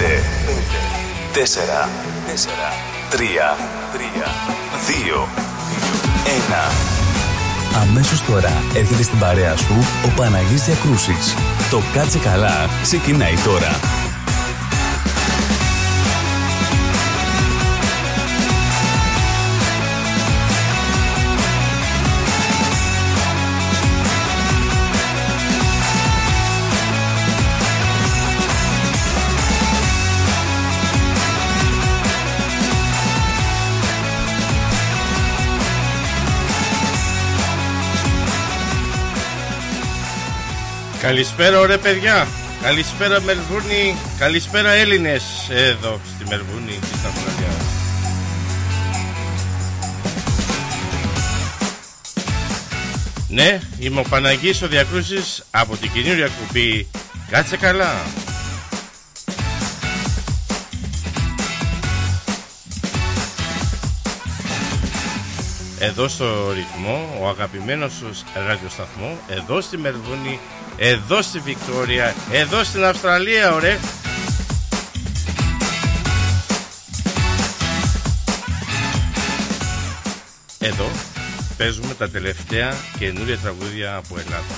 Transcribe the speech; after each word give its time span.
5, 0.00 0.04
4, 1.34 1.88
3, 3.10 3.56
2, 4.86 5.28
1. 6.24 6.72
Αμέσως 7.82 8.24
τώρα 8.24 8.62
έρχεται 8.74 9.02
στην 9.02 9.18
παρέα 9.18 9.56
σου 9.56 9.74
ο 10.06 10.08
Παναγής 10.16 10.64
Διακρούσης. 10.64 11.34
Το 11.70 11.82
κάτσε 11.92 12.18
καλά 12.18 12.68
ξεκινάει 12.82 13.34
τώρα. 13.44 13.70
Καλησπέρα 41.00 41.58
ωραία 41.58 41.78
παιδιά. 41.78 42.26
Καλησπέρα 42.62 43.20
Μελβούρνη 43.20 43.96
Καλησπέρα 44.18 44.70
Έλληνες. 44.70 45.22
Εδώ 45.50 46.00
στη 46.14 46.28
Μελβούρνη 46.28 46.78
της 46.80 47.04
Αυστραλίας 47.04 47.64
Ναι, 53.28 53.60
είμαι 53.78 54.00
ο 54.00 54.04
Παναγής 54.08 54.62
ο 54.62 54.68
Διακρούσης 54.68 55.44
από 55.50 55.76
την 55.76 55.90
καινούργια 55.92 56.28
κουμπή 56.28 56.88
Κάτσε 57.30 57.56
καλά 57.56 57.94
εδώ 65.82 66.08
στο 66.08 66.52
ρυθμό, 66.52 67.18
ο 67.20 67.28
αγαπημένος 67.28 67.92
σου 67.92 68.10
ραδιοσταθμό, 68.46 69.18
εδώ 69.28 69.60
στη 69.60 69.76
Μελβούνη, 69.76 70.40
εδώ 70.76 71.22
στη 71.22 71.38
Βικτόρια, 71.38 72.14
εδώ 72.32 72.64
στην 72.64 72.84
Αυστραλία, 72.84 73.52
ωραία. 73.52 73.78
Εδώ 80.58 80.90
παίζουμε 81.56 81.94
τα 81.94 82.10
τελευταία 82.10 82.74
καινούρια 82.98 83.38
τραγούδια 83.38 83.96
από 83.96 84.18
Ελλάδα. 84.18 84.54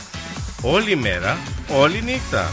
Όλη 0.63 0.97
μέρα, 0.97 1.39
όλη 1.69 2.03
νύχτα. 2.03 2.51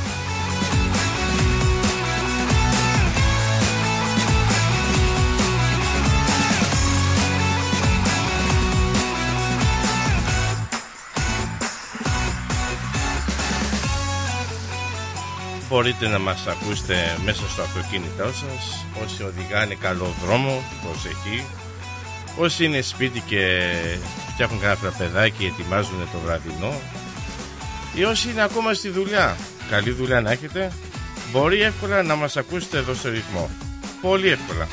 Μπορείτε 15.70 16.08
να 16.08 16.20
μας 16.20 16.48
ακούσετε 16.48 17.18
μέσα 17.26 17.42
στο 17.50 17.62
αυτοκίνητό 17.62 18.24
σας. 18.24 18.86
Όσοι 19.04 19.24
οδηγάνε 19.24 19.76
καλό 19.76 20.16
δρόμο, 20.26 20.64
προσεχή. 20.84 21.46
Όσοι 22.38 22.66
είναι 22.66 22.82
σπίτι 22.82 23.20
και 23.20 23.72
φτιάχνουν 24.34 24.60
κανένα 24.60 24.80
τραπεδάκι 24.80 25.46
ετοιμάζουν 25.46 26.00
το 26.12 26.20
βραδινό. 26.26 26.82
Ή 27.96 28.04
όσοι 28.04 28.30
είναι 28.30 28.42
ακόμα 28.42 28.74
στη 28.74 28.90
δουλειά 28.90 29.38
Καλή 29.70 29.92
δουλειά 29.92 30.22
να 30.22 30.32
έχετε 30.32 30.72
Μπορεί 31.32 31.62
εύκολα 31.62 32.04
να 32.04 32.16
μας 32.16 32.38
ακούσετε 32.38 32.78
εδώ 32.78 32.94
στο 32.94 33.10
ρυθμό. 33.10 33.50
Πολύ 34.02 34.30
εύκολα. 34.30 34.68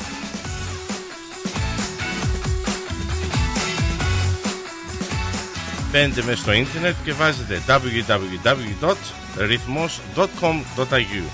Μπαίνετε 5.91 6.23
μέσα 6.23 6.41
στο 6.41 6.53
ίντερνετ 6.53 6.95
και 7.03 7.13
βάζετε 7.13 7.61
www 7.67 8.95
ρυθμός.com.au 9.37 11.29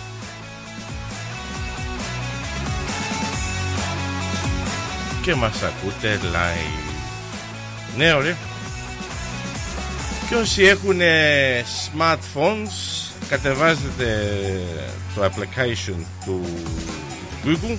και 5.24 5.36
μας 5.36 5.64
ακούτε 5.64 6.19
live. 6.24 6.94
Ναι 7.97 8.14
ωραία. 8.14 8.36
Και 10.30 10.36
όσοι 10.36 10.64
έχουν 10.64 11.00
smartphones 11.97 13.03
κατεβάζετε 13.30 14.31
το 15.16 15.24
application 15.24 16.06
του 16.25 16.46
Google. 17.46 17.78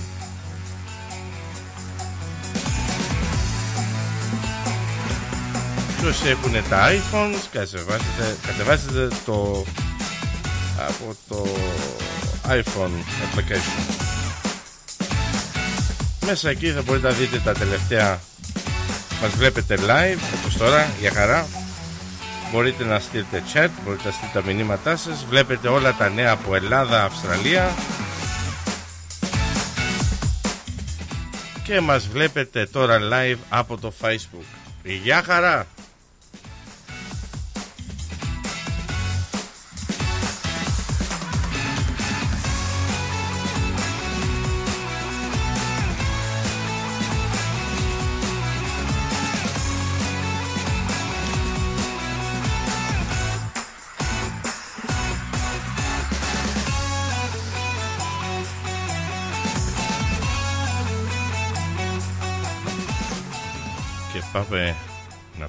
Και 6.01 6.07
όσοι 6.07 6.27
έχουν 6.27 6.69
τα 6.69 6.89
iPhones 6.89 7.47
κατεβάζετε, 7.51 8.37
κατεβάζετε 8.47 9.15
το 9.25 9.65
από 10.77 11.15
το 11.27 11.47
iPhone 12.47 12.91
application. 13.25 14.05
Μέσα 16.25 16.49
εκεί 16.49 16.71
θα 16.71 16.81
μπορείτε 16.81 17.07
να 17.07 17.13
δείτε 17.13 17.39
τα 17.39 17.53
τελευταία. 17.53 18.19
Μας 19.21 19.31
βλέπετε 19.35 19.75
live 19.75 20.19
όπως 20.39 20.57
τώρα 20.57 20.89
για 20.99 21.11
χαρά. 21.11 21.47
Μπορείτε 22.51 22.83
να 22.83 22.99
στείλετε 22.99 23.43
chat 23.53 23.69
μπορείτε 23.83 24.03
να 24.07 24.11
στείλετε 24.11 24.39
τα 24.39 24.45
μηνύματά 24.45 24.95
σας. 24.95 25.25
Βλέπετε 25.29 25.67
όλα 25.67 25.93
τα 25.93 26.09
νέα 26.09 26.31
από 26.31 26.55
Ελλάδα, 26.55 27.03
Αυστραλία. 27.03 27.73
Και 31.63 31.79
μας 31.79 32.07
βλέπετε 32.07 32.65
τώρα 32.65 32.99
live 33.11 33.37
από 33.49 33.77
το 33.77 33.93
Facebook. 34.01 34.45
Γεια 34.83 35.23
χαρά 35.25 35.65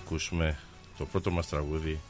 ακούσουμε 0.06 0.58
το 0.98 1.04
πρώτο 1.04 1.30
μας 1.30 1.48
τραγούδι. 1.48 2.00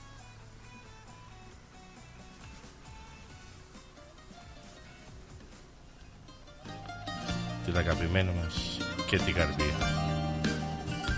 Την 7.64 7.76
αγαπημένη 7.76 8.30
μας 8.42 8.78
και 9.06 9.16
την 9.16 9.34
καρδία. 9.34 9.76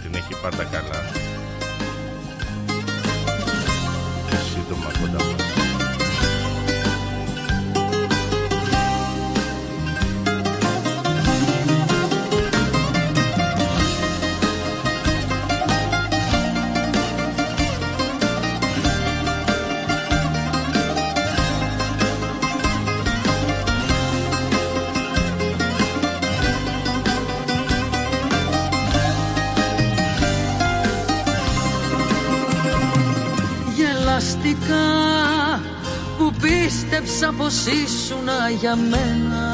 Την 0.03 0.15
έχει 0.15 0.41
πάντα 0.43 0.65
καλά. 0.65 1.11
Και 4.31 4.37
σύντομα 4.37 4.99
κοντά 5.01 5.25
μας 5.25 5.48
πως 37.39 37.67
ήσουνα 37.67 38.51
για 38.61 38.77
μένα. 38.77 39.47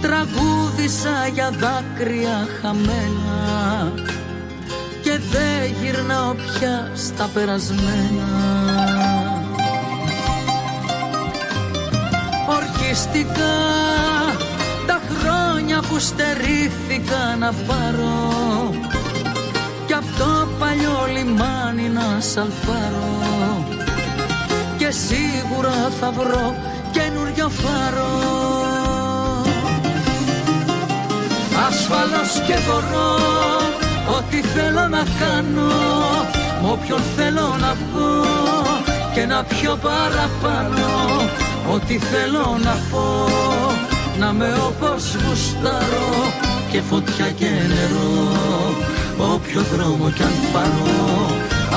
Τραγούδισα 0.00 1.26
για 1.34 1.50
δάκρυα 1.50 2.48
χαμένα. 2.60 3.92
Και 5.02 5.18
δεν 5.30 5.74
γυρνάω 5.82 6.34
πια 6.34 6.90
στα 6.94 7.30
περασμένα. 7.34 8.28
Ορκιστικά 12.48 13.56
τα 14.86 15.00
χρόνια 15.18 15.82
που 15.88 15.98
στερήθηκα 15.98 17.36
να 17.38 17.52
πάρω. 17.52 18.74
Κι 19.86 19.92
αυτό 19.92 20.48
παλιό 20.58 21.06
λιμάνι 21.12 21.88
να 21.88 22.20
σαλπάρω 22.20 23.23
και 23.23 23.23
σίγουρα 25.06 25.90
θα 26.00 26.10
βρω 26.10 26.54
καινούριο 26.92 27.48
φάρο. 27.48 28.12
Ασφαλώς 31.68 32.32
και 32.46 32.56
μπορώ 32.66 33.10
Ό,τι 34.16 34.36
θέλω 34.36 34.88
να 34.88 35.02
κάνω 35.20 35.72
Μ' 36.62 36.70
όποιον 36.70 37.00
θέλω 37.16 37.56
να 37.60 37.74
βγω 37.74 38.24
Και 39.14 39.26
να 39.26 39.44
πιω 39.44 39.78
παραπάνω. 39.82 40.86
Ό,τι 41.74 41.98
θέλω 41.98 42.58
να 42.64 42.76
πω 42.90 43.28
Να 44.18 44.32
με 44.32 44.54
όπως 44.66 45.02
γουστάρω 45.14 46.32
Και 46.70 46.80
φωτιά 46.80 47.30
και 47.30 47.46
νερό. 47.46 48.28
Όποιο 49.34 49.62
δρόμο 49.72 50.10
κι 50.10 50.22
αν 50.22 50.34
πάρω 50.52 50.94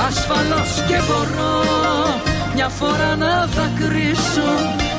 Ασφαλώς 0.06 0.84
και 0.88 0.98
μπορώ 1.06 2.27
Μια 2.60 2.68
φορά 2.68 3.16
να 3.16 3.46
δακρύσω 3.46 4.50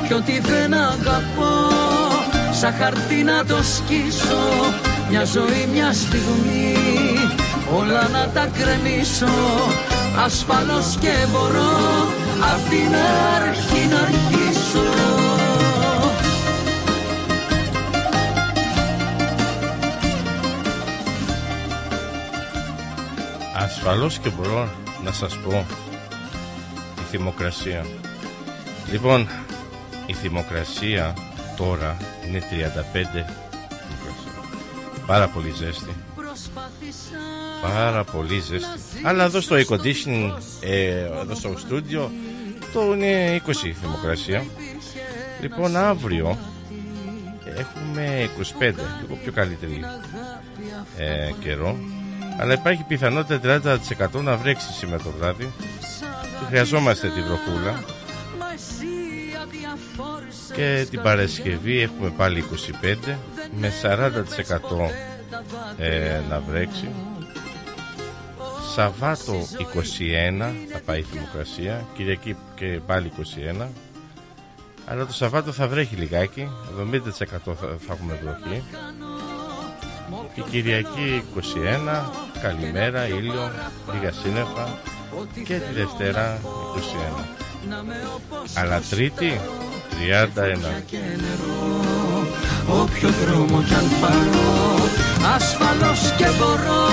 Κι 0.07 0.13
ό,τι 0.13 0.39
δεν 0.39 0.73
αγαπώ 0.73 1.75
Σαν 2.51 2.73
χαρτί 2.73 3.23
να 3.23 3.45
το 3.45 3.56
σκίσω. 3.63 4.73
Μια 5.09 5.23
ζωή, 5.25 5.69
μια 5.73 5.94
στιγμή 5.94 6.75
Όλα 7.75 8.07
να 8.07 8.29
τα 8.33 8.50
κρεμίσω. 8.57 9.25
Ασφαλώς 10.25 10.97
και 11.00 11.13
μπορώ 11.31 11.77
Απ' 12.53 12.69
την 12.69 12.95
αρχή 13.35 13.88
να 13.89 14.00
αρχίσω. 14.00 14.83
Ασφαλώς 23.56 24.17
και 24.17 24.29
μπορώ 24.29 24.69
να 25.03 25.11
σας 25.11 25.38
πω 25.38 25.65
η 27.09 27.11
θερμοκρασία. 27.11 27.85
Λοιπόν, 28.91 29.27
η 30.06 30.13
θερμοκρασία 30.13 31.13
τώρα 31.57 31.97
είναι 32.27 32.44
35 33.25 33.25
Πάρα 35.06 35.27
πολύ 35.27 35.51
ζέστη. 35.51 35.95
Πάρα 37.61 38.03
πολύ 38.03 38.39
ζέστη. 38.39 38.79
Αλλά 39.03 39.23
εδώ 39.23 39.41
στο 39.41 39.56
air 39.56 39.65
conditioning, 39.65 40.31
ε, 40.61 41.06
εδώ 41.21 41.35
στο 41.35 41.53
στούντιο, 41.57 42.11
το 42.73 42.94
είναι 42.94 43.41
20 43.45 43.51
θερμοκρασία. 43.81 44.45
Λοιπόν, 45.41 45.75
αύριο 45.75 46.38
έχουμε 47.57 48.29
25, 48.59 48.73
λίγο 49.01 49.15
πιο 49.23 49.31
καλύτερη 49.31 49.81
ε, 50.97 51.31
καιρό. 51.39 51.77
Αλλά 52.39 52.53
υπάρχει 52.53 52.83
πιθανότητα 52.88 53.61
30% 54.11 54.21
να 54.23 54.38
βρέξει 54.38 54.73
σήμερα 54.73 55.03
το 55.03 55.11
βράδυ. 55.19 55.51
Και 56.39 56.45
χρειαζόμαστε 56.47 57.07
τη 57.07 57.21
βροχούλα. 57.21 57.83
Και 60.53 60.88
την 60.89 61.01
Παρασκευή 61.01 61.80
έχουμε 61.80 62.09
πάλι 62.09 62.44
25 62.81 62.95
με 63.59 63.71
40% 63.81 64.89
ε, 65.77 66.21
να 66.30 66.39
βρέξει. 66.39 66.89
Σαββάτο 68.75 69.33
21 69.39 70.53
θα 70.71 70.80
πάει 70.86 71.00
η 71.00 71.06
θερμοκρασία, 71.12 71.86
Κυριακή 71.94 72.36
και 72.56 72.80
πάλι 72.85 73.12
21. 73.62 73.68
Αλλά 74.85 75.06
το 75.06 75.13
Σαββάτο 75.13 75.51
θα 75.51 75.68
βρέχει 75.68 75.95
λιγάκι, 75.95 76.50
70% 76.92 76.92
θα, 77.07 77.53
θα 77.56 77.94
έχουμε 77.94 78.19
βροχή. 78.24 78.63
Η 80.35 80.42
Κυριακή 80.42 81.24
21, 81.35 82.09
καλημέρα, 82.42 83.07
ήλιο, 83.07 83.51
λίγα 83.94 84.12
σύννεφα 84.12 84.80
και 85.44 85.53
τη 85.53 85.73
Δευτέρα 85.73 86.39
21. 87.15 87.23
Αλλά 88.53 88.81
Τρίτη 88.89 89.39
31. 90.35 91.00
Όποιο 92.67 93.09
δρόμο 93.09 93.63
κι 93.67 93.73
αν 93.73 93.89
πάρω 94.01 94.75
Ασφαλώς 95.35 96.13
και 96.17 96.25
μπορώ 96.38 96.88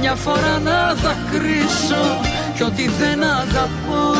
Μια 0.00 0.14
φορά 0.14 0.58
να 0.58 0.94
δακρύσω 0.94 2.20
Κι 2.56 2.62
ό,τι 2.62 2.88
δεν 2.88 3.22
αγαπώ 3.22 4.14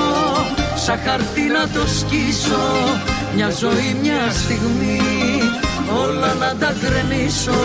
Σαν 0.77 0.99
χαρτί 0.99 1.41
να 1.41 1.69
το 1.69 1.87
σκίσω 1.89 2.67
Μια 3.35 3.51
ζωή, 3.51 3.97
μια 4.03 4.31
στιγμή 4.31 5.01
Όλα 6.05 6.35
να 6.35 6.55
τα 6.57 6.75
γκρεμίσω 6.81 7.61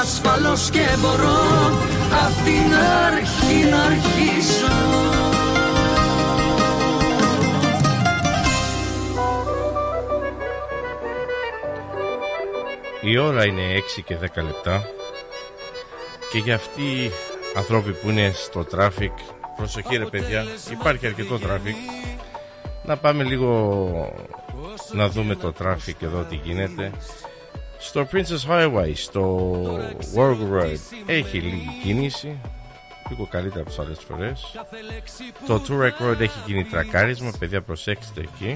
Ασφαλώς 0.00 0.70
και 0.70 0.86
μπορώ 0.98 1.38
Απ' 2.26 2.44
την 2.44 2.74
αρχή 3.06 3.70
να 3.70 3.82
αρχίσω. 3.82 4.72
Η 13.00 13.18
ώρα 13.18 13.46
είναι 13.46 13.62
6 13.98 14.02
και 14.04 14.16
10 14.16 14.42
λεπτά 14.44 14.88
και 16.32 16.38
για 16.38 16.54
αυτοί 16.54 16.82
οι 16.82 17.10
ανθρώποι 17.56 17.92
που 17.92 18.10
είναι 18.10 18.32
στο 18.34 18.64
traffic 18.64 19.12
προσοχή 19.56 19.96
ρε 19.96 20.04
παιδιά 20.04 20.44
υπάρχει 20.70 21.06
αρκετό 21.06 21.38
traffic 21.38 21.76
να 22.84 22.96
πάμε 22.96 23.22
λίγο 23.24 24.14
να 24.92 25.08
δούμε 25.08 25.34
το 25.34 25.52
traffic 25.52 26.02
εδώ 26.02 26.22
τι 26.22 26.34
γίνεται 26.34 26.92
στο 27.78 28.08
Princes 28.12 28.50
Highway 28.50 28.92
στο 28.94 29.52
World 30.14 30.52
Road 30.52 30.76
έχει 31.06 31.38
λίγη 31.38 31.80
κίνηση. 31.82 32.38
Λίγο 33.08 33.26
καλύτερα 33.30 33.60
από 33.60 33.68
τις 33.68 33.78
άλλες 33.78 33.98
φορές. 34.08 34.54
Το 35.46 35.62
Toorak 35.68 36.04
Road 36.06 36.20
έχει 36.20 36.38
γίνει 36.46 36.64
τρακάρισμα. 36.64 37.30
Παιδιά 37.38 37.62
προσέξτε 37.62 38.20
εκεί. 38.20 38.54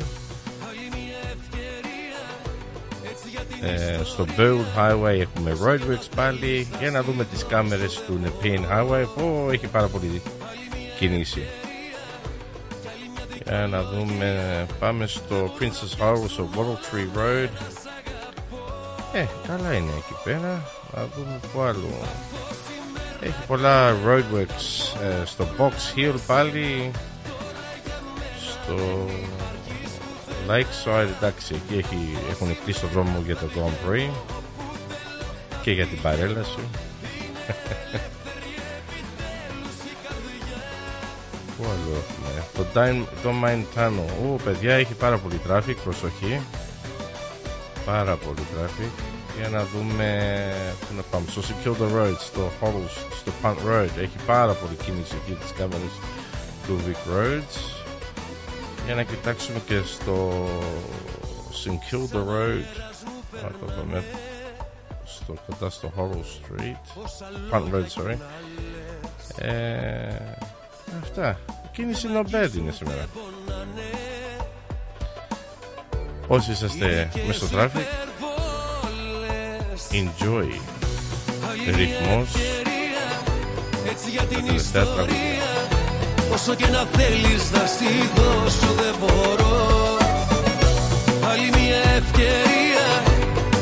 Ε, 3.62 4.00
στο 4.04 4.26
Bold 4.36 4.78
Highway 4.78 5.18
έχουμε 5.20 5.56
Roadworks 5.64 6.08
πάλι. 6.16 6.68
Για 6.78 6.90
να 6.90 7.02
δούμε 7.02 7.24
τις 7.24 7.46
κάμερες 7.46 8.02
του 8.06 8.20
Nepean 8.24 8.60
Highway 8.70 9.04
που 9.16 9.48
έχει 9.52 9.66
πάρα 9.66 9.86
πολύ 9.86 10.22
κίνηση. 10.98 11.42
Για 13.44 13.66
να 13.66 13.82
δούμε 13.82 14.66
πάμε 14.78 15.06
στο 15.06 15.52
Princess 15.58 16.02
Highway 16.02 16.28
στο 16.28 16.48
World 16.56 16.94
Tree 16.94 17.18
Road 17.18 17.48
ε, 19.12 19.26
καλά 19.46 19.72
είναι 19.74 19.92
εκεί 19.96 20.14
πέρα. 20.24 20.64
Να 20.94 21.06
δούμε 21.16 21.40
που 21.52 21.60
άλλο. 21.60 21.88
Έχει 23.20 23.46
πολλά 23.46 23.96
roadworks 24.06 24.96
ε, 25.02 25.24
στο 25.24 25.46
Box 25.58 25.72
Hill 25.96 26.14
πάλι. 26.26 26.90
Στο 28.40 29.06
Lakeside 30.48 31.08
εντάξει 31.18 31.54
εκεί 31.54 31.78
έχει, 31.78 32.18
έχουν 32.30 32.56
κλείσει 32.64 32.80
το 32.80 32.86
δρόμο 32.86 33.22
για 33.24 33.36
το 33.36 33.46
Grand 33.56 33.90
Prix 33.90 34.10
και 35.62 35.72
για 35.72 35.86
την 35.86 36.00
παρέλαση. 36.00 36.58
Πού 41.56 41.64
άλλο 41.64 42.02
έχουμε; 42.02 42.30
Το 42.56 42.66
Domain 43.24 43.64
Tunnel 43.76 44.10
Ω 44.24 44.36
παιδιά 44.44 44.74
έχει 44.74 44.94
πάρα 44.94 45.18
πολύ 45.18 45.40
traffic 45.48 45.76
Προσοχή 45.84 46.40
Πάρα 47.84 48.16
πολύ 48.16 48.46
traffic 48.52 49.02
Για 49.38 49.48
να 49.48 49.64
δούμε 49.64 50.52
Πού 50.80 50.94
να 50.96 51.02
πάμε 51.02 51.26
Στο 51.30 51.40
Secure 51.40 51.96
Road 51.96 52.16
Στο 52.18 52.50
Hollows 52.60 53.14
Στο 53.20 53.32
Punt 53.42 53.56
Road. 53.70 53.88
Έχει 53.98 54.16
πάρα 54.26 54.52
πολύ 54.52 54.74
κίνηση 54.74 55.14
εκεί 55.24 55.34
τις 55.40 55.52
κάμερες 55.52 55.92
του 56.66 56.80
Vic 56.86 57.12
Roads. 57.12 57.82
Για 58.84 58.94
να 58.94 59.02
κοιτάξουμε 59.02 59.58
και 59.66 59.80
στο 59.84 60.46
St. 61.64 61.68
Kilda 61.68 62.16
Road. 62.16 62.64
Πάμε 63.76 64.04
στο, 65.04 65.34
κοντά 65.46 65.70
στο 65.70 65.92
Horrell 65.96 66.60
Street. 66.60 67.00
Front 67.50 67.74
Road 67.74 67.86
sorry. 68.02 68.16
Ε, 69.36 70.14
αυτά. 71.02 71.38
Κίνηση 71.72 72.08
νομπέδ 72.08 72.54
είναι 72.54 72.70
σήμερα 72.70 73.08
όσοι 76.26 76.50
είσαστε 76.50 77.10
μέσα 77.26 77.46
στο 77.46 77.58
traffic 77.58 78.12
enjoy 79.92 80.48
ρυθμός 81.76 82.28
τα 84.16 84.40
τελευταία 84.40 84.84
τραγούδια. 84.84 85.50
Όσο 86.32 86.54
και 86.54 86.66
να 86.66 86.84
θέλεις 86.92 87.50
να 87.50 87.66
στη 87.66 88.10
δώσω 88.14 88.72
δεν 88.82 88.94
μπορώ. 89.00 89.96
Άλλη 91.30 91.48
μια 91.48 91.82
ευκαιρία 91.96 92.86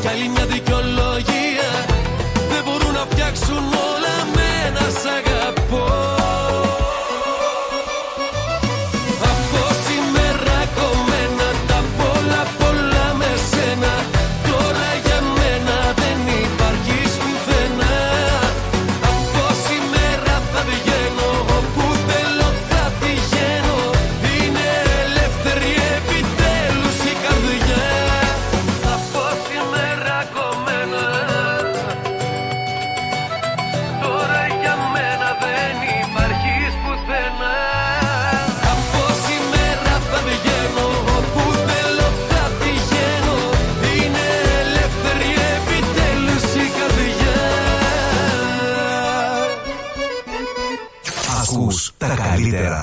Κι 0.00 0.08
άλλη 0.08 0.28
μια 0.28 0.46
δικαιολογία. 0.46 1.70
Δεν 2.50 2.62
μπορούν 2.64 2.92
να 2.92 3.06
φτιάξουν 3.10 3.56
όλα 3.56 4.16
με 4.34 4.66
ένα 4.66 4.88
σ' 5.00 5.06
αγαπώ 5.06 6.19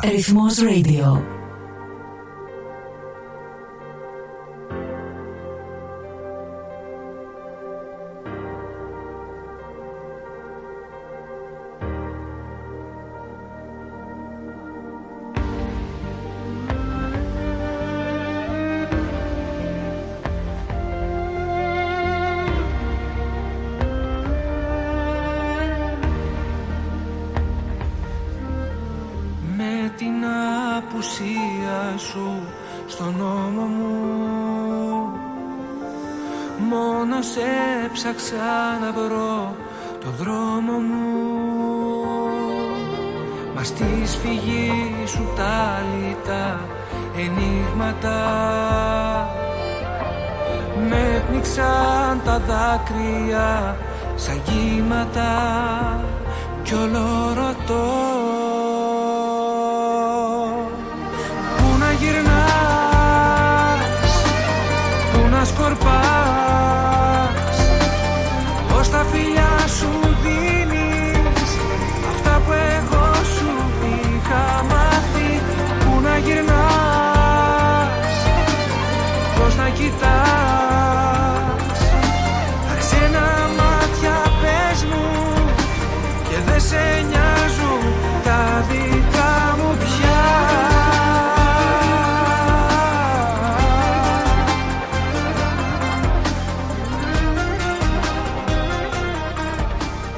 Αριθμός 0.04 0.58
Radio 0.60 1.22
ώρα. 31.88 32.42
Ρυθμός 32.88 33.26
Radio. 37.36 37.68
έψαξα 37.86 38.80
να 38.82 38.92
βρω 38.92 39.56
το 40.00 40.08
δρόμο 40.18 40.72
μου 40.72 41.06
Μα 43.56 43.64
στη 43.64 44.02
σφυγή 44.06 44.94
σου 45.06 45.34
τα 45.36 45.84
λιτά 45.98 46.60
ενίγματα 47.18 48.20
Με 50.90 51.24
πνίξαν 51.30 52.22
τα 52.26 52.42
δάκρυα 52.48 53.78
σαν 54.16 54.42
κύματα 54.44 55.32
κι 56.64 56.74
όλο 56.74 57.34
ρωτώ 57.36 58.17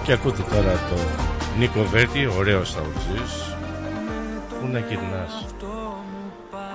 Και 0.10 0.16
ακούτε 0.16 0.42
τώρα 0.42 0.72
το 0.72 0.96
Νίκο 1.58 1.84
Βέρτη, 1.84 2.30
ωραίος 2.38 2.74
τραγουδιστής. 2.74 3.56
Πού 4.60 4.68
να 4.72 4.80
γυρνάς, 4.80 5.46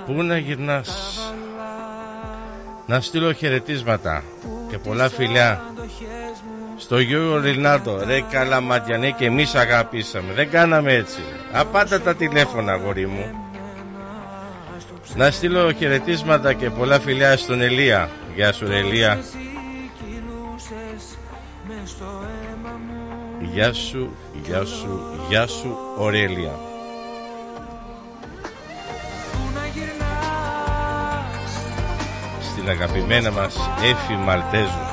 πού 0.05 0.23
να 0.23 0.37
γυρνάς; 0.37 1.19
Να 2.85 3.01
στείλω 3.01 3.33
χαιρετίσματα 3.33 4.23
και 4.69 4.77
πολλά 4.77 5.09
φιλιά 5.09 5.63
στο 6.77 6.99
Γιώργο 6.99 7.39
Ρινάτο. 7.39 7.99
Ρε 8.05 8.21
Καλαματιανέ 8.21 9.11
και 9.11 9.25
εμείς 9.25 9.55
αγάπησαμε. 9.55 10.33
Δεν 10.33 10.49
κάναμε 10.49 10.93
έτσι. 10.93 11.19
Απάτα 11.51 12.01
τα 12.01 12.15
τηλέφωνα 12.15 12.71
αγόρι 12.71 13.07
μου. 13.07 13.25
Να 15.15 15.31
στείλω 15.31 15.71
χαιρετίσματα 15.71 16.53
και 16.53 16.69
πολλά 16.69 16.99
φιλιά 16.99 17.37
στον 17.37 17.61
Ελία. 17.61 18.09
Γεια 18.35 18.53
σου 18.53 18.65
Ελία. 18.65 19.19
Γεια 23.41 23.73
σου, 23.73 24.15
γεια 24.43 24.65
σου, 24.65 24.99
γεια 25.29 25.47
σου 25.47 25.77
Ορέλια 25.97 26.51
Στην 32.51 32.69
αγαπημένα 32.69 33.31
μας 33.31 33.55
Έφη 33.83 34.13
Μαλτέζου. 34.13 34.85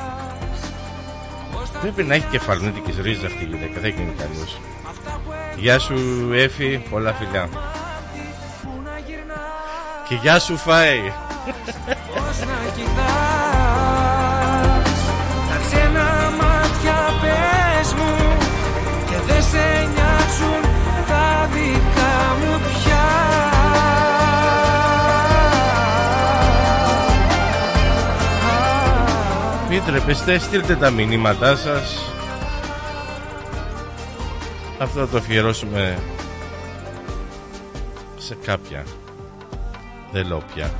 Πρέπει 1.81 2.03
να 2.03 2.13
έχει 2.13 2.27
κεφαλνίτικες 2.31 2.97
ρίζες 2.97 3.23
αυτή 3.23 3.43
η 3.43 3.47
γυναίκα 3.47 3.79
Δεν 3.79 3.93
γίνει 3.95 4.13
καλός. 4.17 4.59
Γεια 5.57 5.79
σου 5.79 6.29
Έφη, 6.33 6.83
πολλά 6.89 7.13
φιλιά. 7.13 7.49
Και 10.07 10.15
γεια 10.15 10.39
σου 10.39 10.57
Φάι 10.57 11.11
τρεπεστε 29.85 30.37
στείλτε 30.37 30.75
τα 30.75 30.89
μηνύματά 30.89 31.55
σας. 31.55 32.13
Αυτό 34.83 34.99
θα 34.99 35.07
το 35.07 35.17
αφιερώσουμε 35.17 35.97
σε 38.17 38.37
κάποια 38.45 38.83
Δεν 40.11 40.27
λέω 40.27 40.43
πια 40.53 40.71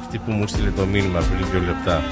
Αυτή 0.00 0.18
που 0.18 0.30
μου 0.30 0.46
στείλε 0.46 0.70
το 0.70 0.86
μήνυμα 0.86 1.20
πριν 1.20 1.46
δύο 1.50 1.60
λεπτά 1.60 2.02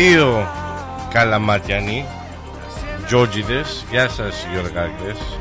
δύο 0.00 0.48
καλαματιανοί 1.12 2.04
Τζότζιδες. 3.06 3.84
Γεια 3.90 4.08
σας 4.08 4.46
Γιωργάκες. 4.52 5.38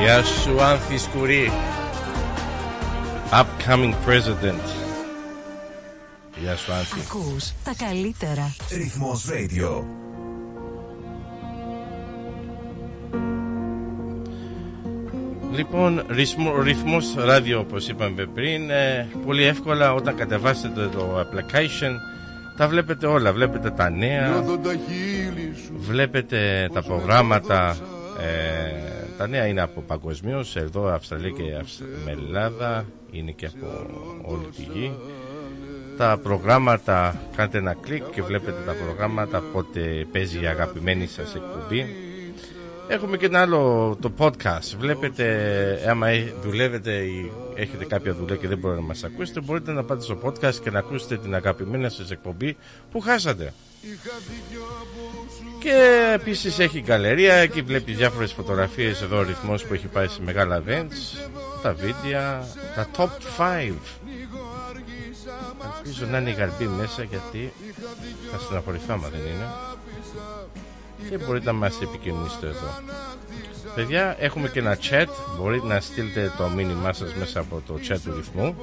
Γεια 0.00 0.22
σου 0.22 0.62
Άνθη 0.62 0.98
Σκουρή. 0.98 1.52
Upcoming 3.30 3.94
President. 4.06 4.64
Γεια 6.36 6.56
σου 6.56 6.72
Άνθη. 6.72 7.00
Ακούς 7.00 7.52
τα 7.64 7.74
καλύτερα. 7.84 8.54
Ρυθμός 8.70 9.24
Radio 9.28 9.84
Λοιπόν, 15.56 16.04
ρυθμό, 16.08 16.62
ρυθμός 16.62 17.14
ράδιο 17.14 17.58
όπως 17.58 17.88
είπαμε 17.88 18.26
πριν 18.34 18.70
ε, 18.70 19.08
Πολύ 19.26 19.42
εύκολα 19.42 19.94
όταν 19.94 20.16
κατεβάσετε 20.16 20.88
το 20.92 21.20
application 21.20 21.92
Τα 22.56 22.68
βλέπετε 22.68 23.06
όλα. 23.06 23.32
Βλέπετε 23.32 23.70
τα 23.70 23.90
νέα 23.90 24.44
Βλέπετε 25.76 26.70
τα 26.72 26.82
προγράμματα 26.82 27.76
ε, 28.20 29.16
Τα 29.18 29.26
νέα 29.26 29.46
είναι 29.46 29.60
από 29.60 29.80
παγκοσμίως 29.80 30.56
Εδώ 30.56 30.86
Αυστραλία 30.86 31.30
και 31.30 31.42
με 32.04 32.10
Ελλάδα 32.10 32.84
Είναι 33.10 33.30
και 33.30 33.46
από 33.46 33.86
όλη 34.22 34.46
τη 34.56 34.62
γη. 34.62 34.92
Τα 35.96 36.18
προγράμματα 36.22 37.20
κάντε 37.36 37.58
ένα 37.58 37.74
κλικ 37.80 38.10
και 38.10 38.22
βλέπετε 38.22 38.62
τα 38.66 38.72
προγράμματα 38.84 39.42
πότε 39.52 40.06
παίζει 40.12 40.42
η 40.42 40.46
αγαπημένη 40.46 41.06
σας 41.06 41.34
εκπομπή 41.34 42.03
Έχουμε 42.88 43.16
και 43.16 43.26
ένα 43.26 43.40
άλλο 43.40 43.96
το 44.00 44.12
podcast. 44.18 44.76
Βλέπετε, 44.78 45.86
άμα 45.88 46.06
δουλεύετε 46.42 46.92
ή 46.92 47.32
έχετε 47.54 47.84
κάποια 47.84 48.14
δουλειά 48.14 48.36
και 48.36 48.48
δεν 48.48 48.58
μπορείτε 48.58 48.80
να 48.80 48.86
μας 48.86 49.04
ακούσετε, 49.04 49.40
μπορείτε 49.40 49.72
να 49.72 49.84
πάτε 49.84 50.02
στο 50.02 50.18
podcast 50.24 50.54
και 50.54 50.70
να 50.70 50.78
ακούσετε 50.78 51.16
την 51.16 51.34
αγαπημένη 51.34 51.90
σας 51.90 52.10
εκπομπή 52.10 52.56
που 52.90 53.00
χάσατε. 53.00 53.52
Και 55.58 56.10
επίσης 56.14 56.58
έχει 56.58 56.80
γκαλερία, 56.80 57.34
εκεί 57.34 57.62
βλέπεις 57.62 57.96
διάφορες 57.96 58.32
φωτογραφίες 58.32 59.02
εδώ 59.02 59.18
ο 59.18 59.22
ρυθμός 59.22 59.64
που 59.64 59.74
έχει 59.74 59.86
πάει 59.86 60.08
σε 60.08 60.22
μεγάλα 60.22 60.62
events, 60.66 61.28
τα 61.62 61.74
βίντεο, 61.74 62.46
τα 62.74 62.88
top 62.96 63.08
5 63.38 63.72
Ελπίζω 65.76 66.06
να 66.06 66.18
είναι 66.18 66.30
η 66.30 66.32
γαρμπή 66.32 66.66
μέσα 66.66 67.02
γιατί 67.02 67.52
θα 68.32 68.38
στεναχωρηθώ 68.38 68.92
άμα 68.94 69.08
δεν 69.08 69.20
είναι. 69.20 69.46
Και 71.10 71.18
μπορείτε 71.18 71.46
να 71.46 71.52
μας 71.52 71.80
επικοινωνήσετε 71.82 72.46
εδώ. 72.46 72.68
Παιδιά, 73.74 74.16
έχουμε 74.18 74.48
και 74.48 74.58
ένα 74.58 74.78
chat. 74.90 75.06
Μπορείτε 75.38 75.66
να 75.66 75.80
στείλετε 75.80 76.32
το 76.36 76.48
μήνυμά 76.48 76.92
σας 76.92 77.14
μέσα 77.14 77.40
από 77.40 77.62
το 77.66 77.74
chat 77.88 77.98
του 78.04 78.14
ρυθμού. 78.16 78.56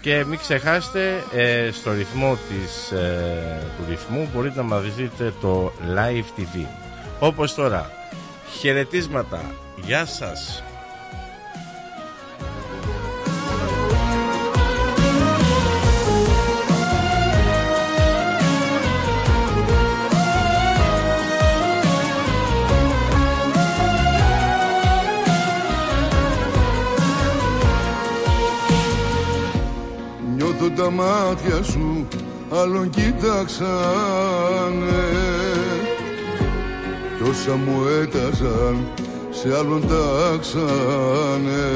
Και 0.00 0.24
μην 0.24 0.38
ξεχάσετε, 0.38 1.24
ε, 1.32 1.70
στο 1.72 1.92
ρυθμό 1.92 2.38
της, 2.48 2.90
ε, 2.90 3.62
του 3.78 3.84
ρυθμού 3.88 4.28
μπορείτε 4.34 4.56
να 4.56 4.62
μας 4.62 4.94
δείτε 4.94 5.32
το 5.40 5.72
live 5.94 6.40
TV. 6.40 6.66
Όπως 7.20 7.54
τώρα, 7.54 7.90
χαιρετίσματα. 8.58 9.40
Γεια 9.84 10.06
σας. 10.06 10.62
Νιώθω 30.66 30.82
τα 30.82 30.90
μάτια 30.90 31.62
σου 31.62 32.06
άλλον 32.50 32.90
κοίταξανε. 32.90 33.66
Κι 37.16 37.30
όσα 37.30 37.54
μου 37.56 37.82
έταζαν 38.02 38.76
σε 39.30 39.56
άλλον 39.58 39.80
τάξανε. 39.88 41.66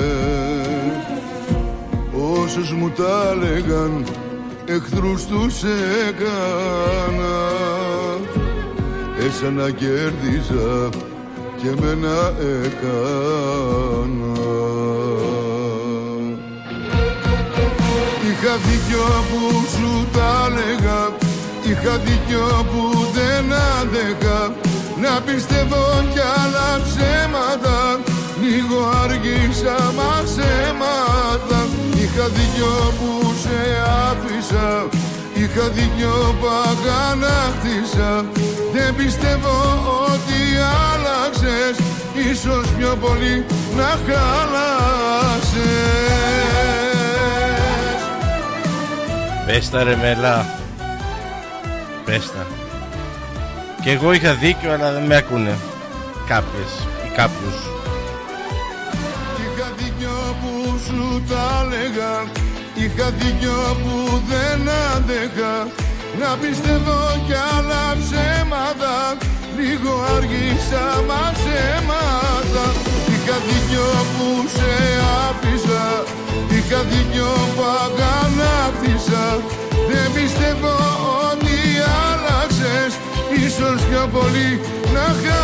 Όσους 2.42 2.72
μου 2.72 2.90
τα 2.90 3.30
έλεγαν 3.30 4.04
εχθρούς 4.66 5.26
τους 5.26 5.62
έκανα. 6.08 7.50
Εσένα 9.26 9.70
κέρδιζα 9.70 10.88
και 11.62 11.80
μένα 11.80 12.32
έκανα 12.38 13.70
Είχα 18.50 18.62
δίκιο 18.70 19.06
που 19.30 19.40
σου 19.74 19.90
τα 20.12 20.30
έλεγα. 20.46 21.00
Είχα 21.68 21.94
δίκιο 22.06 22.66
που 22.70 22.82
δεν 23.16 23.44
άντεχα. 23.78 24.40
Να 25.02 25.20
πιστεύω 25.26 25.82
κι 26.12 26.22
άλλα 26.40 26.68
ψέματα. 26.86 27.78
Λίγο 28.42 28.78
αργήσα 29.02 29.78
μα 29.98 30.14
αίματα 30.48 31.60
Είχα 32.02 32.26
δίκιο 32.36 32.74
που 32.98 33.10
σε 33.42 33.58
άφησα. 34.08 34.68
Είχα 35.34 35.66
δίκιο 35.68 36.14
που 36.40 36.46
αγανάκτησα. 36.70 38.12
Δεν 38.72 38.90
πιστεύω 38.96 39.54
ότι 40.12 40.38
άλλαξες. 40.90 41.74
Ίσως 42.30 42.64
πιο 42.78 42.96
πολύ 43.00 43.44
να 43.76 43.90
χάλασες 44.06 45.30
Πέστα 49.52 49.82
ρε 49.84 49.96
μελά 49.96 50.46
Πέστα 52.04 52.46
Και 53.82 53.90
εγώ 53.90 54.12
είχα 54.12 54.34
δίκιο 54.34 54.72
αλλά 54.72 54.92
δεν 54.92 55.02
με 55.02 55.16
ακούνε 55.16 55.58
Κάποιες 56.26 56.72
ή 57.06 57.08
κάποιους. 57.16 57.58
Είχα 59.42 59.68
δίκιο 59.76 60.36
που 60.40 60.78
σου 60.86 61.22
τα 61.28 61.66
έλεγα 61.66 62.12
Είχα 62.74 63.10
δίκιο 63.10 63.76
που 63.82 64.22
δεν 64.28 64.60
άντεχα 64.94 65.54
Να 66.20 66.36
πιστεύω 66.40 66.98
κι 67.26 67.36
άλλα 67.56 67.84
ψέματα. 68.00 68.94
Λίγο 69.58 69.92
αργήσα 70.16 70.86
μα 71.08 71.22
ψέματα. 71.38 72.64
Είχα 73.12 73.36
δίκιο 73.46 73.88
που 74.12 74.48
σε 74.56 74.72
άφησα 75.28 75.84
Είχα 76.70 76.82
δίκιο 76.82 77.26
που 77.56 77.62
αγανάκτησα 77.62 79.42
Δεν 79.88 80.12
πιστεύω 80.14 80.74
ότι 81.32 81.56
άλλαξες 82.10 82.98
Ίσως 83.46 83.82
πιο 83.82 84.08
πολύ 84.12 84.60
να 84.92 85.00
χάλασες 85.00 85.40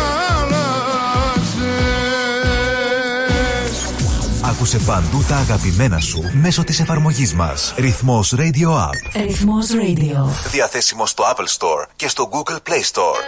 Άκουσε 4.41 4.77
παντού 4.77 5.25
τα 5.27 5.35
αγαπημένα 5.35 5.99
σου 5.99 6.23
μέσω 6.33 6.63
της 6.63 6.79
εφαρμογής 6.79 7.33
μας. 7.33 7.73
Ρυθμός 7.77 8.35
Radio 8.37 8.67
App. 8.67 9.21
Ρυθμός 9.21 9.67
Radio. 9.71 10.49
Διαθέσιμο 10.51 11.05
στο 11.05 11.23
Apple 11.23 11.47
Store 11.57 11.85
και 11.95 12.07
στο 12.07 12.29
Google 12.31 12.57
Play 12.69 12.83
Store. 12.91 13.23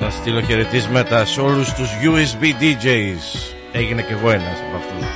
Να 0.00 0.10
στείλω 0.10 0.40
χαιρετίσματα 0.40 1.24
σε 1.24 1.40
όλους 1.40 1.72
τους 1.72 1.88
USB 2.02 2.44
DJs 2.62 3.57
Έγινε 3.78 4.02
κι 4.02 4.12
εγώ 4.12 4.30
ένας 4.30 4.58
από 4.68 4.76
αυτούς. 4.76 5.06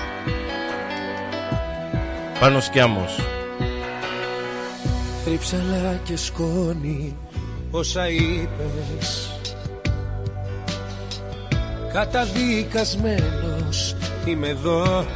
Πάνω 2.41 2.61
σκιάμος. 2.61 3.19
Θρύψαλα 5.25 6.01
και 6.05 6.17
σκόνη 6.17 7.17
όσα 7.71 8.09
είπες. 8.09 9.31
Καταδικασμένος 11.93 13.97
είμαι 14.25 14.49
εδώ. 14.49 15.07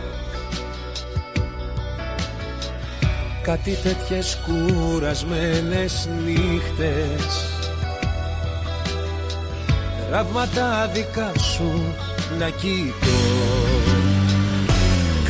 Κάτι 3.42 3.70
τέτοιες 3.70 4.38
κουρασμένες 4.46 6.08
νύχτες. 6.24 7.50
Τραύματα 10.10 10.90
δικά 10.94 11.32
σου 11.38 11.94
να 12.38 12.48
κοιτώ. 12.60 13.18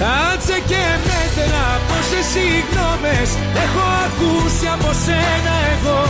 Κάτσε 0.01 0.57
και 0.71 0.85
μέτρα 1.09 1.64
πόσες 1.88 2.27
συγγνώμες 2.33 3.29
έχω 3.64 3.85
ακούσει 4.07 4.66
από 4.77 4.90
σένα 5.05 5.55
εγώ. 5.75 6.03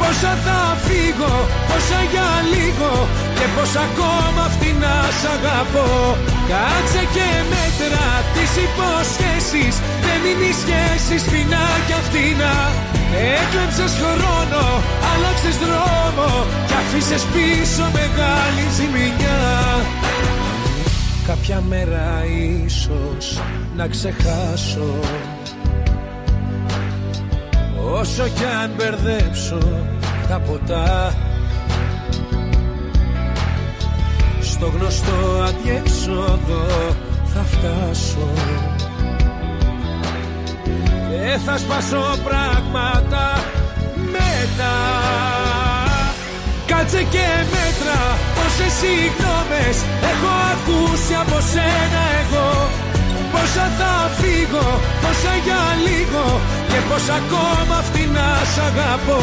Πόσα 0.00 0.32
θα 0.44 0.60
φύγω, 0.86 1.34
πόσα 1.68 2.00
για 2.12 2.30
λίγο 2.52 2.92
και 3.36 3.46
πως 3.54 3.72
ακόμα 3.86 4.44
φτηνά 4.54 4.98
σ' 5.18 5.28
αγαπώ. 5.36 5.90
Κάτσε 6.50 7.02
και 7.14 7.28
μέτρα 7.52 8.06
τις 8.34 8.52
υποσχέσεις 8.66 9.74
δεν 10.04 10.20
είναι 10.28 10.46
οι 10.50 10.54
σχέσεις 10.62 11.20
φτηνά 11.28 11.66
κι 11.86 11.94
αυτήνα 12.02 12.52
Έκλεψες 13.14 13.92
χρόνο, 14.00 14.64
άλλαξες 15.12 15.56
δρόμο 15.58 16.46
Κι 16.66 16.72
αφήσες 16.72 17.22
πίσω 17.22 17.82
μεγάλη 17.92 18.64
ζημιά. 18.76 19.40
Κάποια 21.26 21.62
μέρα 21.68 22.24
ίσως 22.64 23.40
να 23.76 23.88
ξεχάσω. 23.88 24.94
Όσο 27.92 28.28
κι 28.28 28.44
αν 28.62 28.70
μπερδέψω 28.76 29.58
τα 30.28 30.40
ποτά. 30.40 31.14
Στο 34.40 34.66
γνωστό 34.66 35.42
αδιέξοδο 35.42 36.66
θα 37.34 37.42
φτάσω 37.42 38.28
Και 41.22 41.38
θα 41.46 41.56
σπάσω 41.58 42.04
πράγματα 42.28 43.24
μετά. 44.14 44.76
Κάτσε 46.70 47.02
και 47.14 47.26
μέτρα 47.54 47.98
πόσες 48.36 48.72
συγγνώμες 48.80 49.76
έχω 50.10 50.32
ακούσει 50.52 51.14
από 51.22 51.38
σένα 51.52 52.02
εγώ. 52.20 52.50
Πόσα 53.32 53.66
θα 53.78 53.94
φύγω, 54.18 54.68
πόσα 55.02 55.34
για 55.46 55.62
λίγο 55.86 56.24
Και 56.70 56.80
πως 56.88 57.04
ακόμα 57.20 57.76
φτηνά 57.88 58.30
σ' 58.52 58.62
αγαπώ. 58.68 59.22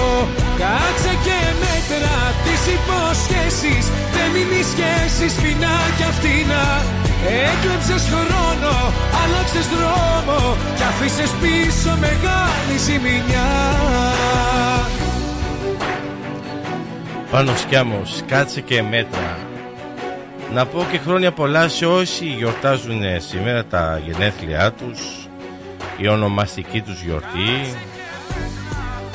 Κάτσε 0.61 1.13
και 1.25 1.39
μέτρα 1.63 2.17
τις 2.43 2.61
υποσχέσεις 2.75 3.85
Δεν 4.15 4.29
είναι 4.39 4.57
οι 4.61 4.65
σχέσεις 4.73 5.31
φτηνά 5.37 5.75
κι 5.97 6.05
αυτήνα 6.11 6.63
Έκλεψες 7.25 8.09
χρόνο, 8.09 8.73
άλλαξες 9.23 9.67
δρόμο 9.67 10.55
Κι 10.75 10.83
αφήσες 10.83 11.31
πίσω 11.41 11.97
μεγάλη 11.99 12.77
ζημιά. 12.85 13.49
Πάνω 17.31 17.55
σκιάμος, 17.55 18.23
κάτσε 18.27 18.61
και 18.61 18.81
μέτρα. 18.81 19.37
Να 20.53 20.65
πω 20.65 20.85
και 20.91 20.97
χρόνια 20.97 21.31
πολλά 21.31 21.67
σε 21.67 21.85
όσοι 21.85 22.25
γιορτάζουν 22.25 23.01
σήμερα 23.17 23.65
τα 23.65 24.01
γενέθλιά 24.05 24.71
τους 24.71 25.27
η 25.97 26.07
ονομαστική 26.07 26.81
τους 26.81 27.01
γιορτή. 27.01 27.75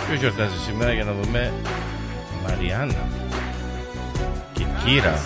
Ποιος 0.07 0.21
γιορτάζει 0.21 0.59
σήμερα 0.67 0.93
για 0.93 1.05
να 1.05 1.13
δούμε; 1.21 1.53
Μαριάννα 2.47 3.09
και 4.53 4.65
Κύρα 4.85 5.23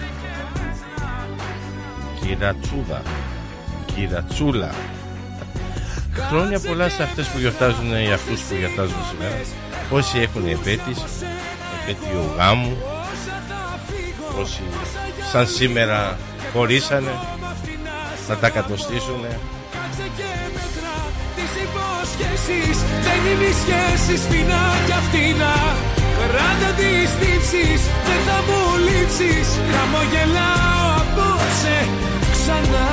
Κυρατσούδα. 2.27 3.03
Κυρατσούλα. 3.95 4.75
Χρόνια 6.13 6.61
πολλά 6.61 6.89
σε 6.89 7.03
αυτές 7.03 7.27
που 7.27 7.39
γιορτάζουν 7.39 7.93
ή 7.93 8.13
αυτούς 8.13 8.41
που 8.41 8.55
γιορτάζουν 8.55 8.97
σήμερα. 9.11 9.41
Όσοι 9.91 10.19
έχουν 10.19 10.49
επέτης 10.49 11.05
επέτειο 11.83 12.35
γάμου 12.37 12.77
όσοι 14.41 14.63
σαν 15.33 15.47
σήμερα 15.47 16.19
χωρίσανε 16.53 17.15
να 18.29 18.37
τα 18.37 18.51
κατοστήσουν 18.51 19.21
δεν 23.03 23.21
είναι 23.33 23.45
οι 23.45 23.55
σχέσεις 23.63 24.27
φινά 24.27 24.65
κι 24.87 24.93
αυτήνα 24.93 25.55
Κράτα 26.21 26.71
τις 26.79 27.11
τύψεις, 27.21 27.81
δεν 28.07 28.21
θα 28.27 28.39
μου 28.47 28.61
λείψεις. 28.87 29.49
Χαμογελάω 29.73 30.87
απόψε 31.03 31.77
ξανά. 32.47 32.85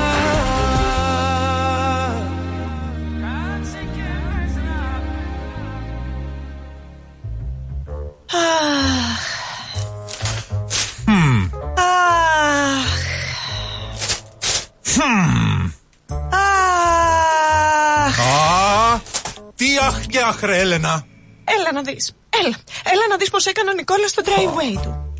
Τι 19.55 19.77
αχ 19.77 20.05
και 20.05 20.19
αχ 20.19 20.41
ρε 20.41 20.59
Έλενα. 20.59 21.05
Έλα 21.43 21.71
να 21.73 21.81
δεις. 21.81 22.15
Έλα, 22.29 22.55
έλα 22.83 23.07
να 23.09 23.17
δεις 23.17 23.29
πως 23.29 23.45
έκανε 23.45 23.69
ο 23.69 23.73
Νικόλας 23.73 24.09
στο 24.09 24.21
driveway 24.25 24.79
του. 24.81 25.13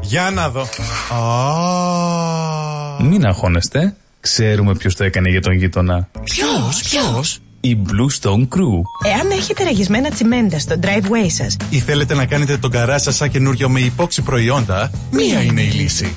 Για 0.00 0.30
να 0.30 0.48
δω 0.48 0.68
Μην 3.02 3.26
αγχώνεστε 3.26 3.94
Ξέρουμε 4.20 4.74
ποιος 4.74 4.96
το 4.96 5.04
έκανε 5.04 5.28
για 5.30 5.40
τον 5.40 5.52
γείτονα. 5.52 6.08
Ποιος, 6.24 6.82
ποιος; 6.82 7.38
Η 7.60 7.78
Blue 7.86 8.20
Stone 8.20 8.42
Crew. 8.42 8.82
Εάν 9.06 9.30
έχετε 9.30 9.64
ραγισμένα 9.64 10.10
τσιμέντα 10.10 10.58
στο 10.58 10.76
driveway 10.82 11.26
σας 11.26 11.56
Ή 11.70 11.78
θέλετε 11.78 12.14
να 12.14 12.26
κάνετε 12.26 12.56
τον 12.56 12.70
καρά 12.70 12.98
σας 12.98 13.16
σαν 13.16 13.30
καινούριο 13.30 13.68
με 13.68 13.80
υπόξη 13.80 14.22
προϊόντα 14.22 14.90
Μία 15.10 15.42
είναι 15.42 15.62
η 15.62 15.70
λύση 15.70 16.16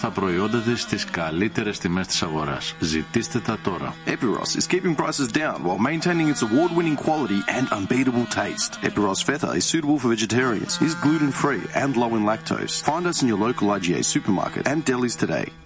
τα 0.00 0.10
προϊόντα 0.10 0.60
της 0.60 0.80
στις 0.80 1.04
καλύτερες 1.04 1.78
τιμές 1.78 2.06
της 2.06 2.22
αγοράς. 2.22 2.74
Ζητήστε 2.80 3.38
τα 3.38 3.58
τώρα. 3.62 3.94
Epiros 4.06 4.58
is 4.58 4.66
keeping 4.66 4.94
prices 4.96 5.28
down 5.32 5.62
while 5.64 5.78
maintaining 5.78 6.28
its 6.28 6.42
award-winning 6.42 6.96
quality 6.96 7.40
and 7.56 7.66
unbeatable 7.78 8.26
taste. 8.40 8.72
Epiros 8.82 9.22
Feta 9.26 9.50
is 9.60 9.64
suitable 9.72 9.98
for 9.98 10.08
vegetarians, 10.16 10.72
is 10.88 10.94
gluten-free 11.04 11.64
and 11.82 11.90
low 11.96 12.12
in 12.18 12.22
lactose. 12.30 12.74
Find 12.90 13.04
us 13.10 13.20
in 13.22 13.28
your 13.30 13.40
local 13.46 13.66
IGA 13.76 14.02
supermarket 14.14 14.62
and 14.70 14.78
delis 14.88 15.16
today. 15.24 15.61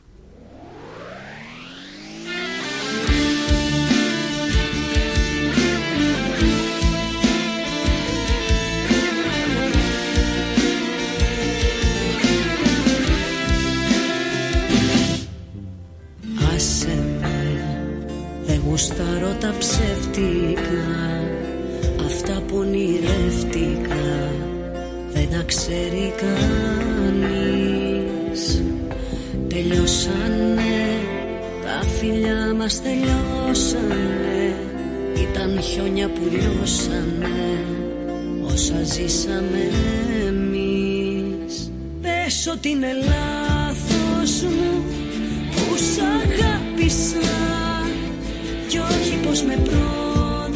Γουστάρω 18.77 19.33
τα 19.39 19.53
ψεύτικα 19.59 20.85
Αυτά 22.05 22.41
που 22.47 22.57
ονειρεύτηκα 22.57 24.31
δεν 25.13 25.29
τα 25.29 25.43
ξέρει 25.45 26.13
κανείς. 26.21 27.43
Τελειώσανε, 29.47 30.99
τα 31.63 31.87
φιλιά 31.87 32.53
μας 32.57 32.81
τελειώσανε 32.81 34.55
Ήταν 35.13 35.61
χιόνια 35.61 36.07
που 36.07 36.21
λιώσανε 36.31 37.65
όσα 38.43 38.83
ζήσαμε 38.83 39.69
εμείς. 40.27 41.71
Πες 42.01 42.47
ότι 42.47 42.69
είναι 42.69 42.93
λάθος 42.93 44.41
μου 44.41 44.83
που 45.51 45.77
σ' 45.77 45.99
αγάπησα 45.99 47.66
κι 48.67 48.77
όχι 48.77 49.19
πως 49.25 49.41
με 49.41 49.55
πρόδωσες 49.55 50.49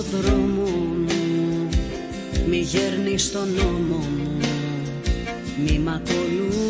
τραβήξω 0.00 0.02
το 0.02 0.18
δρόμο 0.18 0.62
μου. 0.62 1.68
Μη 2.48 2.56
γέρνεις 2.56 3.32
τον 3.32 3.48
νόμο 3.48 3.96
μου. 3.96 4.38
Μη 5.64 5.78
μ' 5.78 5.88
ακολουθείς 5.88 6.60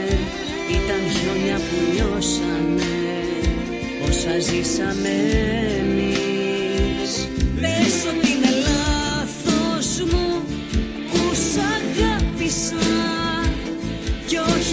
Ήταν 0.70 1.02
χιόνια 1.12 1.58
που 1.58 1.76
λιώσανε 1.94 2.96
Όσα 4.08 4.40
ζήσαμε 4.40 5.16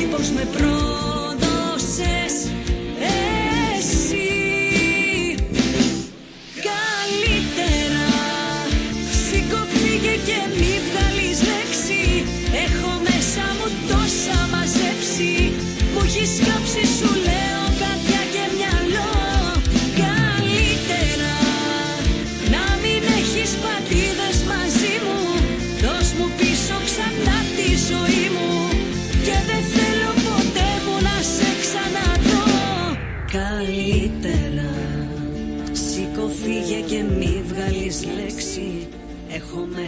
Κι 0.03 0.09
όχι 0.09 0.17
πως 0.17 0.31
με 0.31 0.45
πρόδωσες 0.45 1.22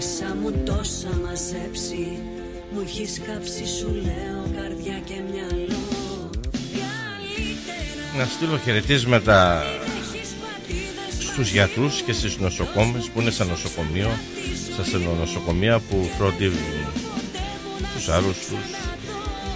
μέσα 0.04 0.34
μου 0.34 0.52
τόσα 0.64 1.08
μαζέψει. 1.24 2.18
Μου 2.72 2.80
έχεις 2.80 3.20
κάψει 3.26 3.66
σου 3.66 3.88
λέω 3.88 4.60
καρδιά 4.60 4.98
και 5.04 5.14
μυαλό. 5.30 6.30
Να 8.18 8.24
στείλω 8.24 8.58
χαιρετίσματα 8.58 9.62
στους 11.20 11.52
γιατρούς 11.52 12.02
και 12.02 12.12
στις 12.12 12.38
νοσοκόμες 12.38 13.08
που 13.08 13.20
είναι 13.20 13.30
στα 13.30 13.44
νοσοκομείο 13.44 14.10
στα 14.82 14.98
νοσοκομεία 15.18 15.78
που 15.78 16.08
φροντίζουν 16.18 16.58
τους 17.94 18.08
άρρωστους 18.08 18.64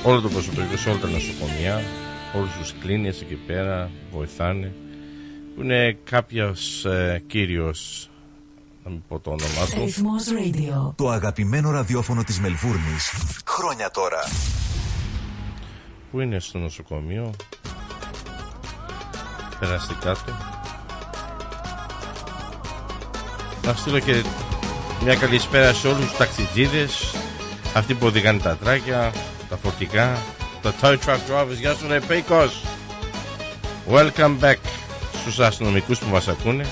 όλο 0.02 0.20
το 0.20 0.28
προσωπικό 0.28 0.76
σε 0.76 0.88
όλα 0.88 0.98
τα 0.98 1.08
νοσοκομεία 1.08 1.82
όλους 2.34 2.52
τους 2.58 2.74
κλίνες 2.80 3.20
εκεί 3.20 3.38
πέρα 3.46 3.90
βοηθάνε 4.12 4.72
που 5.54 5.62
είναι 5.62 5.98
κάποιος 6.04 6.84
ε, 6.84 7.22
κύριος 7.26 8.10
να 8.88 8.94
μην 8.94 9.02
πω 9.08 9.20
το 9.20 9.30
όνομά 9.30 9.66
του. 9.66 10.16
Radio. 10.38 10.92
Το 10.96 11.08
αγαπημένο 11.08 11.70
ραδιόφωνο 11.70 12.24
της 12.24 12.40
Μελβούρνης. 12.40 13.12
Χρόνια 13.46 13.90
τώρα. 13.90 14.18
Που 16.10 16.20
είναι 16.20 16.40
στο 16.40 16.58
νοσοκομείο; 16.58 17.30
Περαστικά 19.60 20.14
του. 20.14 20.36
Να 23.64 23.74
στείλω 23.74 23.98
και 23.98 24.24
μια 25.02 25.14
καλησπέρα 25.14 25.72
σε 25.72 25.88
όλους 25.88 26.06
τους 26.06 26.16
ταξιτζίδες 26.16 27.14
αυτοί 27.74 27.94
που 27.94 28.06
οδηγάνε 28.06 28.38
τα 28.38 28.56
τράκια 28.56 29.12
τα 29.48 29.56
φορτικά 29.56 30.18
τα 30.62 30.74
tow 30.80 30.96
truck 31.06 31.18
drivers. 31.30 31.58
Γεια 31.60 31.74
σου 31.74 31.86
ρε 31.88 32.00
Πέικος. 32.00 32.64
Welcome 33.90 34.38
back 34.40 34.56
στους 35.20 35.40
αστυνομικούς 35.40 35.98
που 35.98 36.06
μας 36.10 36.28
ακούνε 36.28 36.66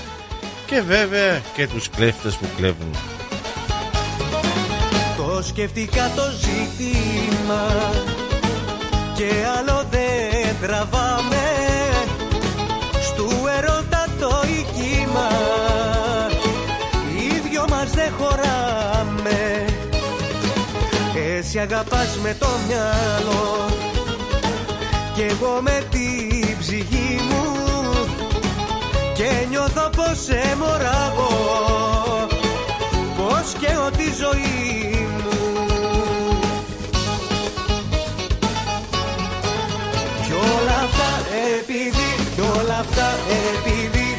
και 0.67 0.81
βέβαια 0.81 1.41
και 1.55 1.67
τους 1.67 1.89
κλέφτες 1.89 2.35
που 2.35 2.45
κλέβουν. 2.57 2.91
Το 5.17 5.41
σκεφτικά 5.43 6.11
το 6.15 6.21
ζήτημα 6.39 7.65
και 9.13 9.31
άλλο 9.57 9.85
δεν 9.89 10.55
τραβάμε. 10.61 11.45
Στου 13.01 13.29
ερώτα 13.57 14.05
το 14.19 14.43
οικείμα 14.47 15.29
οι 17.15 17.49
δυο 17.49 17.65
μας 17.69 17.91
δεν 17.91 18.11
χωράμε. 18.17 19.65
Εσύ 21.37 21.59
αγαπάς 21.59 22.17
με 22.23 22.35
το 22.39 22.47
μυαλό 22.67 23.65
και 25.15 25.23
εγώ 25.23 25.59
με 25.61 25.83
την 25.91 26.57
ψυχή 26.59 27.06
μου 29.27 29.39
και 29.39 29.47
νιώθω 29.49 29.89
πως 29.95 30.17
σε 30.23 30.55
μωράγω 30.59 31.29
Πως 33.17 33.53
και 33.59 33.71
ότι 33.85 34.03
ζωή 34.03 35.07
μου. 35.23 35.37
Κι 40.25 40.33
όλα 40.33 40.77
αυτά 40.85 41.11
επειδή, 41.59 42.09
κι 42.35 42.41
όλα 42.41 42.77
αυτά 42.79 43.07
επειδή 43.55 44.15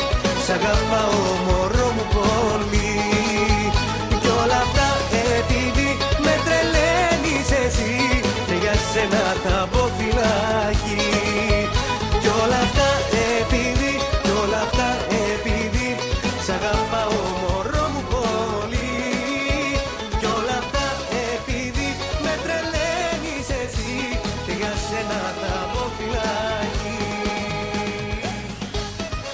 Σ' 0.46 0.50
αγαπάω 0.50 1.47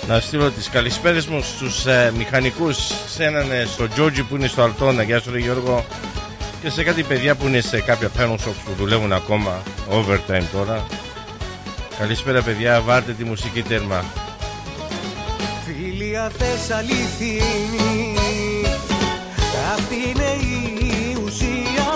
Να 0.08 0.20
στείλω 0.20 0.50
τις 0.50 0.68
καλησπέρες 0.68 1.26
μου 1.26 1.42
στους 1.42 1.86
ε, 1.86 2.12
μηχανικούς. 2.16 2.76
Σε 3.08 3.24
έναν 3.24 3.50
ε, 3.50 3.64
στο 3.64 3.88
Τζόρτζι 3.88 4.22
που 4.22 4.36
είναι 4.36 4.46
στο 4.46 4.62
Αλτόνα 4.62 5.02
Γεια 5.02 5.20
σου 5.20 5.30
ρε 5.30 5.38
Γιώργο. 5.38 5.84
Και 6.62 6.70
σε 6.70 6.82
κάτι 6.82 7.02
παιδιά 7.02 7.34
που 7.34 7.46
είναι 7.46 7.60
σε 7.60 7.80
κάποια 7.80 8.10
panel 8.18 8.32
shops 8.32 8.62
που 8.64 8.72
δουλεύουν 8.76 9.12
ακόμα. 9.12 9.62
Overtime 9.90 10.44
τώρα. 10.52 10.86
Καλησπέρα 11.98 12.42
παιδιά, 12.42 12.80
βάλτε 12.80 13.12
τη 13.12 13.24
μουσική 13.24 13.62
τέρμα. 13.62 14.04
Φίλια 15.64 16.30
θες 16.38 16.70
αληθινή. 16.76 18.14
Αυτή 19.74 19.94
είναι 19.94 20.30
η 20.54 21.16
ουσία. 21.24 21.88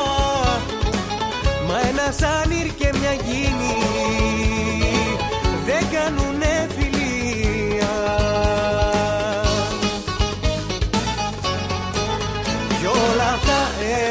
Μα 1.67 1.89
ένας 1.89 2.15
σάνιρ 2.17 2.75
και 2.75 2.91
μια 3.01 3.13
γίνη 3.13 3.58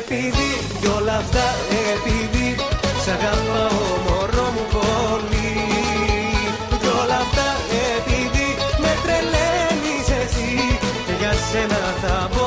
επειδή, 0.10 0.50
κι 0.80 0.88
όλα 0.98 1.16
αυτά 1.24 1.46
επειδή 1.94 2.56
Σ' 3.04 3.08
αγαπάω 3.16 3.86
μωρό 4.06 4.48
μου 4.56 4.66
πολύ. 4.76 5.54
Κι 6.82 6.90
όλα 7.02 7.18
αυτά 7.26 7.48
επειδή 7.96 8.48
με 8.84 8.92
τρελαίνεις 9.04 10.08
εσύ 10.22 10.52
Και 11.06 11.14
για 11.20 11.34
σένα 11.50 11.82
θα 12.02 12.30
μπω 12.32 12.46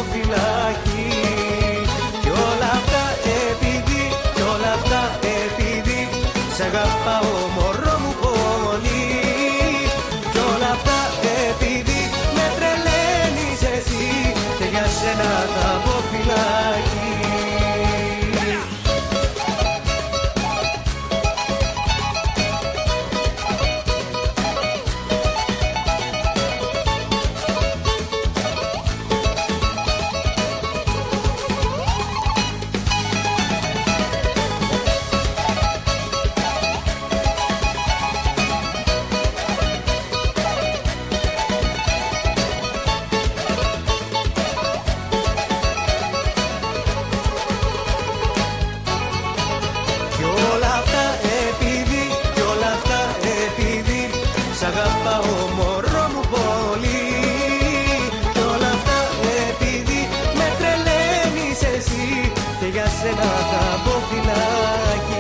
για 63.21 63.29
σένα 63.29 63.41
θα 63.51 63.81
μπω 63.85 63.95
φυλάκι 64.09 65.20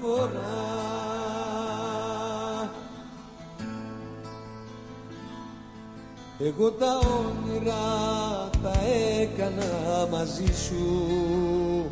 φορά. 0.00 0.78
Εγώ 6.38 6.70
τα 6.70 6.98
όνειρα 6.98 7.74
τα 8.62 8.72
έκανα 9.20 10.06
μαζί 10.10 10.54
σου. 10.66 11.90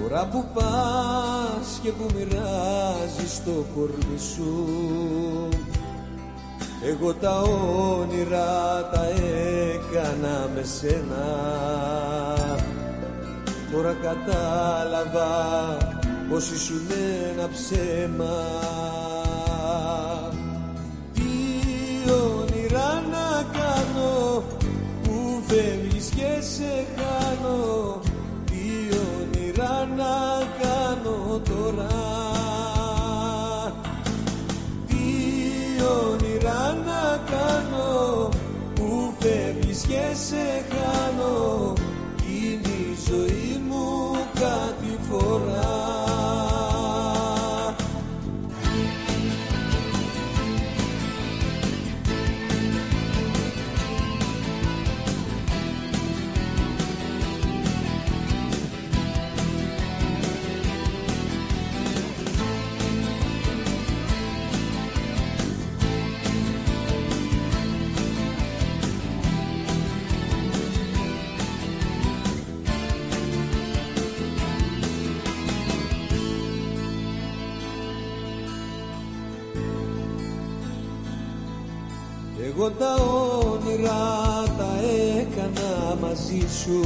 Τώρα 0.00 0.26
που 0.26 0.44
πας 0.54 1.78
και 1.82 1.90
που 1.90 2.06
μοιράζεις 2.14 3.44
το 3.44 3.64
κορμί 3.74 4.18
σου. 4.34 4.68
Εγώ 6.84 7.14
τα 7.14 7.40
όνειρα 7.40 8.88
τα 8.92 9.06
έκανα 9.08 10.50
με 10.54 10.62
σένα. 10.62 11.26
Τώρα 13.72 13.92
κατάλαβα 14.02 15.28
πως 16.28 16.50
ήσουν 16.50 16.86
ένα 17.30 17.48
ψέμα. 17.48 18.36
Τι 21.14 22.10
όνειρα 22.10 23.02
να 23.10 23.44
κάνω 23.58 24.42
που 25.02 25.42
φεύγεις 25.46 26.08
και 26.08 26.40
σε 26.40 26.86
χάνω. 26.96 28.00
Τι 28.44 28.96
όνειρα 29.18 29.88
να 29.96 30.46
κάνω 30.62 31.40
τώρα. 31.48 31.86
Τι 34.86 35.04
όνειρα 35.82 36.78
να 36.86 37.20
κάνω 37.30 38.28
που 38.74 39.12
φεύγεις 39.18 39.80
και 39.80 40.14
σε 40.14 40.64
χάνω 40.68 41.67
Εγώ 82.60 82.70
τα 82.70 82.94
όνειρα 82.94 84.44
τα 84.58 84.70
έκανα 85.18 85.96
μαζί 86.00 86.46
σου. 86.62 86.80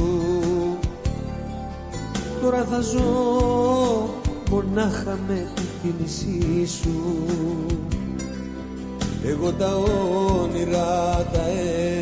Τώρα 2.41 2.63
θα 2.63 2.79
ζω 2.79 4.09
μονάχα 4.49 5.19
με 5.27 5.47
τη 5.55 5.61
θύμησή 5.81 6.67
σου. 6.67 7.25
Εγώ 9.25 9.51
τα 9.51 9.75
όνειρα 10.41 11.27
τα 11.33 11.45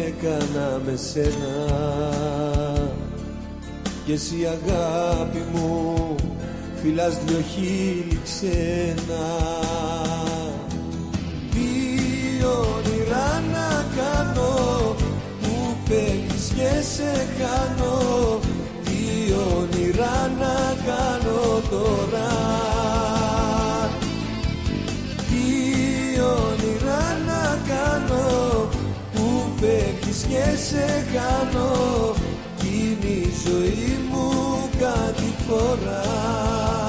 έκανα 0.05 0.81
με 0.85 0.95
σένα. 0.95 1.55
Και 4.05 4.13
εσύ 4.13 4.35
αγάπη 4.45 5.43
μου 5.53 6.15
φυλάς 6.81 7.19
δυο 7.25 7.41
χείλη 7.41 8.19
ξένα 8.23 9.25
κάνω 13.95 14.95
που 15.41 15.75
φεύγεις 15.87 16.47
και 16.55 16.81
σε 16.81 17.11
χάνω. 17.37 18.39
Τι 18.83 19.33
όνειρα 19.57 20.31
να 20.39 20.55
κάνω 20.85 21.61
τώρα. 21.69 22.29
Τι 25.29 26.19
όνειρα 26.19 27.17
να 27.25 27.59
κάνω 27.67 28.69
που 29.13 29.51
φεύγεις 29.59 30.25
και 30.29 30.57
σε 30.69 31.05
χάνω. 31.13 32.15
Κι 32.57 32.67
είναι 32.67 33.13
η 33.13 33.33
ζωή 33.45 33.99
μου 34.11 34.29
κάτι 34.79 35.33
φορά 35.47 36.80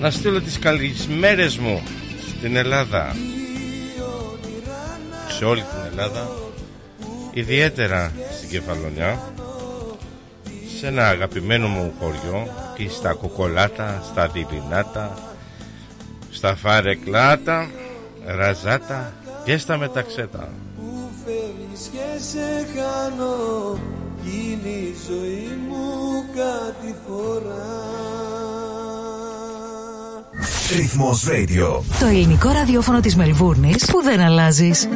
Να 0.00 0.10
στείλω 0.10 0.40
τις 0.40 0.58
καλησμέρες 0.58 1.58
μου 1.58 1.82
στην 2.28 2.56
Ελλάδα. 2.56 3.16
Σε 5.28 5.44
όλη 5.44 5.60
την 5.60 5.90
Ελλάδα. 5.90 6.28
Ιδιαίτερα 7.32 8.12
στην 8.36 8.48
Κεφαλονιά. 8.48 9.32
Σε 10.78 10.86
ένα 10.86 11.08
αγαπημένο 11.08 11.68
μου 11.68 11.92
χωριό. 11.98 12.48
Και 12.76 12.88
στα 12.88 13.12
κοκολάτα, 13.12 14.02
στα 14.10 14.28
διλινάτα 14.28 15.18
Στα 16.30 16.56
φαρεκλάτα, 16.56 17.70
ραζάτα 18.24 19.12
Και 19.44 19.58
στα 19.58 19.76
μεταξέτα. 19.76 20.48
Που 20.76 21.10
φεύγεις 21.24 21.90
και 21.92 22.22
σε 22.22 22.66
χάνω 22.74 23.78
Κι 24.22 24.30
είναι 24.52 24.76
η 24.76 24.94
ζωή 25.08 25.58
μου 25.68 26.24
κάτι 26.34 26.94
φορά 27.06 28.09
Ρυθμός 30.76 31.24
Radio. 31.28 31.82
Το 32.00 32.06
ελληνικό 32.06 32.50
ραδιόφωνο 32.50 33.00
της 33.00 33.16
Μελβούρνης 33.16 33.84
που 33.84 34.02
δεν 34.02 34.20
αλλάζεις. 34.20 34.88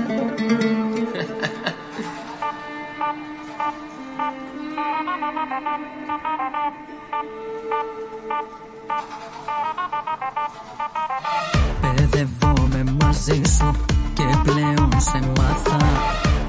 Παιδεύομαι 11.80 12.84
μαζί 13.02 13.42
σου 13.58 13.70
και 14.14 14.22
πλέον 14.42 14.90
σε 14.98 15.20
μάθα 15.36 15.86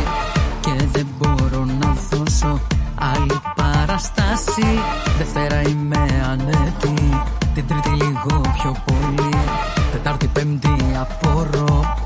να 2.45 2.51
δώσω 2.51 2.61
άλλη 2.95 3.41
παραστάση. 3.57 4.79
Δευτέρα 5.19 5.61
είμαι 5.61 6.27
ανέτη, 6.31 7.21
την 7.55 7.67
τρίτη 7.67 7.89
λίγο 7.89 8.41
πιο 8.41 8.77
πολύ. 8.85 9.29
Τετάρτη 9.93 10.27
πέμπτη 10.27 10.77
απορώ. 11.01 11.97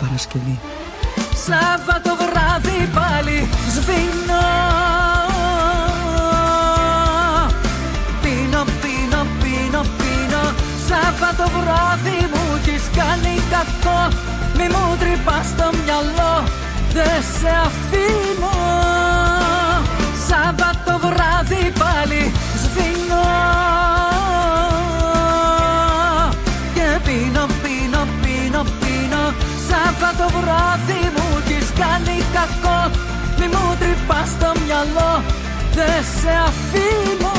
Παρασκευή. 0.00 0.60
Σάββατο 1.46 2.16
βράδυ 2.16 2.88
πάλι 2.94 3.48
σβήνω. 3.74 4.46
Πίνω, 8.22 8.64
πίνω, 8.82 9.26
πίνω, 9.40 9.80
πίνω. 9.98 10.42
Σάββατο 10.88 11.50
βράδυ 11.58 12.18
μου 12.32 12.56
έχεις 12.56 12.82
κάνει 12.96 13.34
κακό. 13.50 14.08
Μη 14.56 14.66
μου 14.68 14.96
τρυπάς 14.98 15.48
το 15.56 15.70
μυαλό. 15.84 16.34
Δεν 16.92 17.22
σε 17.40 17.48
αφήνω. 17.48 18.12
Σάββατο 18.34 18.83
βράδυ 21.44 21.72
πάλι. 21.78 22.32
Σβήνω 22.62 23.24
Και 26.74 26.98
πίνω, 27.04 27.46
πίνω, 27.62 28.02
πίνω, 28.22 28.62
πίνω. 28.80 29.22
Σάββατο 29.68 30.26
βράδυ 30.38 31.02
μου 31.14 31.26
έχεις 31.38 31.68
κάνει 31.78 32.16
κακό. 32.36 32.90
Μη 33.38 33.46
μου 33.46 33.76
τρυπάς 33.78 34.30
το 34.40 34.52
μυαλό. 34.64 35.22
Δεν 35.74 36.04
σε 36.20 36.32
αφήνω. 36.48 37.36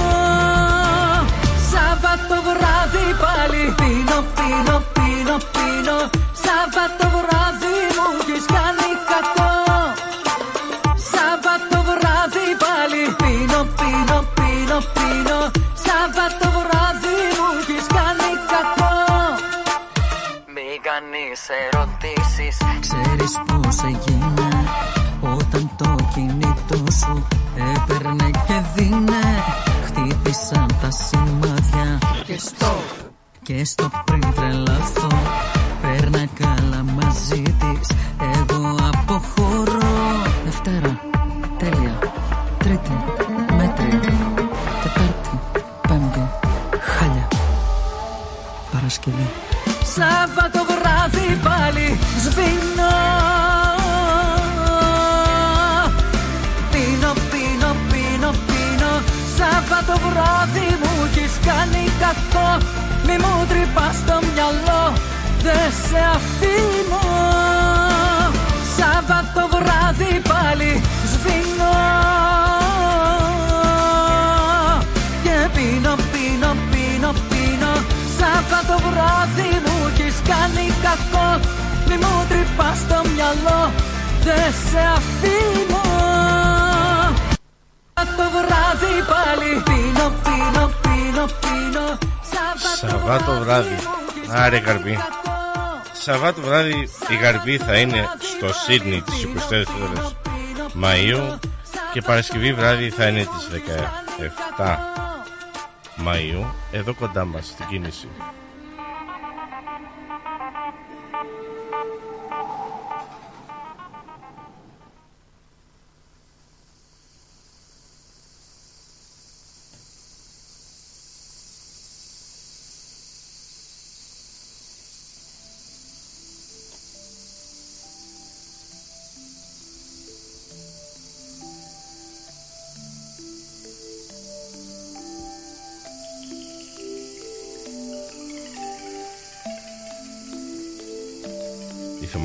Σάββατο 1.71 2.35
βράδυ 2.47 3.07
πάλι. 3.23 3.63
Πίνω, 3.79 4.19
πίνω, 4.35 4.77
πίνω, 4.93 5.35
πίνω. 5.53 5.97
Σάββατο 6.45 7.05
βράδυ 7.17 7.75
Και 33.45 33.65
στο 33.65 33.89
πριν 34.05 34.21
τρελαθώ 34.35 35.07
μου 82.57 82.63
τρυπάς 82.63 82.87
το 82.87 83.09
μυαλό 83.09 83.71
Δεν 84.23 84.53
σε 84.69 84.79
αφήνω 84.79 85.83
το 87.93 88.23
βράδυ 88.31 88.95
πάλι 89.11 89.63
πίνω, 89.63 90.11
πίνω, 90.23 90.71
πίνω, 90.81 91.25
πίνω 91.25 91.97
Σαββάτο 92.75 93.39
βράδυ. 93.39 93.75
Άρε 94.29 94.59
καρπί. 94.59 94.99
Σαββάτο 95.93 96.41
βράδυ 96.41 96.89
η 97.09 97.15
Γαρπή 97.15 97.57
θα 97.57 97.77
είναι 97.77 98.09
στο 98.19 98.53
Σίδνη 98.53 99.01
τις 99.01 99.27
24 99.95 100.13
Μαΐου 100.83 101.37
και 101.93 102.01
Παρασκευή 102.01 102.53
βράδυ 102.53 102.89
θα 102.89 103.07
είναι 103.07 103.19
τις 103.19 103.61
17 104.57 104.75
Μαΐου 106.07 106.45
εδώ 106.71 106.93
κοντά 106.93 107.25
μας 107.25 107.45
στην 107.45 107.65
κίνηση. 107.67 108.07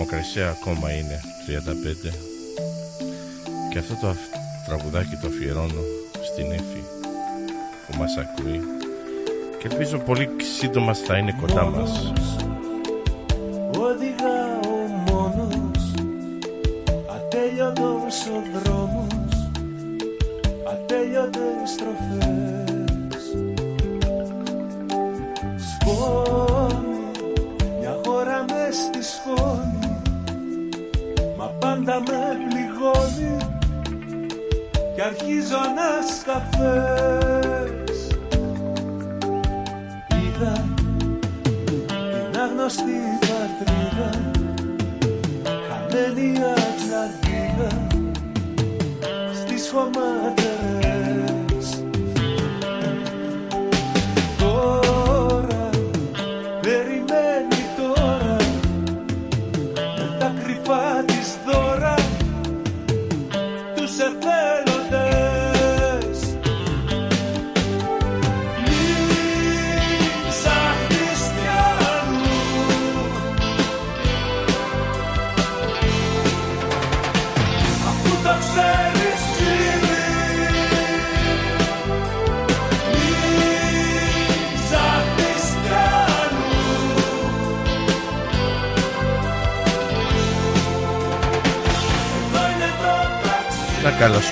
Θερμοκρασία 0.05 0.49
ακόμα 0.51 0.93
είναι 0.93 1.21
35 1.47 2.13
και 3.71 3.79
αυτό 3.79 3.95
το 4.01 4.09
αφ- 4.09 4.19
τραγουδάκι 4.67 5.17
το 5.17 5.27
αφιερώνω 5.27 5.83
στην 6.33 6.53
Εφη 6.53 6.83
που 7.87 7.99
μας 7.99 8.17
ακούει 8.17 8.61
και 9.59 9.69
ελπίζω 9.71 9.99
πολύ 9.99 10.29
σύντομα 10.59 10.95
θα 10.95 11.17
είναι 11.17 11.35
κοντά 11.41 11.65
μας. 11.65 12.13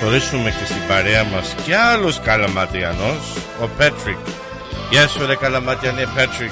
Καλωσορίσουμε 0.09 0.49
και 0.49 0.65
στην 0.65 0.87
παρέα 0.87 1.23
μας 1.23 1.55
και 1.65 1.75
άλλος 1.75 2.19
καλαματιανός, 2.19 3.37
ο 3.61 3.67
Πέτρικ. 3.77 4.17
Γεια 4.89 5.07
σου 5.07 5.25
ρε 5.25 5.35
καλαματιανέ 5.35 6.05
Πέτρικ. 6.15 6.51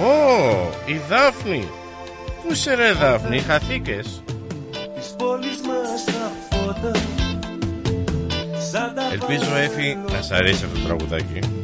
Ω, 0.00 0.70
η 0.86 1.00
Δάφνη. 1.08 1.68
Πού 2.42 2.52
είσαι 2.52 2.74
ρε 2.74 2.92
Δάφνη, 2.92 3.38
χαθήκες; 3.38 4.22
της 4.94 5.14
πόλης 5.18 5.60
μας 5.66 6.04
τα 6.04 6.30
φώτα 6.50 6.90
Σαν 8.70 8.94
τα 8.94 9.02
Ελπίζω 9.12 9.56
Έφη 9.56 9.98
να 10.12 10.22
σ' 10.22 10.30
αρέσει 10.30 10.64
αυτό 10.64 10.78
το 10.78 10.84
τραγουδάκι. 10.84 11.55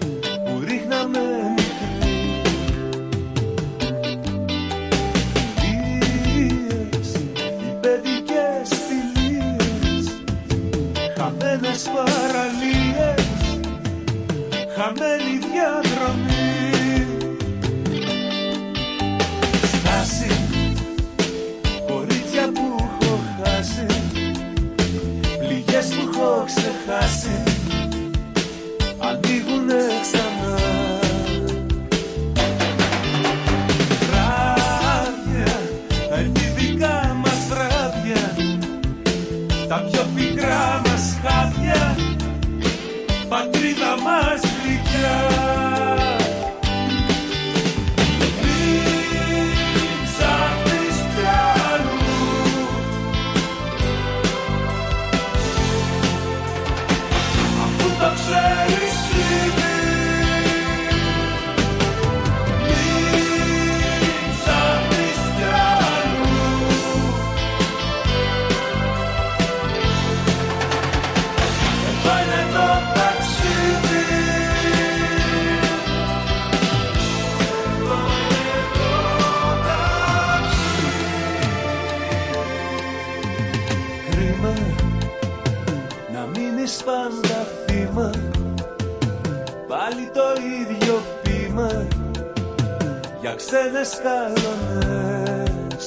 Για 93.32 93.40
ξένες 93.44 94.00
καλονές 94.02 95.84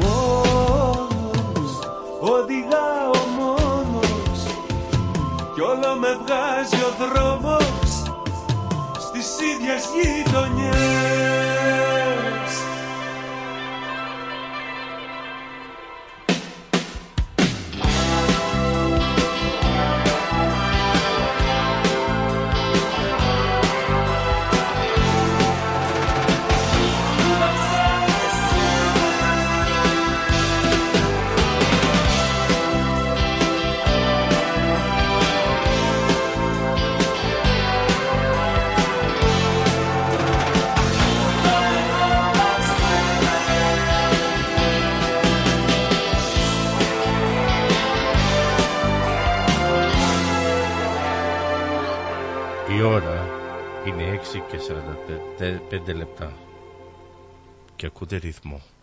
Μόνος, 0.00 1.72
οδηγάω 2.20 3.26
μόνος. 3.38 4.40
Κι 5.54 5.60
όλο 5.60 5.94
με 5.98 6.18
βγάζει 6.24 6.84
ο 6.84 6.92
δρόμος 6.98 7.90
Στη 9.00 9.18
ίδιες 9.44 9.84
γειτονιές 9.94 11.47
και 57.90 58.77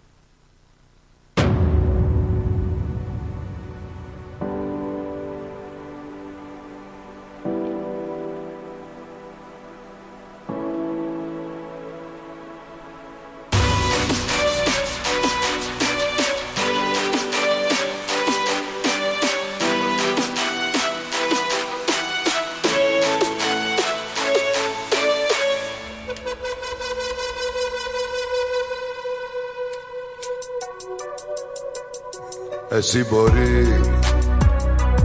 Εσύ 32.77 33.05
μπορεί 33.09 33.81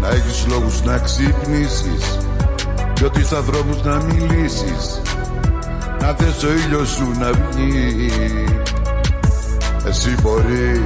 να 0.00 0.08
έχεις 0.08 0.46
λόγους 0.48 0.82
να 0.82 0.98
ξυπνήσεις 0.98 2.18
Κι 2.92 3.04
ότι 3.04 3.24
στα 3.24 3.40
δρόμους 3.40 3.82
να 3.82 4.02
μιλήσεις. 4.02 5.02
Να 6.00 6.06
θες 6.06 6.42
ο 6.42 6.52
ήλιος 6.52 6.88
σου 6.88 7.10
να 7.18 7.30
βγει. 7.32 8.10
Εσύ 9.86 10.14
μπορεί 10.22 10.84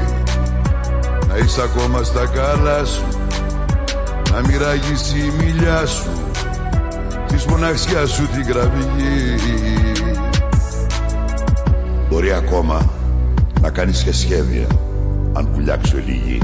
να 1.28 1.37
είσαι 1.37 1.62
ακόμα 1.62 2.03
στα 2.03 2.26
καλά 2.26 2.85
σου 2.85 3.05
Να 4.32 4.41
μοιράγεις 4.41 5.14
η 5.14 5.32
μιλιά 5.39 5.87
σου 5.87 6.11
Της 7.26 7.45
μοναξιάς 7.45 8.11
σου 8.11 8.28
την 8.28 8.47
κραυγή. 8.47 9.37
Μπορεί 12.09 12.32
ακόμα 12.32 12.91
να 13.61 13.70
κάνεις 13.70 14.03
και 14.03 14.12
σχέδια 14.12 14.66
Αν 15.32 15.51
πουλιάξω 15.53 15.97
λίγη 15.97 16.41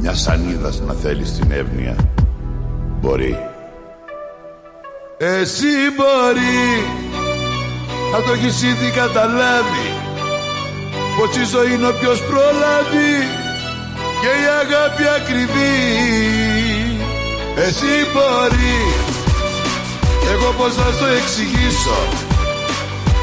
μια 0.00 0.14
σανίδα 0.14 0.72
να 0.86 0.92
θέλεις 0.92 1.32
την 1.32 1.50
εύνοια. 1.50 1.96
Μπορεί. 3.00 3.36
Εσύ 5.18 5.72
μπορεί. 5.96 6.84
Να 8.12 8.18
το 8.22 8.32
έχεις 8.32 8.62
ήδη 8.62 8.90
καταλάβει. 8.90 9.88
Πως 11.16 11.36
η 11.36 11.44
ζωή 11.44 11.72
είναι 11.74 11.86
όποιος 11.86 12.22
προλάβει. 12.22 13.14
Και 14.20 14.32
η 14.44 14.46
αγάπη 14.62 15.04
ακριβή. 15.18 15.76
Εσύ 17.64 17.94
μπορεί. 18.12 18.78
Εγώ 20.32 20.52
πως 20.58 20.76
να 20.76 20.88
στο 20.96 21.06
εξηγήσω. 21.18 21.98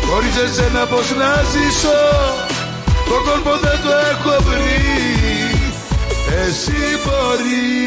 Χωρίς 0.08 0.36
εσένα 0.46 0.86
πως 0.86 1.08
να 1.22 1.32
ζήσω. 1.52 2.00
Το 3.10 3.18
κόλπο 3.26 3.54
δεν 3.66 3.78
το 3.86 3.92
έχω 4.12 4.34
βρει 4.48 5.25
εσύ 6.32 6.72
μπορείς. 7.06 7.86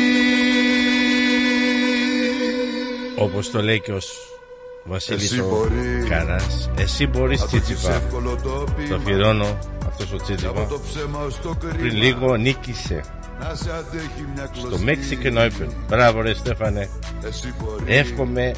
Όπως 3.19 3.51
το 3.51 3.63
λέει 3.63 3.81
και 3.81 3.93
ο 3.93 3.99
Βασίλης 4.85 5.31
Εσύ 5.31 5.41
ο 5.41 5.49
μπορείς. 5.49 6.09
Καράς. 6.09 6.71
Εσύ 6.77 7.07
μπορείς 7.07 7.41
Να 7.41 7.47
το 7.47 7.57
έχεις 7.57 7.67
Τσίτσιπα. 7.69 7.95
εύκολο 7.95 8.39
το 8.43 8.49
Το 8.65 8.73
πείμα. 8.77 8.97
αφιερώνω 8.97 9.59
αυτός 9.87 10.13
ο 10.13 10.17
Και 10.17 10.23
Τσίτσιπα 10.23 10.51
από 10.61 10.69
το 10.69 10.81
ψέμα 10.87 11.19
ως 11.25 11.41
το 11.41 11.55
κρίμα. 11.61 11.75
Πριν 11.77 11.95
λίγο 11.97 12.37
νίκησε. 12.37 13.01
Να 13.41 13.55
σε 13.55 13.71
αντέχει 13.79 14.27
μια 14.35 14.51
στο 14.55 14.67
κλωστή 14.77 14.99
Mexican 15.23 15.37
Open 15.39 15.69
Μπράβο 15.89 16.21
ρε 16.21 16.35
Στέφανε. 16.35 16.89
Εσύ 17.27 17.55
μπορείς. 17.63 17.97
Εύχομαι 17.99 18.53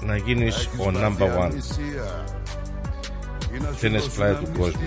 να 0.00 0.16
γίνεις 0.16 0.66
ο 0.78 0.90
number 0.94 1.46
one. 1.46 1.52
Τένες 3.80 4.04
πλάι 4.08 4.32
του 4.32 4.48
κόσμου 4.58 4.80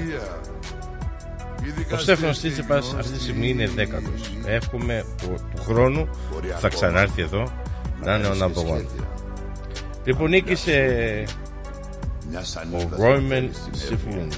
Ο 1.93 1.97
Στέφανος 1.97 2.37
Τσίτσιπας 2.37 2.93
αυτή 2.97 3.11
τη 3.11 3.21
στιγμή 3.21 3.49
είναι 3.49 3.67
δέκατος. 3.67 4.31
Εύχομαι 4.45 5.05
που 5.17 5.35
του 5.55 5.61
χρόνου 5.63 6.09
θα 6.59 6.67
ξανάρθει 6.67 7.21
εδώ 7.21 7.51
να 8.03 8.15
είναι 8.15 8.27
ο 8.27 8.33
number 8.41 8.75
one. 8.75 8.85
Λοιπόν 10.03 10.29
νίκησε 10.29 11.23
ο 12.73 12.89
Ρόιμεν 13.03 13.51
Σιφούν 13.71 14.31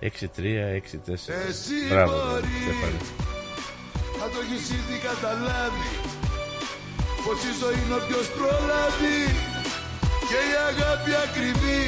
6-3, 0.00 0.04
6-4 0.04 0.08
Μπράβο 1.88 2.12
ρε 2.34 2.48
Στέφανε. 2.62 2.98
Να 4.18 4.26
το 4.32 4.38
έχεις 4.44 4.70
ήδη 4.70 4.96
καταλάβει. 5.08 5.90
Πως 7.24 7.38
η 7.50 7.52
ζωή 7.60 7.78
είναι 7.84 7.94
όποιος 8.00 8.26
προλάβει. 8.38 9.18
Και 10.28 10.40
η 10.52 10.54
αγάπη 10.70 11.12
ακριβή 11.26 11.80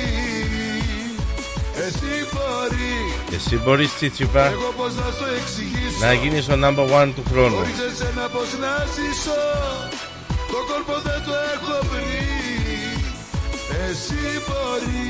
Εσύ 1.76 2.14
μπορεί. 2.32 2.94
Εσύ 3.34 3.56
μπορείς 3.64 3.94
Τσίτσιπα 3.94 4.44
Εγώ 4.46 4.72
πως 4.76 4.94
να 4.94 5.10
στο 5.16 5.24
εξηγήσω. 5.40 5.98
να 6.06 6.12
γίνεις 6.12 6.48
ο 6.48 6.52
number 6.64 7.02
one 7.02 7.10
του 7.14 7.22
χρόνου. 7.30 7.56
Χωρίς 7.56 7.78
εσένα 7.92 8.28
πως 8.34 8.48
να 8.60 8.72
ζήσω. 8.94 9.40
Το 10.52 10.58
κόλπο 10.68 11.00
δεν 11.08 11.20
το 11.26 11.32
έχω 11.54 11.86
βρει. 11.90 12.22
Εσύ 13.90 14.24
μπορεί. 14.46 15.02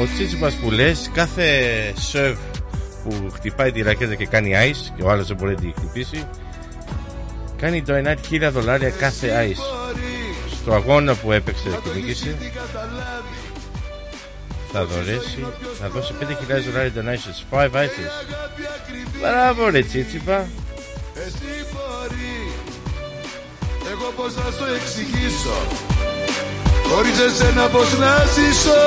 Ο 0.00 0.04
Τσίτσιπας 0.14 0.54
που 0.54 0.70
λες 0.70 1.10
κάθε 1.14 1.46
σερβ 1.98 2.38
που 3.04 3.30
χτυπάει 3.34 3.72
τη 3.72 3.82
ρακέτα 3.82 4.14
και 4.14 4.26
κάνει 4.26 4.52
ice 4.70 4.92
και 4.96 5.02
ο 5.02 5.10
άλλος 5.10 5.26
δεν 5.26 5.36
μπορεί 5.36 5.54
να 5.54 5.60
τη 5.60 5.72
χτυπήσει 5.76 6.26
κάνει 7.60 7.82
το 7.82 7.92
9.000 8.30 8.48
δολάρια 8.52 8.90
κάθε 8.90 9.52
ice. 9.52 9.62
στο 10.62 10.72
αγώνα 10.72 11.14
που 11.14 11.32
έπαιξε 11.32 11.68
και 11.68 12.00
νίκησε 12.00 12.36
θα 14.72 14.84
δωρέσει 14.84 15.46
θα 15.80 15.88
δώσει 15.88 16.14
5.000 16.20 16.24
δολάρια 16.64 16.92
donation 16.96 17.58
5 17.58 17.64
ices 17.64 18.28
Μπράβο 19.20 19.68
ρε 19.70 19.80
Τσίτσιπα. 19.82 20.48
Εσύ 21.14 21.52
μπορεί 21.72 22.52
Εγώ 23.90 24.12
πως 24.16 24.34
να 24.34 24.50
στο 24.50 24.64
εξηγήσω. 24.64 25.56
Χωρίς 26.90 27.18
εσένα 27.18 27.66
πως 27.66 27.98
να 27.98 28.24
ζήσω. 28.34 28.82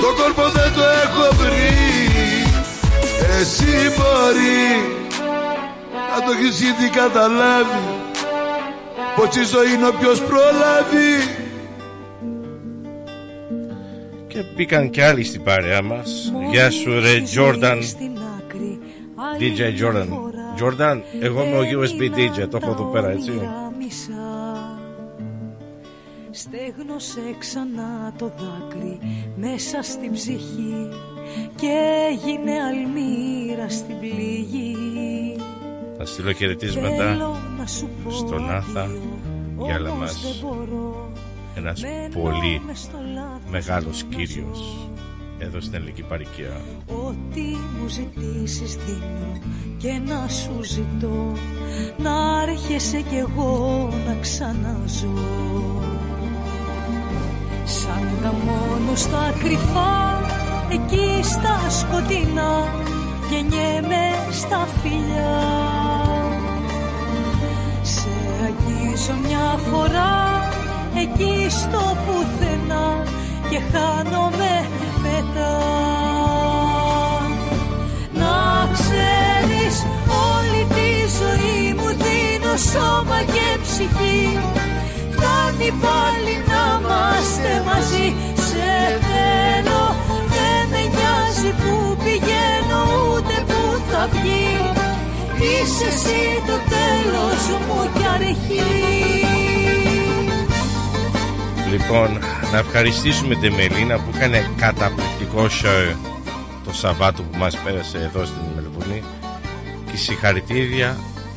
Το 0.00 0.22
κόλπο 0.22 0.48
δεν 0.48 0.72
το 0.72 0.82
έχω 0.82 1.34
βρει. 1.34 1.76
Εσύ 3.38 3.76
μπορεί. 3.96 4.66
Να 6.10 6.24
το 6.24 6.30
έχεις 6.32 6.60
ήδη 6.60 6.88
καταλάβει. 6.88 7.82
Πως 9.16 9.36
η 9.36 9.44
ζωή 9.44 9.72
είναι 9.74 9.86
όποιος 9.86 10.20
προλάβει 10.20 11.10
και 14.38 14.44
μπήκαν 14.54 14.90
και 14.90 15.04
άλλοι 15.04 15.24
στην 15.24 15.42
παρέα 15.42 15.82
μας. 15.82 16.32
Γεια 16.50 16.70
σου 16.70 17.00
ρε 17.00 17.22
Jordan 17.34 17.80
DJ 19.40 19.60
Jordan 19.80 20.08
Jordan 20.60 21.00
εγώ 21.20 21.44
είμαι 21.44 21.56
ο 21.56 21.62
USB 21.62 22.00
DJ 22.02 22.48
το 22.50 22.58
έχω 22.62 22.70
εδώ 22.70 22.84
πέρα 22.84 23.10
έτσι. 23.10 23.32
Στέγνωσε 26.30 27.20
ξανά 27.38 28.12
το 28.18 28.26
δάκρυ 28.38 28.98
μέσα 29.36 29.82
στην 29.82 30.12
ψυχή 30.12 30.88
και 31.54 31.76
έγινε 32.10 32.52
αλμύρα 32.62 33.68
στην 33.68 33.98
πληγή. 34.00 34.76
Θα 35.98 36.04
στείλω 36.04 36.32
χαιρετίσματα 36.32 36.96
Θέλω 36.96 37.36
να 37.58 37.66
σου 37.66 37.88
πω 38.04 38.10
στον 38.10 38.50
Άθα 38.50 38.88
για 39.58 39.74
άλλα 39.74 39.90
όμως 39.90 40.00
μας. 40.00 40.22
δεν 40.22 40.48
μπορώ 40.48 41.07
ένας 41.58 41.80
Μένω 41.82 42.22
πολύ 42.22 42.62
μες 42.66 42.78
στο 42.78 42.98
λάθος 43.14 43.50
μεγάλος 43.50 44.02
μου 44.02 44.08
κύριος 44.08 44.88
εδώ 45.38 45.60
στην 45.60 45.74
ελληνική 45.74 46.02
παροικία 46.02 46.60
Ό,τι 46.86 47.40
μου 47.40 47.88
ζητήσεις 47.88 48.74
δίνω 48.74 49.38
και 49.78 50.00
να 50.06 50.28
σου 50.28 50.62
ζητώ 50.62 51.36
Να 51.98 52.42
έρχεσαι 52.48 53.00
κι 53.00 53.16
εγώ 53.16 53.88
να 54.06 54.16
ξαναζώ 54.20 55.22
Σ' 57.64 57.86
τα 58.22 58.32
μόνο 58.32 58.94
στα 58.94 59.34
κρυφά 59.38 60.20
εκεί 60.70 61.22
στα 61.22 61.70
σκοτεινά 61.70 62.86
γεννιέμαι 63.30 64.04
στα 64.30 64.68
φιλιά. 64.82 65.38
Σε 67.82 68.08
αγγίζω 68.44 69.14
μια 69.26 69.58
φορά 69.70 70.48
εκεί 70.94 71.46
στο 71.48 71.96
πουθενά 72.04 73.02
και 73.50 73.60
χάνομαι 73.72 74.66
μετά. 75.02 75.56
Να 78.12 78.68
ξέρεις 78.72 79.86
όλη 80.30 80.62
τη 80.76 80.90
ζωή 81.18 81.74
μου 81.74 81.88
δίνω 82.02 82.56
σώμα 82.72 83.18
και 83.34 83.58
ψυχή. 83.62 84.38
Φτάνει 85.10 85.70
πάλι 85.84 86.34
να 86.50 86.62
είμαστε 86.78 87.52
μαζί 87.66 88.06
Σε 88.48 88.70
θέλω. 89.08 89.84
Δεν 90.34 90.62
με 90.70 90.82
νοιάζει 90.94 91.50
που 91.60 91.96
πηγαίνω 92.04 92.80
ούτε 93.12 93.34
που 93.46 93.60
θα 93.90 94.08
βγει. 94.12 94.46
Είσαι 95.40 95.86
εσύ 95.86 96.42
το 96.46 96.56
τέλος 96.74 97.42
μου 97.66 97.90
κι 97.94 98.06
αρχή 98.14 99.37
Λοιπόν, 101.70 102.18
να 102.52 102.58
ευχαριστήσουμε 102.58 103.34
τη 103.34 103.50
Μελίνα 103.50 103.96
που 103.96 104.10
έκανε 104.14 104.50
καταπληκτικό 104.56 105.42
show 105.42 105.96
το 106.64 106.72
Σαββάτο 106.72 107.22
που 107.22 107.38
μας 107.38 107.58
πέρασε 107.58 107.98
εδώ 107.98 108.24
στην 108.24 108.42
Μελβούνη 108.54 109.02
και 109.90 109.96
συγχαρητήρια 109.96 110.96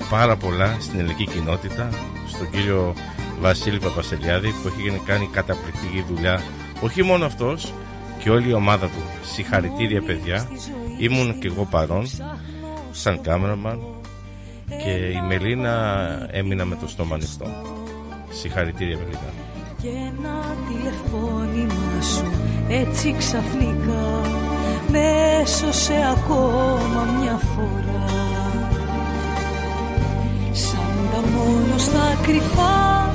πάρα 0.09 0.35
πολλά 0.35 0.77
στην 0.79 0.99
ελληνική 0.99 1.25
κοινότητα 1.25 1.89
στον 2.27 2.49
κύριο 2.49 2.93
Βασίλη 3.39 3.79
Παπαστελιάδη 3.79 4.49
που 4.49 4.67
έχει 4.67 5.01
κάνει 5.05 5.29
καταπληκτική 5.31 6.05
δουλειά. 6.09 6.41
Όχι 6.81 7.03
μόνο 7.03 7.25
αυτός 7.25 7.73
και 8.19 8.29
όλη 8.29 8.49
η 8.49 8.53
ομάδα 8.53 8.85
του. 8.85 9.03
Συγχαρητήρια 9.33 10.01
παιδιά. 10.01 10.47
Ήμουν 10.97 11.39
και 11.39 11.47
εγώ 11.47 11.67
παρόν 11.71 12.07
σαν 12.91 13.21
κάμεραμαν 13.21 13.79
και 14.83 14.89
η 14.89 15.21
Μελίνα 15.27 16.27
έμεινα 16.31 16.65
με 16.65 16.75
το 16.75 16.87
στόμα 16.87 17.15
ανοιχτό. 17.15 17.47
Συγχαρητήρια 18.29 18.97
Μελίνα 18.97 19.50
και 19.81 19.87
ένα 19.87 20.55
τηλεφώνημα 20.67 22.01
σου. 22.01 22.31
Έτσι 22.69 23.15
ξαφνικά 23.17 24.21
με 24.91 24.99
έσωσε 25.41 25.93
ακόμα 26.11 27.03
μια 27.19 27.39
φορά. 27.55 28.05
Σαν 30.51 31.09
τα 31.11 31.21
μόνο 31.35 31.77
στα 31.77 32.17
κρυφά 32.21 33.09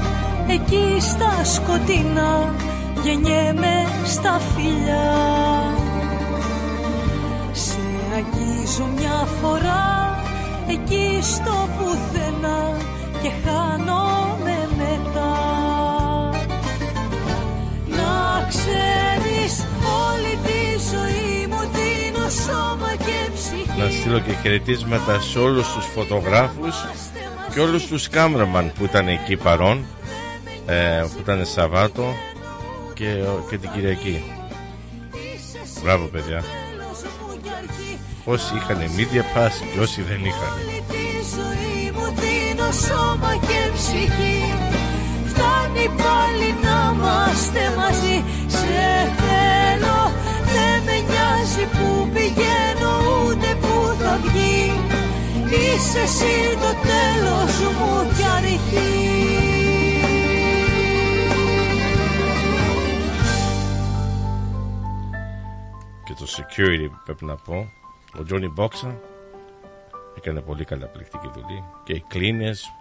εκεί 0.49 1.01
στα 1.01 1.45
σκοτεινά 1.45 2.55
γεννιέμαι 3.03 3.87
στα 4.05 4.41
φιλιά. 4.55 5.13
Σε 7.53 7.79
αγγίζω 8.15 8.89
μια 8.97 9.29
φορά 9.41 10.19
εκεί 10.69 11.19
στο 11.23 11.69
πουθενά 11.79 12.77
και 13.23 13.31
χάνομαι 13.45 14.69
μετά 14.77 15.36
ξέρεις 18.67 19.67
όλη 20.07 20.39
τη 20.47 20.61
ζωή 20.91 21.47
μου 21.47 21.61
δίνω 21.75 22.29
σώμα 22.29 22.91
και 22.97 23.31
ψυχή. 23.35 23.79
Να 23.79 23.91
στείλω 23.91 24.19
και 24.19 24.33
χαιρετίσματα 24.43 25.21
σε 25.21 25.39
όλους 25.39 25.73
τους 25.73 25.87
φωτογράφους 25.95 26.75
και 27.53 27.61
όλους 27.61 27.87
τους 27.87 28.09
κάμεραμαν 28.09 28.73
που 28.79 28.85
ήταν 28.85 29.09
εκεί 29.09 29.37
παρόν 29.37 29.85
ε, 30.67 31.05
που 31.13 31.19
ήταν 31.21 31.47
Σαββάτο 31.47 32.15
και, 32.95 33.25
και 33.51 33.59
την 33.59 33.71
Κυριακή. 33.75 34.23
Μπράβο 35.83 36.07
παιδιά. 36.07 36.45
Όσοι 38.25 38.55
είχαν 38.57 38.79
media 38.97 39.39
pass 39.39 39.53
και 39.73 39.81
όσοι 39.81 40.03
δεν 40.03 40.25
είχαν. 40.25 40.53
Τη 40.89 41.07
ζωή 41.37 41.91
μου 41.91 42.07
δίνω 42.21 42.73
σώμα 42.73 43.33
και 43.41 43.71
ψυχή. 43.75 44.55
Φτάνει 45.27 45.87
πάλι 46.03 46.49
να 46.63 46.95
είμαστε 46.95 47.61
μαζί 47.77 48.25
Σε 48.67 49.13
θέλω 49.21 49.99
δεν 50.53 50.83
με 50.87 50.97
νοιάζει 51.09 51.65
που 51.73 52.09
πηγαίνω 52.13 52.93
ούτε 53.27 53.49
που 53.61 53.97
θα 53.99 54.19
βγει. 54.23 54.81
Είσαι 55.51 56.01
εσύ 56.01 56.57
το 56.61 56.73
τέλος 56.89 57.75
μου 57.79 58.13
κι 58.17 58.25
αρχή 58.37 59.07
και 66.05 66.15
το 66.19 66.27
security 66.37 66.91
πρέπει 67.05 67.25
να 67.25 67.35
πω 67.35 67.69
ο 68.19 68.23
Τζόνι 68.25 68.49
Μπόξα 68.49 68.99
έκανε 70.17 70.41
πολύ 70.41 70.65
καταπληκτική 70.65 71.31
δουλειά 71.35 71.65
και 71.85 71.93
οι 71.93 72.05
κλίνες 72.09 72.73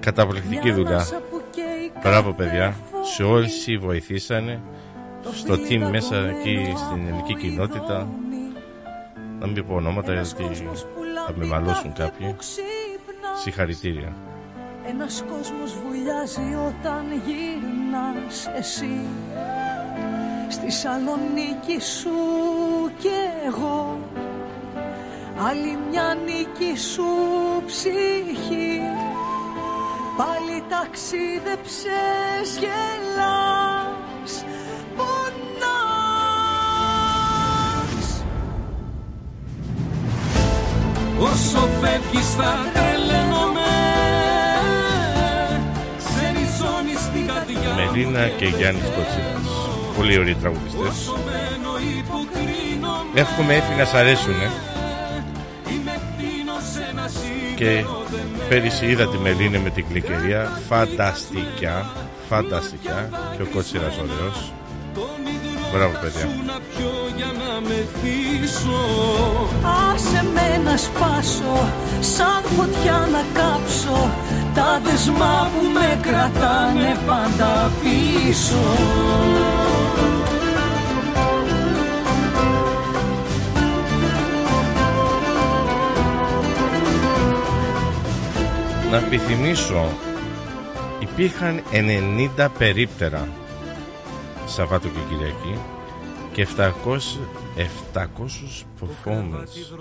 καταπληκτική 0.00 0.72
δουλειά 0.72 1.06
μπράβο 2.02 2.32
παιδιά. 2.32 2.74
Σε 3.14 3.22
όσοι 3.24 3.78
βοηθήσανε 3.78 4.60
στο 5.32 5.54
team 5.54 5.88
μέσα 5.90 6.16
εκεί 6.16 6.72
στην 6.76 7.06
ελληνική 7.06 7.34
κοινότητα. 7.34 8.08
Να 9.38 9.46
μην 9.46 9.66
πω 9.66 9.74
ονόματα 9.74 10.12
γιατί 10.12 10.44
θα 11.26 11.32
με 11.34 11.44
μαλώσουν 11.46 11.92
κάποιοι. 11.92 12.36
συγχαρητήρια. 13.42 14.12
Ένας 14.88 15.24
κόσμος 15.30 15.74
βουλιάζει 15.84 16.56
όταν 16.68 17.04
γυρνάς 17.26 18.46
εσύ. 18.58 19.00
Στη 20.48 20.70
Σαλονίκη 20.70 21.80
σου 21.80 22.10
και 22.98 23.46
εγώ. 23.46 23.98
Άλλη 25.48 25.78
μια 25.90 26.16
νίκη 26.24 26.78
σου 26.78 27.04
ψυχή 27.66 28.80
Πάλι 30.18 30.56
ταξίδεψες 30.68 32.48
γελάς 32.60 34.32
Πονάς. 34.96 35.26
Όσο 41.20 41.68
φεύγεις 41.80 42.34
θα 42.34 42.52
τρελαίνομαι. 42.72 43.72
Σε 45.98 46.24
ριζώνει 46.32 46.94
στην 46.94 47.26
καρδιά 47.26 47.74
Μελίνα 47.74 48.28
και 48.28 48.46
Γιάννης 48.46 48.84
Κοτσίνας 48.84 49.68
πολύ 49.98 50.18
ωραίοι 50.18 50.34
τραγουδιστές. 50.34 51.12
Εύχομαι 53.14 53.54
έτσι 53.54 53.74
να 53.78 53.84
σ' 53.84 53.94
αρέσουνε. 53.94 54.50
Και 57.56 57.84
πέρυσι 58.48 58.86
είδα 58.86 59.08
τη 59.08 59.18
Μελίνη 59.18 59.58
με 59.58 59.70
την 59.70 59.84
κλικερία. 59.88 60.60
Φανταστικά 60.68 61.86
φανταστικά. 62.28 63.08
Και 63.36 63.42
ο 63.42 63.46
Κότσιρας 63.54 63.96
ωραίος. 63.96 64.52
Μπράβο 65.72 65.94
παιδιά. 66.00 66.26
Άσε 69.92 70.24
με 70.34 70.70
να 70.70 70.76
σπάσω 70.76 71.68
Σαν 72.00 72.42
φωτιά 72.56 73.08
να 73.12 73.40
κάψω. 73.40 74.10
Τα 74.54 74.80
δεσμά 74.84 75.50
που 75.52 75.66
με 75.72 75.98
κρατάνε 76.02 76.96
πάντα 77.06 77.70
πίσω 77.82 78.62
Να 88.90 88.96
επιθυμίσω 88.96 89.88
υπήρχαν 91.00 91.62
90 92.36 92.48
περίπτερα 92.58 93.28
Σαββάτο 94.46 94.88
και 94.88 94.98
Κυριακή 95.08 95.58
και 96.32 96.46
700, 96.56 96.70
700 97.94 98.06
performance 98.80 99.78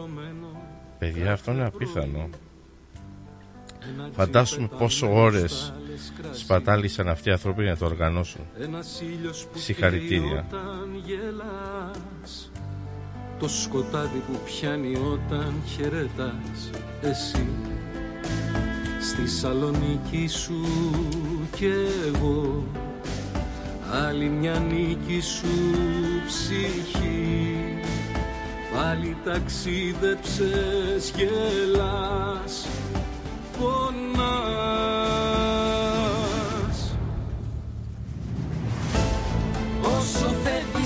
Παιδιά 0.99 1.31
αυτό 1.31 1.51
είναι 1.51 1.65
απίθανο. 1.65 2.29
Φαντάσουμε 4.11 4.69
πόσο 4.77 5.13
ώρες 5.13 5.73
σπατάλησαν 6.31 7.09
αυτοί 7.09 7.29
οι 7.29 7.31
άνθρωποι 7.31 7.63
να 7.63 7.77
το 7.77 7.85
οργανώσουν. 7.85 8.41
Συγχαρητήρια. 9.53 10.45
Το 13.39 13.47
σκοτάδι 13.47 14.23
που 14.27 14.39
πιάνει 14.45 14.95
όταν 14.95 15.53
χαιρετάς 15.65 16.69
εσύ 17.01 17.47
Στη 19.07 19.27
Σαλονίκη 19.27 20.27
σου 20.27 20.61
κι 21.55 21.69
εγώ. 22.07 22.63
Άλλη 24.05 24.29
μια 24.29 24.59
νίκη 24.59 25.21
σου 25.21 25.47
ψυχή. 26.27 27.55
Πάλι 28.75 29.17
ταξίδεψες 29.23 31.13
γελάς 31.15 32.67
Πονάς 33.59 34.07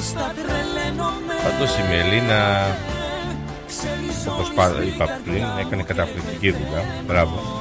στα 0.02 0.34
τρελαίνομαι. 0.36 1.34
Πάντως 1.44 1.78
η 1.78 1.82
Μελίνα 1.90 2.42
όπως 4.28 4.48
είπα 4.88 5.20
πριν 5.24 5.44
έκανε 5.60 5.84
καταπληκτική 5.84 6.52
δουλειά. 6.52 6.86
Μπράβο 7.08 7.61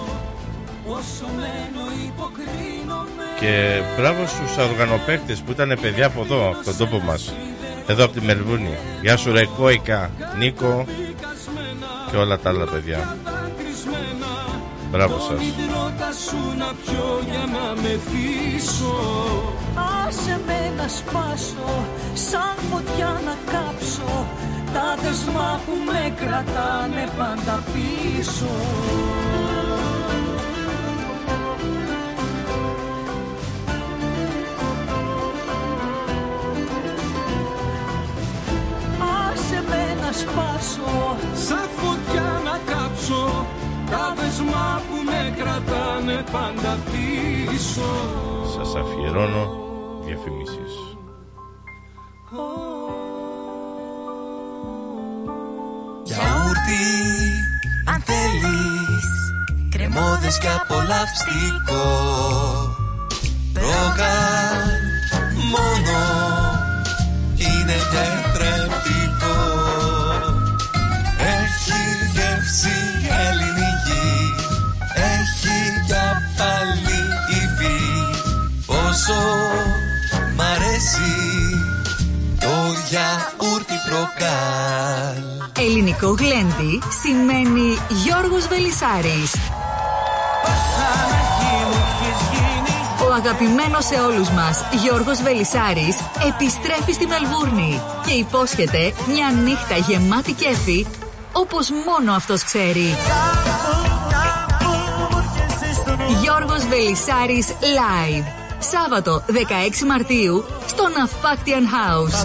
και 3.41 3.81
μπράβο 3.97 4.27
στους 4.27 4.57
οργανοπαίκτες 4.57 5.41
που 5.41 5.51
ήταν 5.51 5.79
παιδιά 5.81 6.07
από 6.07 6.21
εδώ, 6.21 6.49
από 6.49 6.65
τον 6.65 6.77
τόπο 6.77 6.99
μας. 6.99 7.33
Εδώ 7.87 8.05
από 8.05 8.13
τη 8.13 8.21
Μελβούνη. 8.21 8.79
Γεια 9.03 9.17
σου 9.17 9.33
ρε 9.33 9.45
Κόικα, 9.45 10.11
Νίκο 10.39 10.85
και 12.11 12.17
όλα 12.17 12.39
τα 12.39 12.49
άλλα 12.49 12.65
παιδιά. 12.65 13.17
Μπράβο 14.91 15.19
σας. 15.19 15.41
Άσε 20.07 20.41
με 20.47 20.73
να 20.77 20.89
σπάσω 20.89 21.85
Σαν 22.15 22.57
φωτιά 22.71 23.21
να 23.25 23.53
κάψω. 23.53 24.27
Τα 24.73 24.97
δεσμά 25.03 25.61
που 25.67 25.73
με 25.87 26.15
κρατάνε 26.17 27.09
πάντα 27.19 27.63
πίσω 27.73 28.47
σπάσω 40.23 41.17
Σαν 41.47 41.67
φωτιά 41.77 42.29
να 42.47 42.73
κάψω 42.73 43.47
Τα 43.91 44.15
δεσμά 44.17 44.83
που 44.87 44.97
με 45.09 45.35
κρατάνε 45.39 46.25
πάντα 46.33 46.79
πίσω. 46.91 47.91
Σας 48.57 48.75
αφιερώνω 48.75 49.45
διαφημίσεις. 50.05 50.75
Γιαούρτι 56.05 56.85
αν 57.93 58.03
θέλεις 58.09 59.09
Κρεμόδες 59.71 60.39
και 60.39 60.49
απολαυστικό. 60.61 61.87
Ρόγαν 63.55 64.81
μόνο 65.53 65.99
είναι 67.37 67.77
τετρεπτικό 67.93 68.80
το 82.91 82.97
γιαούρτι 82.97 83.75
προκάλ 83.89 85.23
Ελληνικό 85.59 86.09
γλέντι 86.09 86.83
σημαίνει 87.03 87.79
Γιώργος 87.89 88.47
Βελισάρης. 88.47 89.35
Ο 93.09 93.13
αγαπημένος 93.13 93.85
σε 93.85 93.95
όλους 93.95 94.31
μας 94.31 94.65
Γιώργος 94.83 95.23
Βελισάρης 95.23 95.97
επιστρέφει 96.29 96.93
στη 96.93 97.07
Μελβούρνη 97.07 97.81
και 98.07 98.13
υπόσχεται 98.13 98.93
μια 99.09 99.31
νύχτα 99.31 99.77
γεμάτη 99.77 100.33
κέφι 100.33 100.87
όπως 101.33 101.71
μόνο 101.87 102.13
αυτός 102.13 102.45
ξέρει. 102.45 102.97
Γιώργος 106.23 106.67
Βελισάρης 106.67 107.47
Live. 107.47 108.27
Σάββατο 108.59 109.23
16 109.27 109.87
Μαρτίου 109.87 110.45
στο 110.71 110.89
Ναυπάκτιαν 110.99 111.65
House. 111.77 112.25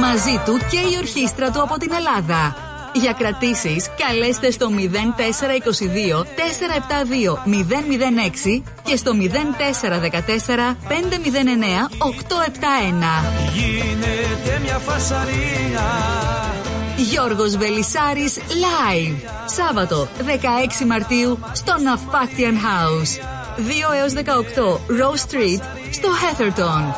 Μαζί 0.00 0.40
του 0.44 0.58
και 0.70 0.76
η 0.76 0.96
ορχήστρα 0.98 1.50
του 1.50 1.62
από 1.62 1.78
την 1.78 1.92
Ελλάδα. 1.92 2.56
Για 2.92 3.12
κρατήσεις 3.12 3.90
καλέστε 3.96 4.50
στο 4.50 4.68
0422 4.68 4.74
472 6.20 6.24
006 8.56 8.62
και 8.82 8.96
στο 8.96 9.12
0414 9.12 9.20
509 10.88 10.98
871. 11.98 13.34
Γίνεται 13.54 14.60
μια 14.62 14.78
φασαρία 14.78 15.86
Γιώργος 16.96 17.56
Βελισάρης 17.56 18.38
Live. 18.38 19.28
Σάββατο 19.46 20.08
16 20.82 20.86
Μαρτίου 20.86 21.38
στο 21.52 21.74
Ναυπάκτιαν 21.82 22.54
House. 22.56 23.41
2 23.57 23.63
έως 24.01 24.13
18 24.13 24.19
Rose 24.99 25.23
Street 25.29 25.61
στο 25.91 26.09
Heatherton. 26.21 26.93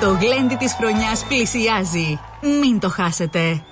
Το 0.00 0.18
γλέντι 0.20 0.56
της 0.56 0.74
χρονιάς 0.74 1.24
πλησιάζει. 1.28 2.18
Μην 2.40 2.78
το 2.80 2.88
χάσετε. 2.88 3.62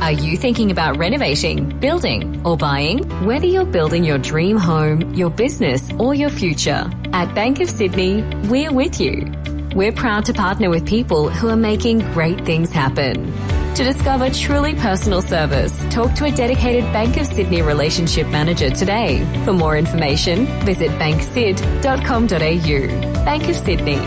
Are 0.00 0.12
you 0.12 0.36
thinking 0.36 0.70
about 0.70 0.98
renovating, 0.98 1.58
building, 1.86 2.40
or 2.44 2.56
buying? 2.56 2.98
Whether 3.28 3.48
you're 3.54 3.72
building 3.78 4.04
your 4.04 4.18
dream 4.18 4.56
home, 4.58 4.98
your 5.20 5.30
business, 5.44 5.82
or 5.98 6.14
your 6.14 6.32
future, 6.42 6.82
at 7.20 7.34
Bank 7.34 7.54
of 7.64 7.68
Sydney, 7.78 8.14
we're 8.50 8.74
with 8.82 9.00
you. 9.04 9.14
We're 9.78 9.96
proud 10.04 10.22
to 10.26 10.32
partner 10.32 10.68
with 10.74 10.84
people 10.96 11.22
who 11.36 11.46
are 11.54 11.62
making 11.72 11.98
great 12.16 12.40
things 12.50 12.70
happen. 12.82 13.14
To 13.75 13.85
discover 13.85 14.29
truly 14.29 14.75
personal 14.75 15.21
service, 15.21 15.85
talk 15.89 16.13
to 16.15 16.25
a 16.25 16.31
dedicated 16.31 16.83
Bank 16.91 17.15
of 17.15 17.25
Sydney 17.25 17.61
relationship 17.61 18.27
manager 18.27 18.69
today. 18.69 19.25
For 19.45 19.53
more 19.53 19.77
information, 19.77 20.45
visit 20.65 20.91
banksid.com.au. 20.99 23.25
Bank 23.25 23.47
of 23.47 23.55
Sydney. 23.55 23.99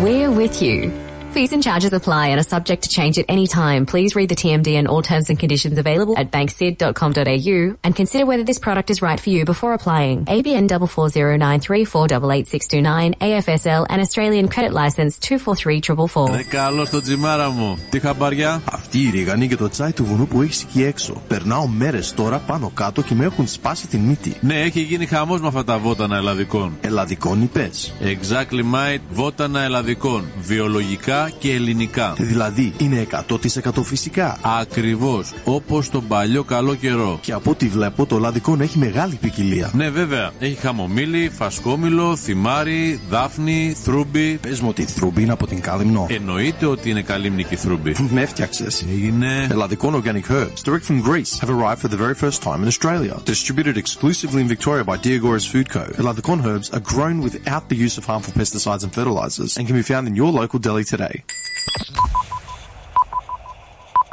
We're 0.00 0.30
with 0.30 0.62
you. 0.62 1.09
Fees 1.35 1.51
and 1.51 1.61
charges 1.61 1.91
apply 1.91 2.27
and 2.31 2.39
are 2.39 2.49
subject 2.55 2.83
to 2.83 2.89
change 2.97 3.19
at 3.19 3.25
any 3.27 3.45
time. 3.45 3.85
Please 3.85 4.15
read 4.15 4.29
the 4.29 4.35
TMD 4.35 4.75
and 4.79 4.87
all 4.87 5.01
terms 5.01 5.29
and 5.29 5.37
conditions 5.37 5.77
available 5.77 6.17
at 6.17 6.31
banksid.com.au 6.31 7.75
and 7.83 7.93
consider 7.93 8.25
whether 8.25 8.45
this 8.45 8.57
product 8.57 8.89
is 8.89 9.01
right 9.01 9.19
for 9.19 9.31
you 9.35 9.43
before 9.43 9.73
applying. 9.73 10.23
ABN 10.35 10.67
44093488629 10.69 13.17
AFSL 13.27 13.85
and 13.89 13.99
Australian 14.05 14.47
Credit 14.47 14.71
License 14.71 15.19
243444. 15.19 16.35
Ρε 16.35 16.43
καλό 16.43 16.85
στο 16.85 17.01
τζιμάρα 17.01 17.49
μου. 17.49 17.77
Τι 17.89 17.99
χαμπαριά. 17.99 18.61
Αυτή 18.71 18.99
η 18.99 19.09
ρίγανη 19.09 19.47
και 19.47 19.55
το 19.55 19.69
τσάι 19.69 19.91
του 19.91 20.05
βουνού 20.05 20.27
που 20.27 20.41
έχει 20.41 20.65
εκεί 20.69 20.83
έξω. 20.83 21.21
Περνάω 21.27 21.67
μέρε 21.67 21.99
τώρα 22.15 22.39
πάνω 22.39 22.71
κάτω 22.73 23.01
και 23.01 23.15
με 23.15 23.25
έχουν 23.25 23.47
σπάσει 23.47 23.87
την 23.87 23.99
μύτη. 23.99 24.35
Ναι, 24.41 24.61
έχει 24.61 24.81
γίνει 24.81 25.05
χαμό 25.05 25.37
με 25.37 25.47
αυτά 25.47 25.63
τα 25.63 25.77
βότανα 25.77 26.17
ελλαδικών. 26.17 26.77
Ελλαδικών 26.81 27.41
είπε. 27.41 27.69
Exactly 28.01 28.63
mate, 28.73 29.01
βότανα 29.11 29.61
ελλαδικών. 29.61 30.25
Βιολογικά 30.39 31.18
και 31.28 31.52
ελληνικά. 31.52 32.14
Δηλαδή 32.18 32.72
είναι 32.78 33.06
100% 33.28 33.82
φυσικά. 33.82 34.38
Ακριβώς. 34.60 35.32
Όπως 35.44 35.90
τον 35.90 36.06
παλιό 36.06 36.44
καλό 36.44 36.74
καιρό. 36.74 37.18
Και 37.22 37.32
από 37.32 37.50
ό,τι 37.50 37.68
βλέπω 37.68 38.06
το 38.06 38.18
λαδικόν 38.18 38.60
έχει 38.60 38.78
μεγάλη 38.78 39.14
ποικιλία. 39.14 39.70
Ναι, 39.74 39.90
βέβαια. 39.90 40.30
Έχει 40.38 40.54
χαμομήλι, 40.54 41.30
φασκόμηλο, 41.36 42.16
θυμάρι, 42.16 43.00
δάφνη, 43.10 43.76
θρούμπι. 43.82 44.38
Πες 44.42 44.60
μου 44.60 44.68
ότι 44.68 44.82
η 44.82 44.84
θρούμπι 44.84 45.22
είναι 45.22 45.32
από 45.32 45.46
την 45.46 45.60
κάλυμνο. 45.60 46.06
Εννοείται 46.10 46.66
ότι 46.66 46.90
είναι 46.90 47.02
καλύμνικη 47.02 47.56
θρούμπι. 47.56 47.94
Με 48.10 48.22
έφτιαξες. 48.22 48.84
Έγινε. 48.90 49.46
Ελλαδικών 49.50 50.02
organic 50.02 50.32
herbs 50.32 50.62
direct 50.64 50.86
from 50.90 51.00
Greece 51.08 51.38
have 51.40 51.50
arrived 51.50 51.80
for 51.84 51.88
the 51.88 52.00
very 52.04 52.14
first 52.14 52.42
time 52.42 52.60
in 52.62 52.68
Australia. 52.74 53.14
Distributed 53.24 53.76
exclusively 53.84 54.40
in 54.44 54.48
Victoria 54.56 54.84
by 54.84 54.96
Diagoras 55.06 55.46
Food 55.52 55.68
Co. 55.74 55.84
Ελλαδικών 55.96 56.42
herbs 56.44 56.68
are 56.76 56.84
grown 56.94 57.16
without 57.28 57.64
the 57.70 57.78
use 57.86 57.96
of 58.00 58.04
harmful 58.10 58.32
pesticides 58.40 58.82
and 58.86 58.92
fertilizers 58.98 59.52
and 59.56 59.64
can 59.66 59.76
be 59.82 59.86
found 59.92 60.04
in 60.10 60.14
your 60.20 60.30
local 60.40 60.58
deli 60.66 60.84
today. 60.94 61.09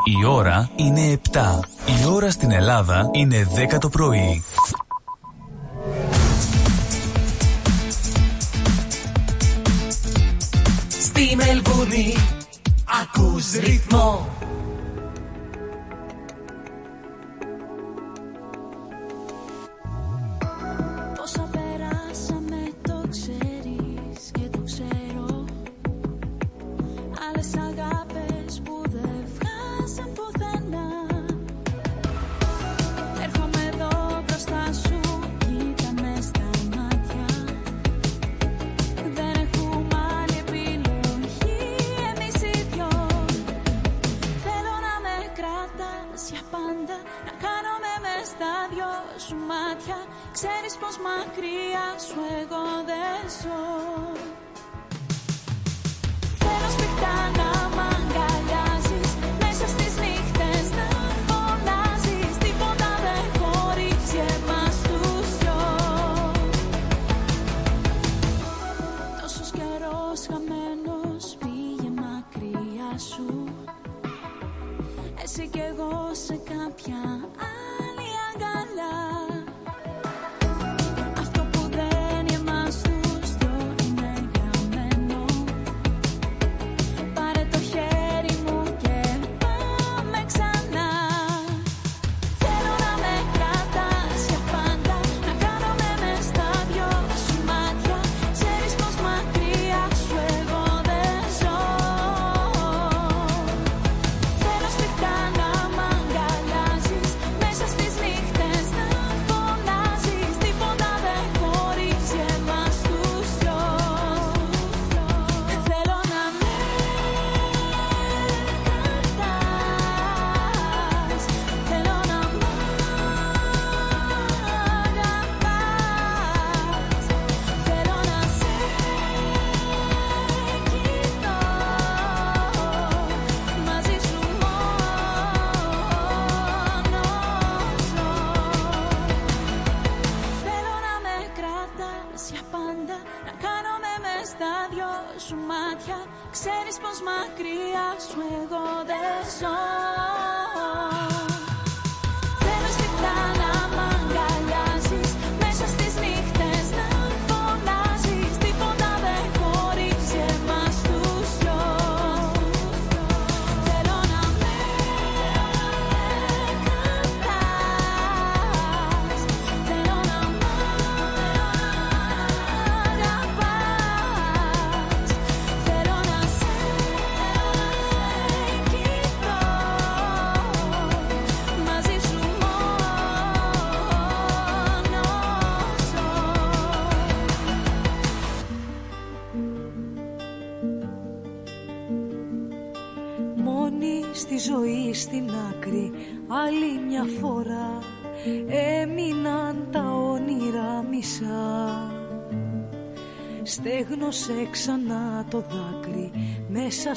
Η 0.04 0.26
ώρα 0.26 0.70
είναι 0.76 1.20
7. 1.32 1.40
Η 1.86 2.06
ώρα 2.14 2.32
στην 2.32 2.52
Ελλάδα 2.52 3.10
είναι 3.14 3.48
10 3.74 3.78
το 3.80 3.90
πρωί. 3.90 4.44
Στη 10.88 11.36
Μελβούνι 11.36 12.16
ακούς 13.02 13.52
ρυθμό 13.52 14.28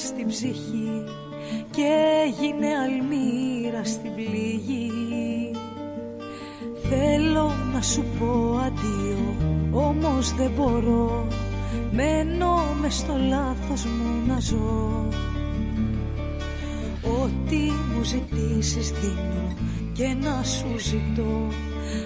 στην 0.00 0.26
ψυχή 0.26 1.04
και 1.70 1.88
έγινε 2.26 2.66
αλμύρα 2.66 3.84
στην 3.84 4.14
πληγή. 4.14 4.90
Θέλω 6.90 7.52
να 7.74 7.82
σου 7.82 8.04
πω 8.18 8.60
αντίο 8.66 9.36
όμως 9.72 10.34
δεν 10.34 10.50
μπορώ. 10.56 11.26
Μένω 11.92 12.62
μες 12.80 12.94
στο 12.94 13.12
λάθος 13.28 13.84
μου 13.84 14.26
να 14.26 14.40
ζω. 14.40 15.08
Ό,τι 17.22 17.56
μου 17.56 18.02
ζητήσεις 18.02 18.90
δίνω 18.90 19.54
και 19.92 20.16
να 20.22 20.42
σου 20.42 20.78
ζητώ. 20.78 21.48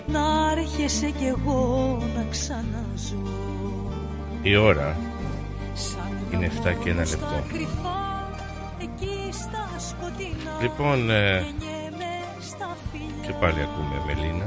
Να 0.07 0.51
έρχεσαι 0.59 1.11
κι 1.11 1.24
εγώ 1.24 1.99
να 2.16 2.26
ξαναζώ 2.30 3.30
Η 4.42 4.57
ώρα 4.57 4.97
είναι 6.35 6.51
7 6.62 6.74
και 6.82 6.91
ένα 6.91 7.01
λεπτό. 7.01 7.26
Στα 7.26 7.45
κρυφά, 7.53 8.30
εκεί 8.80 9.32
στα 9.32 9.68
σκοτεινά 9.89 10.53
Λοιπόν, 10.62 11.11
ε, 11.11 11.39
γεννιέμαι 11.39 12.12
στα 12.41 12.76
φιλιά 12.91 13.26
και 13.26 13.32
πάλι 13.41 13.61
ακούμε 13.61 14.03
Μελίνα, 14.07 14.47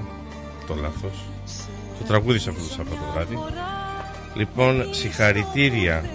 το 0.68 0.76
λάθος. 0.76 1.26
Το 2.00 2.04
τραγούδισα 2.08 2.50
αυτό 2.50 2.62
το 2.64 2.70
Σάββατο 2.70 3.02
βράδυ. 3.14 3.38
Λοιπόν, 4.34 4.94
συγχαρητήρια 4.94 6.06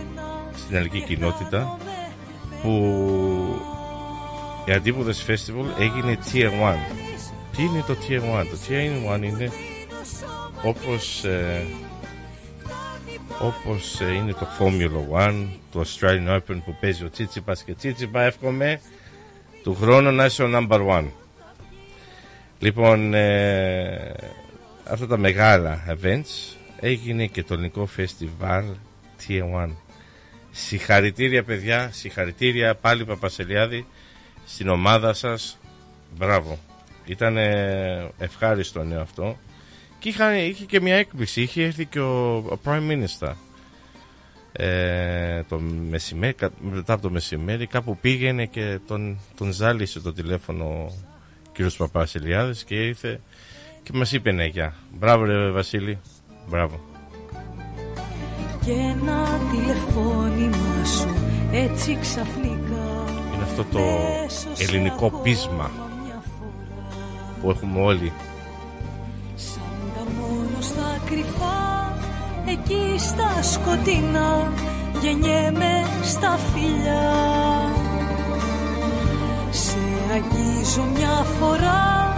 στην 0.57 0.77
ελληνική 0.77 1.03
κοινότητα 1.03 1.77
που 2.63 2.73
η 4.65 4.73
Αντίποδες 4.73 5.25
Festival 5.29 5.81
έγινε 5.81 6.19
Tier 6.33 6.51
1. 6.51 6.77
Τι 7.57 7.63
είναι 7.63 7.85
το 7.87 7.97
Tier 8.09 8.41
1? 8.41 8.47
Το 8.51 8.57
Tier 8.69 9.15
1 9.15 9.23
είναι 9.23 9.53
όπως 10.65 11.25
ε, 11.25 11.67
όπως 13.41 14.01
ε, 14.01 14.13
είναι 14.15 14.33
το 14.33 14.47
Formula 14.59 15.29
1, 15.29 15.47
το 15.73 15.85
Australian 15.85 16.37
Open 16.37 16.61
που 16.65 16.77
παίζει 16.81 17.05
ο 17.05 17.11
Τσίτσιπας 17.11 17.63
και 17.63 17.75
Τσίτσιπα 17.75 18.23
εύχομαι 18.23 18.81
του 19.63 19.75
χρόνου 19.75 20.11
να 20.11 20.25
είσαι 20.25 20.43
ο 20.43 20.51
number 20.55 20.87
one. 20.89 21.07
Λοιπόν, 22.59 23.15
ε, 23.15 24.15
αυτά 24.85 25.07
τα 25.07 25.17
μεγάλα 25.17 25.85
events 25.89 26.57
έγινε 26.81 27.27
και 27.27 27.43
το 27.43 27.55
ελληνικό 27.55 27.87
φεστιβάλ 27.87 28.65
Tier 29.27 29.67
1. 29.67 29.69
Συγχαρητήρια 30.51 31.45
παιδιά, 31.45 31.91
συγχαρητήρια 31.93 32.75
πάλι 32.75 33.05
Παπασελιάδη 33.05 33.87
στην 34.47 34.69
ομάδα 34.69 35.13
σας. 35.13 35.59
Μπράβο. 36.17 36.59
Ήταν 37.05 37.37
ευχάριστο 38.19 38.83
νέο 38.83 39.01
αυτό. 39.01 39.39
Και 40.03 40.09
είχα, 40.09 40.37
είχε 40.39 40.65
και 40.65 40.81
μια 40.81 40.95
έκπληξη. 40.97 41.43
Είχε 41.43 41.63
έρθει 41.65 41.87
και 41.87 42.01
ο, 42.01 42.37
ο 42.37 42.59
Prime 42.65 42.91
Minister 42.91 43.33
ε, 44.53 45.43
το 45.49 45.59
μεσημέρι, 45.91 46.33
κα- 46.35 46.51
μετά 46.61 46.93
από 46.93 47.03
το 47.03 47.11
μεσημέρι 47.11 47.67
κάπου 47.67 47.97
πήγαινε 48.01 48.47
και 48.47 48.79
τον, 48.87 49.19
τον 49.37 49.53
ζάλισε 49.53 50.01
το 50.01 50.13
τηλέφωνο 50.13 50.65
ο 50.65 50.93
κύριος 51.53 51.77
Παπασιλιάδης 51.77 52.65
και 52.65 52.75
ήρθε 52.75 53.21
και 53.83 53.91
μας 53.95 54.13
είπε 54.13 54.33
ναι 54.33 54.45
γεια. 54.47 54.75
Μπράβο 54.99 55.25
ρε 55.25 55.51
Βασίλη, 55.51 55.99
μπράβο. 56.49 56.81
Και 58.65 58.71
ένα 58.73 59.41
τηλεφώνημα 59.51 60.85
σου 60.85 61.15
έτσι 61.53 61.99
ξαφνικά 62.01 63.05
Είναι 63.35 63.43
αυτό 63.43 63.65
το 63.65 63.81
ελληνικό 64.59 65.11
πείσμα 65.23 65.71
που 67.43 67.51
έχουμε 67.51 67.81
όλοι. 67.81 68.13
Σαν 70.13 70.21
τα 70.21 70.27
μόνο 70.27 70.61
στα 70.61 70.99
κρυφά 71.05 71.97
εκεί 72.47 72.99
στα 72.99 73.43
σκοτεινά 73.43 74.53
γεννιέμαι 75.03 75.87
στα 76.03 76.39
φιλιά. 76.53 77.11
Σε 79.51 79.79
αγγίζω 80.13 80.85
μια 80.95 81.27
φορά 81.39 82.17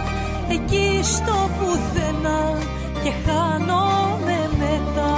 εκεί 0.49 0.99
στο 1.03 1.49
πουθενά 1.59 2.57
και 3.03 3.11
χάνομαι 3.25 4.49
μετά. 4.57 5.15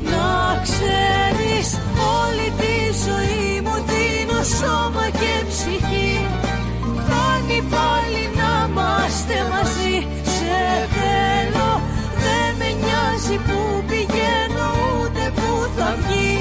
Να 0.00 0.60
ξέρεις 0.62 1.78
όλη 2.20 2.52
τη 2.58 2.74
ζωή 3.04 3.60
μου 3.60 3.74
δίνω 3.86 4.42
σώμα 4.42 5.08
και 5.10 5.44
ψυχή 5.48 6.07
είμαστε 9.18 9.50
μαζί 9.50 9.96
Σε 10.22 10.58
θέλω. 10.96 11.70
Δεν 12.24 12.50
με 12.58 12.68
νοιάζει 12.82 13.36
που 13.46 13.58
πηγαίνω 13.88 14.68
Ούτε 15.00 15.32
που 15.36 15.50
θα 15.76 15.96
βγει. 16.00 16.36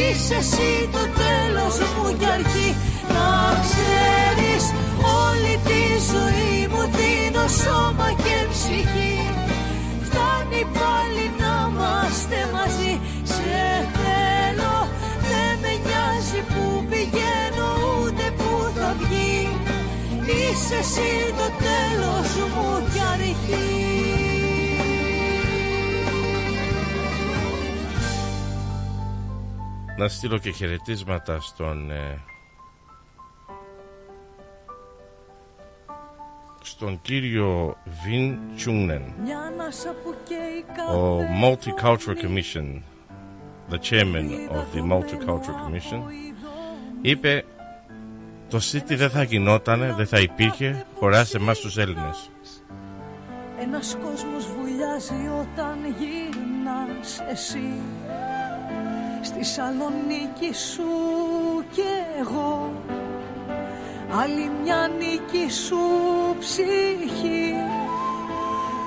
Είσαι 0.00 0.34
εσύ 0.34 0.88
το 0.92 1.04
τέλος 1.22 1.74
μου 1.94 2.16
κι 2.18 2.28
αρχή. 2.36 2.70
Να 3.14 3.28
ξέρεις 3.66 4.64
Όλη 5.24 5.54
τη 5.68 5.82
ζωή 6.10 6.56
μου 6.72 6.82
δίνω 6.96 7.44
σώμα 7.62 8.08
και 8.22 8.36
ψυχή. 8.52 9.16
Φτάνει 10.06 10.62
πάλι 10.78 11.24
να 11.40 11.52
είμαστε 11.68 12.38
μαζί 12.54 12.92
Σε 13.32 13.60
Είσαι 20.52 20.74
εσύ 20.74 21.32
το 21.36 21.64
τέλος 21.64 22.36
μου 22.54 22.88
κι 22.92 23.00
αρχή 23.00 23.80
Να 29.96 30.08
στείλω 30.08 30.38
και 30.38 30.50
χαιρετίσματα 30.50 31.40
στον 31.40 31.90
ε, 31.90 32.18
στον 36.62 37.00
κύριο 37.02 37.76
Βιν 38.04 38.38
Τσούνεν 38.56 39.02
Μια 39.24 39.38
ανάσα 39.38 39.94
που 40.04 40.14
καίει 40.24 40.64
ο 40.96 41.16
κάθε 41.16 41.28
Multicultural 41.42 42.24
Commission 42.24 42.82
the 43.70 43.78
chairman 43.78 44.48
of 44.50 44.64
the 44.74 44.82
Multicultural 44.92 45.56
Commission 45.64 46.00
είπε 47.02 47.44
το 48.50 48.60
City 48.72 48.96
δεν 48.96 49.10
θα 49.10 49.22
γινότανε, 49.22 49.94
δεν 49.96 50.06
θα 50.06 50.18
υπήρχε 50.18 50.86
χωρίς 50.98 51.34
εμάς 51.34 51.58
τους 51.58 51.76
Έλληνες. 51.76 52.30
Ένας 53.60 53.96
κόσμος 54.02 54.46
βουλιάζει 54.46 55.28
όταν 55.40 55.78
γυρνάς 55.98 57.20
εσύ. 57.30 57.72
Στη 59.22 59.44
Σαλονίκη 59.44 60.54
σου 60.54 60.82
κι 61.72 61.82
εγώ. 62.20 62.72
Άλλη 64.20 64.50
μια 64.62 64.90
νίκη 64.98 65.52
σου 65.52 65.78
ψυχή. 66.38 67.54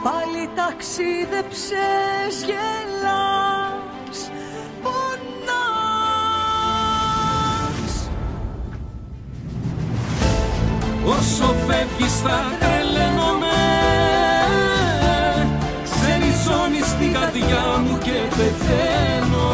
Πάλι 0.04 0.50
ταξίδεψες 0.56 2.44
γελάς 2.46 3.53
Όσο 11.06 11.56
φεύγεις 11.68 12.16
θα 12.24 12.38
τρελαίνομαι. 12.60 13.58
Ξεριζώνεις 15.84 16.98
την 17.00 17.14
καρδιά 17.14 17.66
μου 17.84 17.98
και 17.98 18.18
πεθαίνω. 18.38 19.50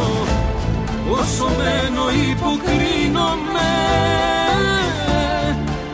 Όσο 1.12 1.48
μένω 1.58 2.06
υποκρίνομαι. 2.30 3.72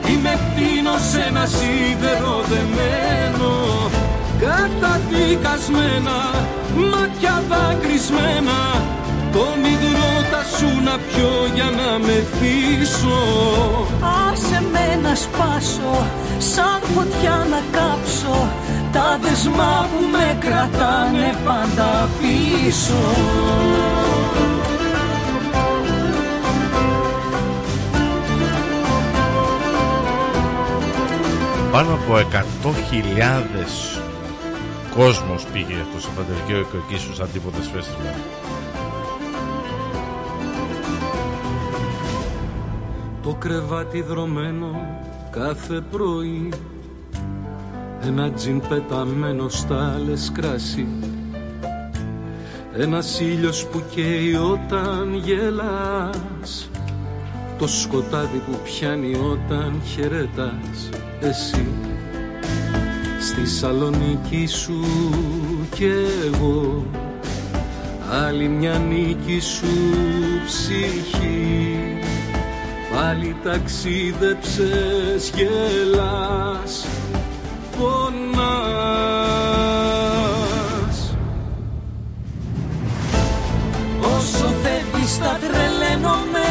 Είμαι 0.09 0.39
κτίνος 0.45 1.01
σε 1.11 1.25
ένα 1.29 1.45
σίδερο 1.45 2.43
δεμένο 2.49 3.65
Καταδικασμένα, 4.39 6.17
μάτια 6.75 7.43
δάκρυσμένα. 7.49 8.59
Τον 8.73 8.94
υδρότα 10.26 10.43
σου 10.57 10.84
να 10.84 10.97
πιω 10.97 11.32
για 11.53 11.63
να 11.63 11.99
με 11.99 12.26
θύσω 12.34 13.19
Άσε 14.32 14.63
με 14.71 15.07
να 15.09 15.15
σπάσω, 15.15 16.07
σαν 16.38 16.82
φωτιά 16.93 17.47
να 17.49 17.80
κάψω. 17.80 18.47
Τα 18.91 19.19
δεσμά 19.21 19.88
που 19.91 20.05
με 20.11 20.38
κρατάνε 20.39 21.36
πάντα 21.45 22.09
πίσω. 22.19 22.93
Πάνω 31.71 31.93
από 31.93 32.17
100.000 32.17 32.71
κόσμος 34.95 35.45
πήγε 35.53 35.76
στο 35.89 36.01
Σαββατοκύριακο 36.01 36.78
εκεί 36.88 36.99
στους 37.01 37.19
Αντίποδες 37.19 37.69
Φέστιβαλ. 37.73 38.13
Το 43.26 43.36
κρεβάτι 43.39 44.01
δρομένο 44.01 44.99
κάθε 45.32 45.84
πρωί. 45.91 46.49
Ένα 48.01 48.32
τζιν 48.32 48.61
πεταμένο 48.69 49.49
στα 49.49 49.93
άλλες 49.93 50.32
κράσι 50.34 50.88
Ένας 52.78 53.19
ήλιος 53.19 53.65
που 53.65 53.84
καίει 53.89 54.36
όταν 54.36 55.15
γελάς. 55.15 56.69
Το 57.57 57.67
σκοτάδι 57.67 58.38
που 58.38 58.59
πιάνει 58.63 59.15
όταν 59.15 59.82
χαιρετάς 59.86 60.89
εσύ. 61.19 61.67
Στη 63.19 63.47
Σαλονίκη 63.47 64.45
σου 64.45 64.80
κι 65.76 65.91
εγώ. 66.26 66.86
Άλλη 68.26 68.47
μια 68.47 68.78
νίκη 68.78 69.39
σου 69.39 69.67
ψυχή 70.45 71.94
Πάλι 72.95 73.35
ταξίδεψες 73.43 75.31
γελάς 75.35 76.85
Πονάς. 77.77 78.15
Όσο 84.01 84.53
φεύγεις 84.63 85.17
θα 85.17 85.39
τρελαίνομαι 85.41 86.49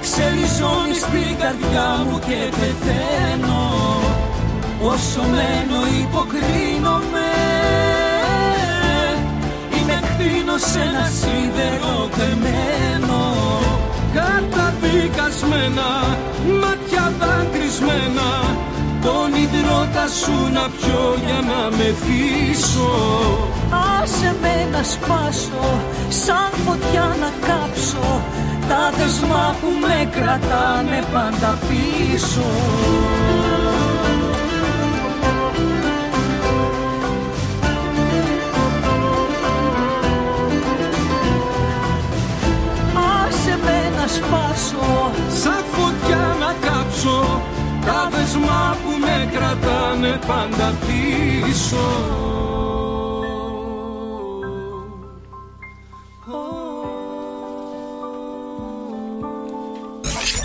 Ξεριζώνεις 0.00 1.02
την 1.04 1.36
καρδιά 1.38 2.06
μου 2.10 2.18
και 2.18 2.50
πεθαίνω. 2.50 3.64
Όσο 4.82 5.22
μένω 5.22 5.80
υποκρίνομαι 6.02 7.30
Είμαι 9.76 10.00
κτίνος 10.02 10.60
σε 10.60 10.80
ένα 10.80 11.06
σίδερο 11.20 12.08
δεμένο 12.16 13.22
Καταδικασμένα, 14.16 15.90
μάτια 16.60 17.12
δάκρυσμένα. 17.20 18.30
Τον 19.04 19.34
υδρότα 19.42 20.06
σου 20.20 20.52
να 20.52 20.64
πιω 20.76 21.04
για 21.26 21.40
να 21.50 21.76
με 21.76 21.94
θύσω 22.02 22.92
Άσε 24.02 24.34
με 24.40 24.68
να 24.72 24.82
σπάσω, 24.82 25.66
σαν 26.08 26.50
φωτιά 26.64 27.16
να 27.20 27.30
κάψω. 27.46 28.20
Τα 28.68 28.90
δεσμά 28.96 29.56
που 29.60 29.68
με 29.80 30.08
κρατάνε 30.10 31.04
πάντα 31.12 31.58
πίσω 31.68 32.50
σπάσω 44.34 45.10
Σαν 45.28 45.64
φωτιά 45.72 46.36
να 46.40 46.68
κάψω 46.68 47.42
Τα 47.84 48.08
δεσμά 48.10 48.76
που 48.82 48.90
με 49.00 49.30
κρατάνε 49.32 50.18
πάντα 50.26 50.74
πίσω 50.80 51.86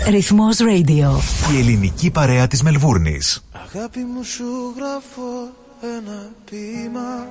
Ρυθμός 0.08 0.58
Radio. 0.60 1.08
Η 1.54 1.58
ελληνική 1.58 2.10
παρέα 2.10 2.46
της 2.46 2.62
Μελβούρνης. 2.62 3.44
Αγάπη 3.52 3.98
μου 3.98 4.22
σου 4.22 4.74
γράφω 4.76 5.48
ένα 5.96 6.30
ποίημα 6.44 7.26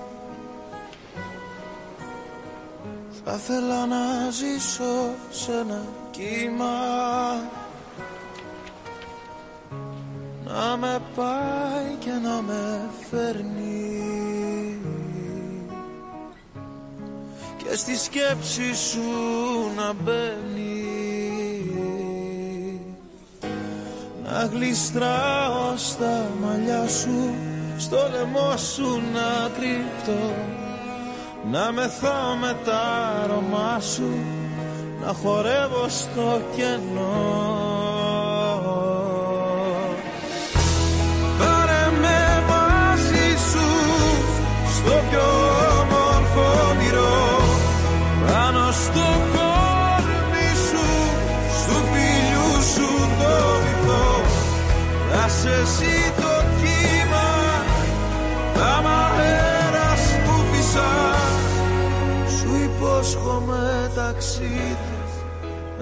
Θα 3.26 3.34
ήθελα 3.34 3.86
να 3.86 4.30
ζήσω 4.30 5.14
σε 5.32 5.52
ένα 5.52 5.82
κύμα. 6.20 7.42
Να 10.46 10.78
με 10.78 11.02
πάει 11.16 11.96
και 12.00 12.12
να 12.24 12.42
με 12.42 12.90
φέρνει. 13.10 14.80
Και 17.58 17.76
στη 17.76 17.98
σκέψη 17.98 18.76
σου 18.76 19.02
να 19.76 19.94
μπαίνει. 19.94 20.78
Να 24.24 24.46
γλιστράω 24.46 25.78
στα 25.78 26.32
μαλλιά 26.42 26.88
σου 26.88 27.34
Στο 27.78 27.98
λαιμό 28.12 28.58
σου 28.58 29.02
να 29.14 29.50
κρύφτω. 29.50 30.34
Να 31.52 31.72
μεθώ 31.72 32.38
με 32.40 32.56
τα 32.66 32.80
αρώμα 33.24 33.80
σου 33.80 34.14
Να 35.02 35.14
χορεύω 35.14 35.86
στο 35.88 36.42
κενό. 36.56 37.48
Πάρε 41.40 41.92
με 42.02 42.44
μαζί 42.48 43.30
σου 43.52 43.68
Στο 44.76 44.92
πιο 45.10 45.28
όμορφο 45.82 46.70
όνειρο 46.70 47.42
Πάνω 48.26 48.72
στο 48.72 49.00
κόρμι 49.34 49.49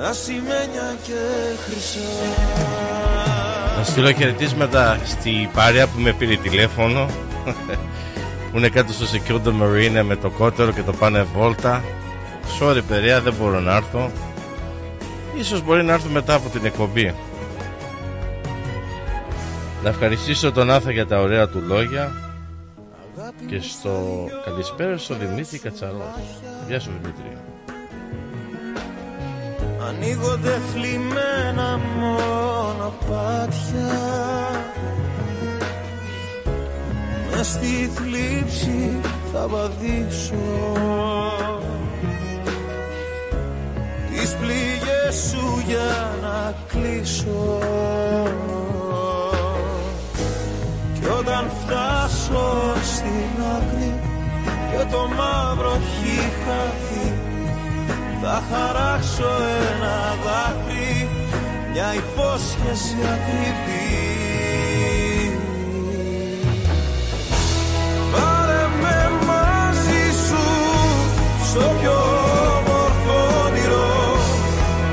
Ασημένια 0.10 0.96
και 1.04 1.14
χρυσά. 1.64 2.00
Να 3.78 3.84
στείλω 3.84 4.12
χαιρετίσματα 4.12 5.00
στη 5.06 5.50
παρέα 5.54 5.88
που 5.88 6.00
με 6.00 6.14
πήρε 6.14 6.36
τηλέφωνο. 6.36 7.06
Που 8.52 8.58
είναι 8.58 8.70
κάτω 8.70 8.94
στο 8.94 9.06
Security 9.06 9.48
Marine 9.48 10.04
με 10.04 10.16
το 10.16 10.30
κότερο 10.30 10.72
και 10.72 10.82
το 10.82 10.94
πάνε 10.94 11.24
βόλτα. 11.24 11.84
Sorry 12.60 12.82
παιδιά 12.88 13.22
δεν 13.22 13.34
μπορώ 13.34 13.60
να 13.60 13.76
έρθω. 13.76 14.12
Ίσως 15.38 15.64
μπορεί 15.64 15.84
να 15.84 15.94
έρθω 15.94 16.10
μετά 16.10 16.34
από 16.34 16.50
την 16.50 16.66
εκπομπή. 16.66 17.16
Να 19.84 19.90
ευχαριστήσω 19.90 20.52
τον 20.52 20.72
Άθα 20.72 20.92
για 20.92 21.08
τα 21.08 21.20
ωραία 21.20 21.48
του 21.48 21.64
λόγια. 21.68 22.12
Και 23.48 23.60
στο 23.62 24.26
καλησπέρα 24.46 24.98
στο 24.98 25.16
Δημήτρη 25.16 25.58
Κατσαρός. 25.58 26.02
Γεια 26.68 26.80
σου 26.80 26.92
Δημήτρη 27.02 27.37
Ανοίγονται 29.88 30.62
θλιμμένα 30.74 31.80
μονοπάτια 32.00 33.48
Μες 37.32 37.48
στη 37.48 37.92
θλίψη 37.96 39.00
θα 39.34 39.48
βαδίσω. 39.48 40.36
Τις 44.12 44.36
πληγές 44.36 45.16
σου 45.30 45.64
για 45.68 46.16
να 46.22 46.56
κλείσω. 46.68 47.60
Κι 50.94 51.06
όταν 51.20 51.52
φτάσω 51.62 52.74
στην 52.84 53.44
άκρη 53.58 53.94
Και 54.72 54.86
το 54.92 55.08
μαύρο 55.08 55.72
έχει 55.72 56.20
χαθεί 56.20 56.87
θα 58.30 58.44
χαράξω 58.52 59.30
ένα 59.72 60.16
δάκρυ 60.26 61.10
μια 61.72 61.94
υπόσχεση 61.94 62.96
ακριβή. 63.16 63.88
Πάρε 68.12 68.64
με 68.82 69.00
μαζί 69.28 70.06
σου 70.26 70.46
στο 71.50 71.66
πιο 71.80 72.00
όμορφο 72.58 73.18
όνειρο. 73.46 74.18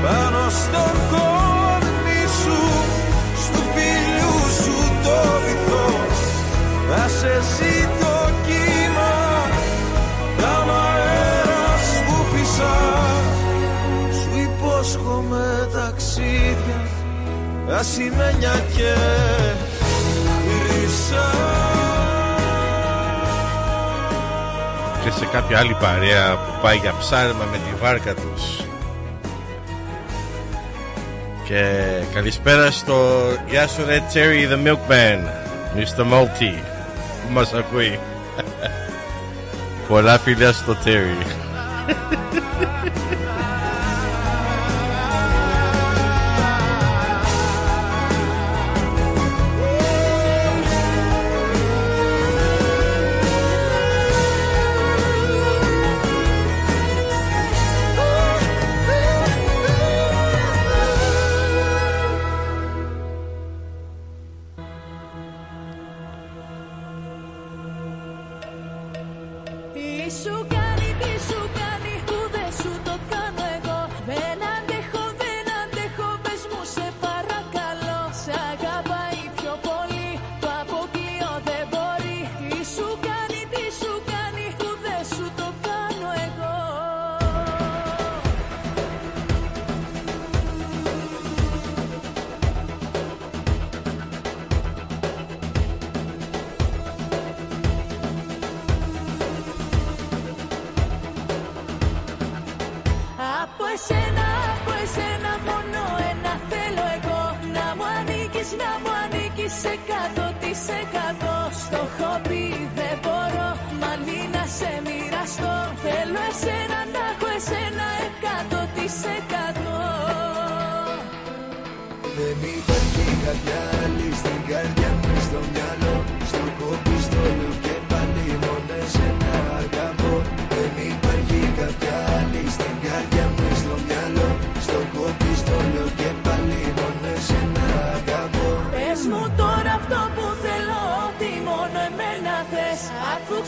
Πάνω 0.03 0.43
στο 0.61 0.83
κόρνι 1.11 2.21
σου 2.41 2.59
στου 3.43 3.61
φιλιού 3.73 4.35
σου 4.61 4.77
το 5.03 5.17
βυθό. 5.43 5.87
Θα 6.89 7.07
σε 7.07 7.33
ασημένια 17.69 18.63
και 18.75 18.93
χρυσά. 20.39 21.31
Και 25.03 25.11
σε 25.11 25.25
κάποια 25.25 25.59
άλλη 25.59 25.77
παρέα 25.79 26.35
που 26.35 26.61
πάει 26.61 26.77
για 26.77 26.93
ψάρεμα 26.99 27.45
με 27.51 27.57
τη 27.57 27.81
βάρκα 27.81 28.13
τους. 28.13 28.65
Και 31.43 31.89
καλησπέρα 32.13 32.71
στο 32.71 33.27
Γεια 33.49 33.67
σου 33.67 33.85
ρε 33.85 34.01
Terry 34.13 34.51
the 34.51 34.67
Milkman 34.67 35.19
Mr. 35.75 36.01
Multi 36.13 36.53
που 37.21 37.33
μας 37.33 37.53
ακούει. 37.53 37.99
Πολλά 39.87 40.19
φιλιά 40.19 40.51
στο 40.51 40.77
Terry 40.85 41.25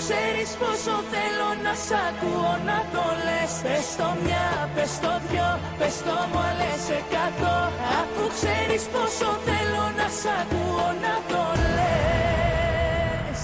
ξέρεις 0.07 0.49
πόσο 0.61 0.95
θέλω 1.13 1.49
να 1.65 1.73
σ' 1.85 1.95
ακούω 2.07 2.53
να 2.69 2.79
το 2.93 3.03
λες. 3.25 3.53
Πες 3.63 3.87
το 3.99 4.09
μια, 4.23 4.47
πες 4.75 4.93
το 5.03 5.13
δυο, 5.27 5.49
πες 5.79 5.97
το 6.07 6.15
μου 6.29 6.39
άλλες 6.47 6.83
εκατό. 7.01 7.57
Αφού 7.99 8.23
ξέρεις 8.35 8.83
πόσο 8.93 9.29
θέλω 9.47 9.85
να 9.99 10.07
σ' 10.19 10.29
ακούω 10.41 10.87
να 11.05 11.15
το 11.31 11.41
λες. 11.75 13.39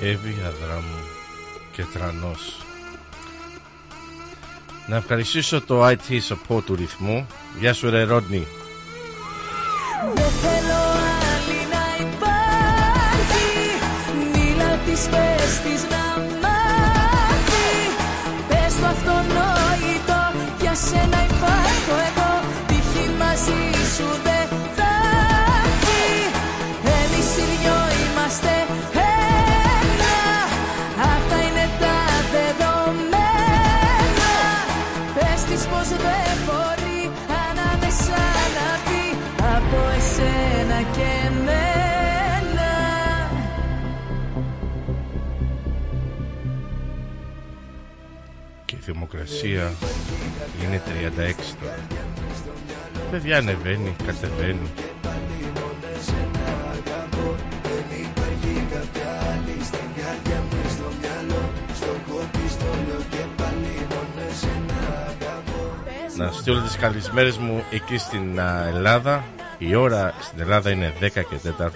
Εύη 0.00 0.34
Αδράμου 0.46 1.00
και 1.72 1.84
Τρανός. 1.92 2.60
Να 4.86 4.96
ευχαριστήσω 4.96 5.60
το 5.60 5.86
IT 5.86 6.08
support 6.28 6.62
του 6.64 6.74
ρυθμού. 6.74 7.26
Γεια 7.58 7.72
σου 7.72 7.90
ρε 7.90 8.02
Ρόντνη 8.02 8.46
θερμοκρασία 48.86 49.72
είναι 50.64 50.82
36 50.86 50.88
τώρα. 51.60 51.74
Παιδιά 53.10 53.36
ανεβαίνει, 53.36 53.96
κατεβαίνει. 54.06 54.70
Να 66.16 66.32
στείλω 66.32 66.60
τις 66.60 66.76
καλησμέρες 66.76 67.36
μου 67.36 67.64
εκεί 67.70 67.98
στην 67.98 68.38
Ελλάδα 68.38 69.24
Η 69.58 69.74
ώρα 69.74 70.14
στην 70.20 70.40
Ελλάδα 70.40 70.70
είναι 70.70 70.92
10 71.00 71.08
και 71.12 71.50
4 71.58 71.70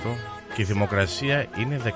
Και 0.55 0.63
η 0.63 0.65
θερμοκρασία 0.65 1.47
είναι 1.59 1.81
16 1.85 1.91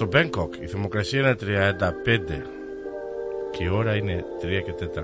Στο 0.00 0.08
Μπέγκοκ 0.08 0.54
η 0.60 0.66
θερμοκρασία 0.66 1.18
είναι 1.20 1.36
35 1.40 2.42
και 3.50 3.64
η 3.64 3.68
ώρα 3.68 3.96
είναι 3.96 4.24
3 4.42 4.46
και 4.64 4.74
4. 4.78 5.02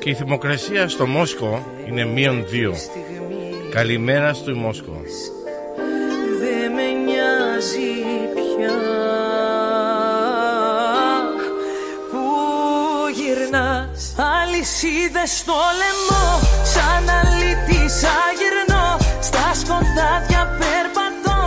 Και 0.00 0.10
η 0.10 0.14
θερμοκρασία 0.14 0.88
στο 0.88 1.06
Moscow 1.06 1.66
είναι 1.88 2.04
μείον 2.04 2.44
2. 2.52 2.72
Καλημέρα 3.70 4.34
στο 4.34 4.54
Μόσκο. 4.54 5.02
Δεν 6.40 6.72
με 6.72 6.90
νοιάζει 7.04 8.31
πια 8.62 8.78
Πού 12.10 12.24
γυρνάς 13.14 14.14
Αλυσίδες 14.16 15.30
στο 15.38 15.60
λαιμό. 15.78 16.40
Σαν 16.72 17.08
αλήτης 17.20 17.96
αγυρνώ 18.24 18.96
Στα 19.20 19.54
σκοτάδια 19.54 20.58
περπατώ. 20.58 21.42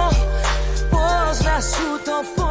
Πώς 0.89 1.39
να 1.39 1.59
σου 1.61 1.89
το 2.05 2.17
πω 2.35 2.44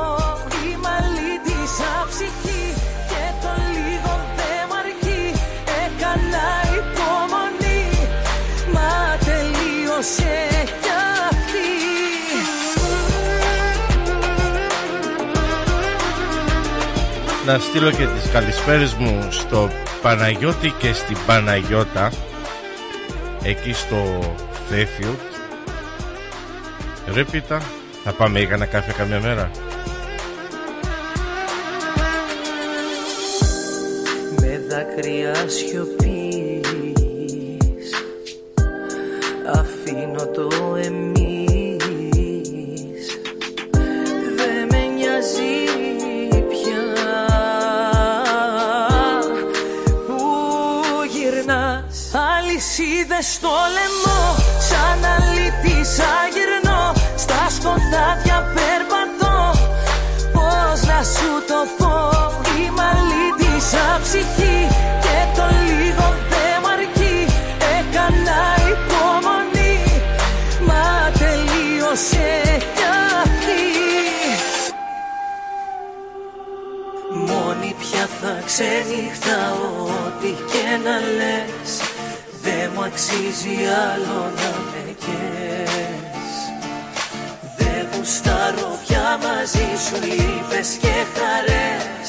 Να 17.47 17.59
στείλω 17.59 17.91
και 17.91 18.07
τις 18.07 18.31
καλησπέρες 18.33 18.95
μου 18.95 19.29
στο 19.31 19.71
Παναγιώτη 20.03 20.71
και 20.71 20.93
στην 20.93 21.17
Παναγιώτα 21.27 22.13
εκεί 23.43 23.73
στο 23.73 23.97
Fairfield. 24.71 25.19
Ρε 27.15 27.25
πίτα, 27.25 27.63
θα 28.05 28.13
πάμε 28.13 28.41
για 28.41 28.55
ένα 28.55 28.67
καφέ 28.67 28.93
καμιά 28.93 29.21
μέρα. 29.21 29.51
Με 34.41 34.61
δάκρυα 34.69 35.35
σιωπής 35.49 36.14
αλυσίδες 52.79 53.27
στο 53.33 53.55
λαιμό. 53.75 54.23
Σαν 54.69 55.05
αλήτης 55.15 55.93
αγυρνώ 56.19 56.93
στα 57.17 57.43
σκοτάδια 57.57 58.39
περπατώ. 58.55 59.39
Πώς 60.33 60.81
να 60.91 61.01
σου 61.15 61.31
το 61.51 61.61
πω 61.79 61.97
Είμαι 62.59 62.85
αλήτησα 62.93 63.87
ψυχή 64.03 64.59
Και 65.05 65.19
το 65.37 65.47
λίγο 65.67 66.07
δεν 66.31 66.57
μ' 66.63 66.71
αρκεί. 66.75 67.19
Έκανα 67.77 68.41
υπομονή 68.73 69.77
Μα 70.69 71.11
τελείωσε 71.19 72.33
κι 72.77 72.87
αυτή. 73.23 73.65
Μόνη 77.27 77.75
πια 77.81 78.09
θα 78.21 78.43
ξενυχτάω 78.47 79.67
Ό,τι 80.07 80.31
και 80.51 80.67
να 80.85 80.97
λες. 81.19 81.45
Δεν 81.45 81.63
μου 81.63 81.64
αξίζει 82.87 83.57
άλλο 83.85 84.21
να 84.41 84.51
με 84.71 84.97
καις 85.05 86.05
δεν 87.57 87.87
γουστάρω 87.93 88.79
πια 88.87 89.19
μαζί 89.23 89.69
σου 89.85 89.97
λύπες 90.07 90.69
και 90.83 90.95
χαρές. 91.15 92.09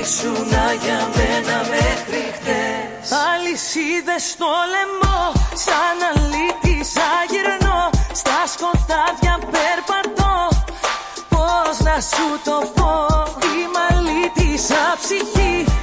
Ήσουνα 0.00 0.66
για 0.82 1.00
μένα 1.16 1.56
μέχρι 1.72 2.22
χτες. 2.36 3.06
Αλυσίδες 3.28 4.22
στο 4.30 4.52
λαιμό 4.72 5.22
σαν 5.64 5.98
αλήτης 6.10 6.92
αγυρνώ. 7.18 7.90
Στα 8.20 8.40
σκοτάδια 8.52 9.34
περπατώ. 9.54 10.36
Πώς 11.28 11.74
να 11.86 11.96
σου 12.10 12.28
το 12.44 12.58
πω 12.74 12.92
Είμαι 13.52 13.82
αλήτησα 13.90 14.84
ψυχή 15.02 15.73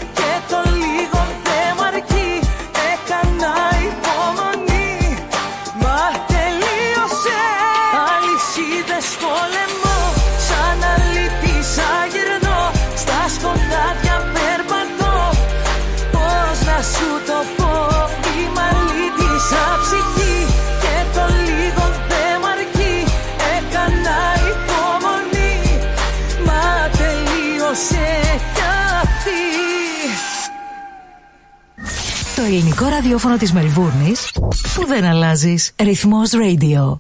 ελληνικό 32.56 32.88
ραδιόφωνο 32.88 33.38
της 33.38 33.54
Μελβούρνης 33.54 34.32
που 34.76 34.86
δεν 34.88 35.04
αλλάζεις. 35.04 35.72
Ρυθμός 35.82 36.32
Radio. 36.34 37.00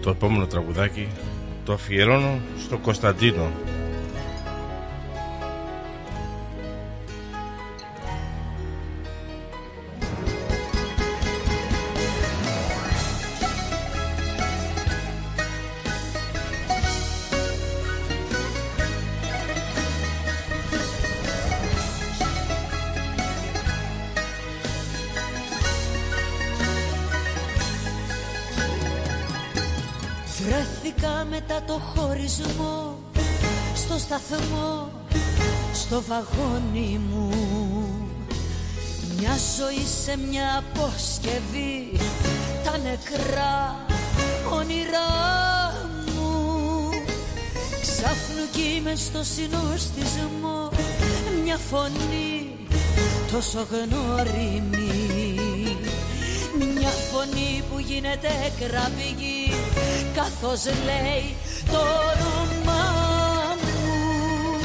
Το 0.00 0.10
επόμενο 0.10 0.46
τραγουδάκι 0.46 1.08
το 1.64 1.72
αφιερώνω 1.72 2.40
στο 2.64 2.78
Κωνσταντίνο 2.78 3.50
τόσο 53.64 53.86
γνώριμη 53.86 54.90
μια 56.74 56.88
φωνή 56.88 57.62
που 57.70 57.78
γίνεται 57.78 58.28
κραυγή 58.58 59.52
καθώς 60.14 60.64
λέει 60.64 61.36
το 61.70 61.78
όνομά 61.78 62.84
μου. 63.62 64.58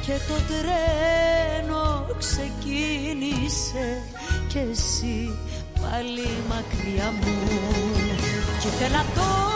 Και 0.00 0.12
το 0.28 0.34
τρένο 0.48 2.06
ξεκίνησε 2.18 4.02
και 4.48 4.58
εσύ 4.70 5.38
πάλι 5.80 6.28
μακριά 6.48 7.12
μου. 7.20 7.38
Και 8.60 8.68
ήθελα 8.68 9.04
τόσα 9.14 9.49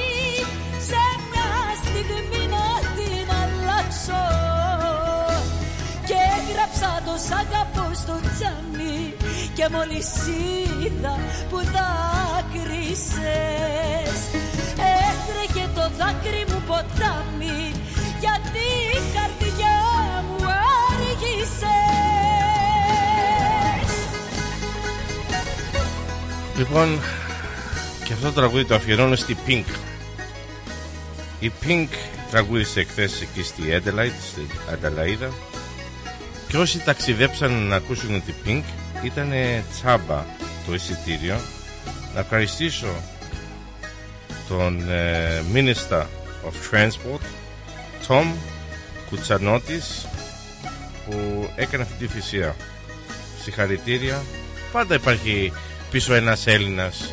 σε 0.89 1.03
μια 1.31 1.53
στιγμή 1.83 2.43
να 2.55 2.66
την 2.97 3.27
αλλάξω. 3.43 4.25
Και 6.09 6.19
έγραψα 6.39 6.91
το 7.07 7.15
σ' 7.27 7.35
αγαπώ 7.43 7.87
στο 8.03 8.16
τζάμι 8.35 9.01
και 9.57 9.66
μόλις 9.75 10.09
είδα 10.85 11.15
που 11.51 11.59
δάκρυσες 11.75 13.05
έτρεχε 15.09 15.65
το 15.75 15.85
δάκρυ 15.99 16.45
μου 16.49 16.61
ποτάμι 16.66 17.61
γιατί 18.21 18.66
η 18.99 19.01
καρδιά 19.16 19.79
μου 20.29 20.45
άργησες. 20.89 21.73
Λοιπόν, 26.57 26.89
και 28.05 28.13
αυτό 28.13 28.27
το 28.27 28.33
τραγούδι 28.33 28.65
το 28.65 28.75
αφιερώνω 28.75 29.17
στη 29.17 29.37
Pink. 29.47 29.65
Η 31.41 31.53
Pink 31.65 31.89
τραγούδισε 32.31 32.81
εχθές 32.81 33.21
εκεί 33.21 33.43
στη 33.43 33.63
Adelaide, 33.71 34.21
στη 34.31 34.47
Ανταλαίδα 34.73 35.31
και 36.49 36.57
όσοι 36.57 36.79
ταξιδέψαν 36.79 37.53
να 37.53 37.77
ακούσουν 37.77 38.23
την 38.25 38.35
Pink 38.47 38.63
ήταν 39.03 39.33
τσάμπα 39.73 40.25
το 40.67 40.75
εισιτήριο. 40.75 41.37
Να 42.15 42.21
ευχαριστήσω 42.21 42.87
τον 44.49 44.91
ε, 44.91 45.43
Minister 45.55 46.03
of 46.47 46.75
Transport, 46.75 47.25
Tom 48.09 48.25
Κουτσανότης, 49.09 50.07
που 51.07 51.49
έκανε 51.57 51.83
αυτή 51.83 52.07
τη 52.07 52.13
θυσία. 52.13 52.57
Συγχαρητήρια. 53.43 54.23
Πάντα 54.73 54.95
υπάρχει 54.95 55.53
πίσω 55.91 56.15
ένας 56.15 56.47
Έλληνας 56.47 57.13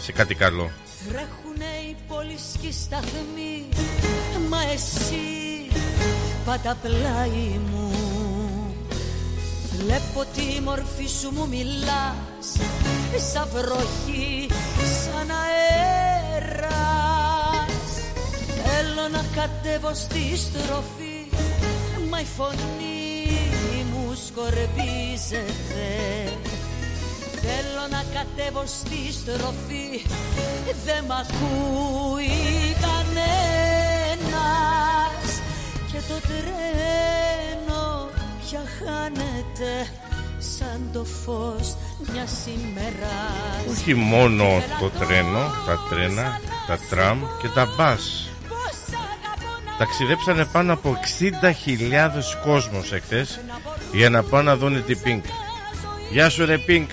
σε 0.00 0.12
κάτι 0.12 0.34
καλό. 0.34 0.70
Τρέχουνε 1.08 1.72
οι 1.88 1.96
πόλεις 2.08 2.42
και 2.60 2.66
οι 2.66 2.72
σταθμοί 2.72 3.68
Μα 4.48 4.62
εσύ 4.72 5.68
πάντα 6.44 6.76
πλάι 6.82 7.60
μου. 7.70 7.92
Βλέπω 9.78 10.24
τη 10.34 10.60
μορφή 10.60 11.06
σου 11.20 11.30
μου 11.34 11.48
μιλάς 11.48 12.56
Σαν 13.32 13.48
βροχή, 13.52 14.48
σαν 15.02 15.30
αέρας. 15.30 16.70
Θέλω 18.64 19.08
να 19.12 19.24
κατέβω 19.34 19.94
στη 19.94 20.36
στροφή 20.36 21.28
Μα 22.10 22.20
η 22.20 22.26
φωνή 22.36 23.00
μου 23.92 24.14
σκορπίζεται 24.26 25.88
Θέλω 27.42 27.84
να 27.90 28.02
κατέβω 28.14 28.64
στη 28.66 29.12
στροφή 29.12 30.06
Δεν 30.84 31.04
μ' 31.04 31.12
ακούει 31.12 32.76
κανένας 32.86 34.30
Και 35.92 36.00
το 36.08 36.20
τρένο 36.28 38.08
πια 38.40 38.62
χάνεται 38.78 39.72
Σαν 40.38 40.90
το 40.92 41.04
φως 41.04 41.76
μιας 42.12 42.46
ημέρας 42.46 43.70
Όχι 43.70 43.94
μόνο 43.94 44.62
το 44.80 44.90
τρένο, 44.90 45.52
τα 45.66 45.78
τρένα, 45.90 46.40
τα 46.66 46.78
τραμ 46.90 47.20
και 47.42 47.48
τα 47.48 47.66
μπας. 47.76 48.30
Ταξιδέψανε 49.78 50.44
πάνω 50.44 50.72
από 50.72 50.98
60.000 51.20 52.36
κόσμος 52.44 52.92
εχθές 52.92 53.40
για 53.92 54.10
να 54.10 54.22
πάνε 54.22 54.50
να 54.50 54.56
δουν 54.56 54.84
την 54.84 54.98
Pink. 55.04 55.22
Γεια 56.10 56.28
σου 56.28 56.44
ρε 56.44 56.56
Pink. 56.68 56.86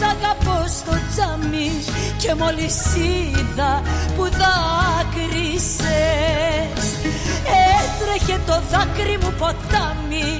Σ' 0.00 0.08
αγαπώ 0.14 0.58
στο 0.78 0.94
τζάμι 1.08 1.70
Και 2.22 2.34
μόλις 2.40 2.76
είδα 3.06 3.72
που 4.16 4.24
δάκρυσες. 4.40 5.84
Έτρεχε 7.76 8.36
το 8.46 8.56
δάκρυ 8.70 9.16
μου 9.22 9.32
ποτάμι 9.38 10.30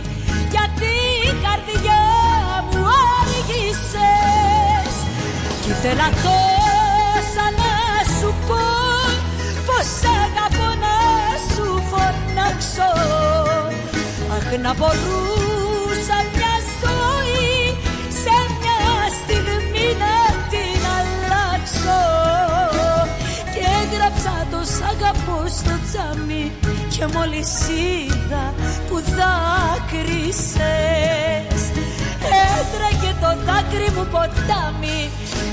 Γιατί 0.55 0.93
η 1.31 1.33
καρδιά 1.45 2.05
μου 2.71 2.83
άργησες. 3.19 4.95
Κι 5.63 5.71
ήθελα 5.71 6.09
τόσα 6.25 7.47
να 7.63 7.75
σου 8.17 8.31
πω 8.47 8.65
Πως 9.67 9.91
αγαπώ 10.17 10.69
να 10.85 10.97
σου 11.53 11.67
φωνάξω. 11.91 12.93
Αχ 14.37 14.49
να 14.63 14.75
μπορούσα 14.75 15.50
Και 27.01 27.07
μόλις 27.07 27.69
είδα 27.69 28.55
που 28.89 28.97
δάκρυσες 29.01 30.41
Έτρεχε 32.59 33.13
το 33.21 33.31
δάκρυ 33.45 33.91
μου 33.97 34.07
ποτάμι 34.11 35.01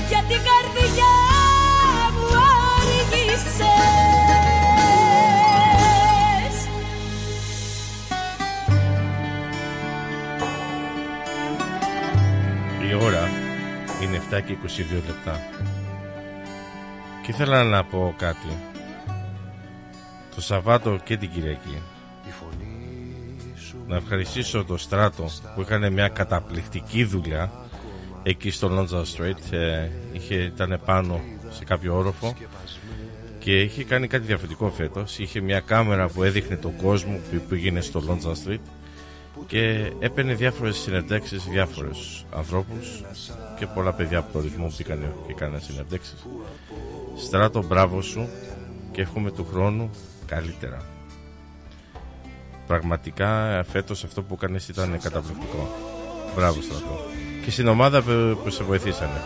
Για 0.08 0.22
την 0.28 0.40
καρδιά 0.48 1.14
μου 2.14 2.26
άργησες 2.76 3.66
Η 12.88 12.94
ώρα 13.04 13.28
είναι 14.02 14.22
7 14.30 14.40
και 14.46 14.56
22 14.64 15.02
λεπτά. 15.06 15.40
Και 17.22 17.30
ήθελα 17.30 17.64
να 17.64 17.84
πω 17.84 18.14
κάτι. 18.16 18.77
Το 20.38 20.44
Σαββάτο 20.44 20.98
και 21.04 21.16
την 21.16 21.30
Κυριακή. 21.30 21.82
Να 23.86 23.96
ευχαριστήσω 23.96 24.64
το 24.64 24.76
Στράτο 24.76 25.28
που 25.54 25.60
έκανε 25.60 25.90
μια 25.90 26.08
καταπληκτική 26.08 27.04
δουλειά 27.04 27.52
εκεί 28.22 28.50
στο 28.50 28.70
Lonza 28.72 29.00
Street. 29.00 29.52
Ε, 29.52 29.88
είχε, 30.12 30.34
ήταν 30.34 30.80
πάνω 30.84 31.20
σε 31.50 31.64
κάποιο 31.64 31.96
όροφο 31.96 32.34
και 33.38 33.60
είχε 33.60 33.84
κάνει 33.84 34.06
κάτι 34.06 34.26
διαφορετικό 34.26 34.70
φέτος. 34.70 35.18
Είχε 35.18 35.40
μια 35.40 35.60
κάμερα 35.60 36.08
που 36.08 36.22
έδειχνε 36.22 36.56
τον 36.56 36.76
κόσμο 36.76 37.20
που 37.30 37.40
πήγαινε 37.48 37.80
στο 37.80 38.02
Lonza 38.08 38.32
Street 38.48 38.60
και 39.46 39.92
έπαιρνε 39.98 40.34
διάφορες 40.34 40.76
συνεντεύξεις 40.76 41.42
σε 41.42 41.50
διάφορους 41.50 42.24
ανθρώπους 42.30 43.04
και 43.58 43.66
πολλά 43.66 43.92
παιδιά 43.92 44.18
από 44.18 44.32
το 44.32 44.40
ρυθμό 44.40 44.66
που 44.66 44.74
πήγαν 44.76 45.12
και 45.26 45.34
κάνανε 45.34 45.60
συνεντεύξεις 45.60 46.26
Στράτο 47.16 47.62
μπράβο 47.62 48.02
σου 48.02 48.28
και 48.92 49.00
εύχομαι 49.00 49.30
του 49.30 49.46
χρόνου 49.52 49.90
καλύτερα. 50.28 50.78
Πραγματικά 52.66 53.62
φέτος 53.70 54.04
αυτό 54.04 54.22
που 54.22 54.36
κάνεις 54.36 54.68
ήταν 54.68 54.98
καταπληκτικό. 55.02 55.74
Μπράβο 56.36 56.62
Στράτο 56.62 57.00
Και 57.44 57.50
στην 57.50 57.68
ομάδα 57.68 58.02
που, 58.02 58.38
που 58.44 58.50
σε 58.50 58.64
βοηθήσανε. 58.64 59.20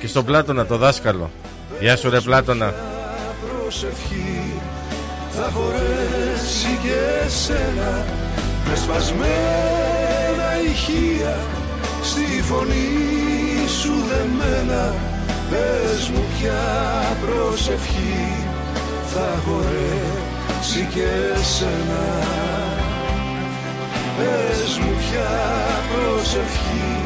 Και 0.00 0.06
στον 0.06 0.24
Πλάτωνα 0.24 0.66
το 0.66 0.76
δάσκαλο. 0.76 1.30
Γεια 1.80 1.96
σου 1.96 2.10
ρε 2.10 2.20
Πλάτωνα. 2.20 2.74
Προσευχή 3.46 4.52
θα 5.30 5.50
χωρέσει 5.50 6.78
και 6.82 7.24
εσένα 7.24 8.04
με 8.68 8.76
σπασμένα 8.76 10.60
ηχεία. 10.70 11.36
Στη 12.02 12.42
φωνή 12.42 13.68
σου 13.80 13.92
δεμένα 14.08 14.94
πες 15.50 16.08
μου 16.08 16.24
ποια 16.38 16.62
προσευχή 17.26 18.45
θα 19.18 19.40
χωρέσει 19.44 20.88
και 20.94 21.06
εσένα 21.34 22.04
πες 24.16 24.78
μου 24.78 24.92
ποια 24.98 25.30
προσευχή 25.92 27.00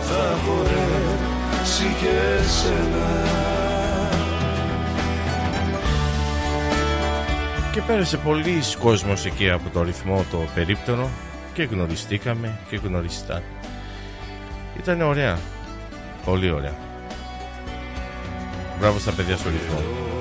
θα 0.00 0.38
χωρέσει 0.44 1.94
και 2.00 2.40
εσένα 2.40 3.32
Και 7.72 7.80
πέρασε 7.80 8.16
πολλοί 8.16 8.60
κόσμος 8.80 9.24
εκεί 9.24 9.50
από 9.50 9.70
το 9.72 9.82
ρυθμό 9.82 10.24
το 10.30 10.38
περίπτερο 10.54 11.10
και 11.52 11.62
γνωριστήκαμε 11.62 12.58
και 12.70 12.76
γνωριστά. 12.76 13.42
Ήταν 14.78 15.00
ωραία. 15.00 15.38
Πολύ 16.24 16.50
ωραία. 16.50 16.74
Μπράβο 18.78 18.98
στα 18.98 19.12
παιδιά 19.12 19.36
στο 19.36 19.48
ρυθμό. 19.48 20.13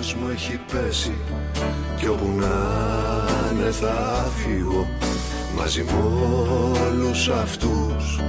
Μου 0.00 0.28
έχει 0.32 0.60
πέσει 0.72 1.14
κι 1.96 2.06
όπου 2.08 2.26
να 2.36 2.56
είναι 3.52 3.70
θα 3.70 4.30
φύγω 4.36 4.86
μαζί 5.56 5.82
με 5.82 5.92
όλους 6.90 7.28
αυτούς 7.28 8.20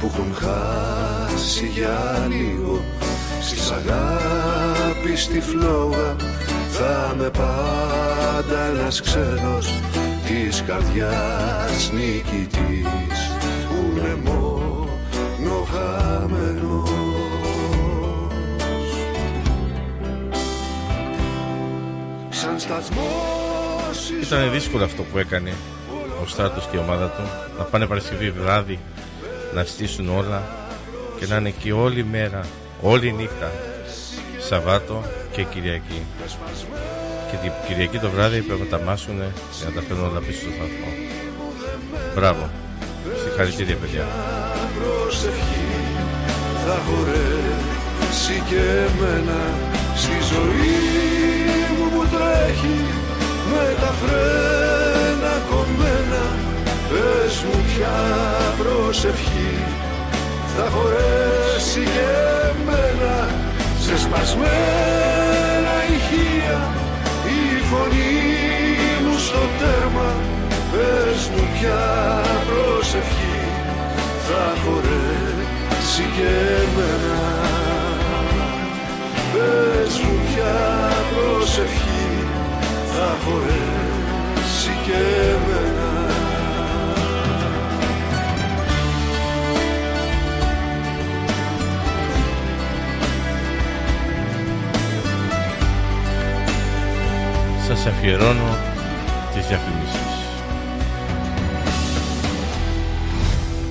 που 0.00 0.10
έχουν 0.12 0.34
χάσει 0.34 1.66
για 1.66 2.28
λίγο. 2.28 2.80
Στις 3.40 3.70
αγάπης 3.70 5.22
στη 5.22 5.40
φλόγα 5.40 6.16
θα 6.70 7.14
με 7.18 7.30
πάντα 7.30 8.60
ένας 8.72 9.00
ξένος 9.00 9.74
της 10.26 10.62
καρδιάς 10.66 11.90
νικητής 11.92 13.30
που 13.68 13.98
είναι 13.98 14.18
μόνο 14.24 15.66
χαμένος 15.72 16.87
Ήταν 24.22 24.50
δύσκολο 24.52 24.84
αυτό 24.84 25.02
που 25.02 25.18
έκανε 25.18 25.52
ο 26.22 26.26
Στράτος 26.26 26.68
και 26.70 26.76
η 26.76 26.80
ομάδα 26.80 27.06
του 27.06 27.22
να 27.58 27.64
πάνε 27.64 27.86
Παρασκευή 27.86 28.30
βράδυ 28.30 28.78
να 29.54 29.64
στήσουν 29.64 30.08
όλα 30.08 30.42
και 31.18 31.26
να 31.26 31.36
είναι 31.36 31.48
εκεί 31.48 31.70
όλη 31.70 32.04
μέρα, 32.04 32.44
όλη 32.80 33.12
νύχτα 33.12 33.52
Σαββάτο 34.38 35.02
και 35.32 35.42
Κυριακή. 35.42 36.02
Και 37.30 37.36
την 37.42 37.52
Κυριακή 37.66 37.98
το 37.98 38.10
βράδυ 38.10 38.40
πρέπει 38.40 38.60
να 38.60 38.78
τα 38.78 38.84
μάσουν 38.84 39.18
και 39.58 39.64
να 39.64 39.70
τα 39.70 39.80
φέρουν 39.86 40.04
όλα 40.04 40.20
πίσω 40.20 40.40
στο 40.40 40.50
σταθμό. 40.50 40.90
Μπράβο. 42.14 42.50
Συγχαρητήρια 43.22 43.76
παιδιά. 43.76 44.06
Προσευχή 44.78 45.66
θα 46.66 46.78
χωρέσει 46.86 48.42
και 48.48 48.56
εμένα 48.56 49.40
στη 49.94 50.34
ζωή. 50.34 50.78
μου 50.98 51.17
που 51.17 51.17
τρέχει 52.12 52.80
με 53.50 53.66
τα 53.80 53.90
φρένα 54.00 55.34
κομμένα. 55.50 56.24
Πες 56.90 57.34
μου 57.46 57.58
πια 57.68 57.98
προσευχή 58.60 59.54
θα 60.54 60.66
χωρέσει 60.74 61.82
και 61.94 62.08
εμένα. 62.50 63.14
Σε 63.84 63.98
σπασμένα 64.04 65.74
ηχεία 65.96 66.58
η 67.38 67.40
φωνή 67.70 68.16
μου 69.04 69.18
στο 69.26 69.42
τέρμα. 69.58 70.10
Πες 70.72 71.20
μου 71.32 71.44
πια 71.54 71.82
προσευχή 72.48 73.40
θα 74.26 74.44
χωρέσει 74.62 76.04
και 76.16 76.30
εμένα. 76.64 77.20
Πες 79.32 79.98
μου 80.02 80.14
πια 80.26 80.56
προσευχή 81.12 81.97
θα 82.98 83.16
χωρέσει 83.24 84.72
και 84.86 84.92
εμένα. 85.30 85.88
Σας 97.66 97.86
αφιερώνω 97.86 98.56
τις 99.34 99.46
διαφημίσεις 99.46 99.87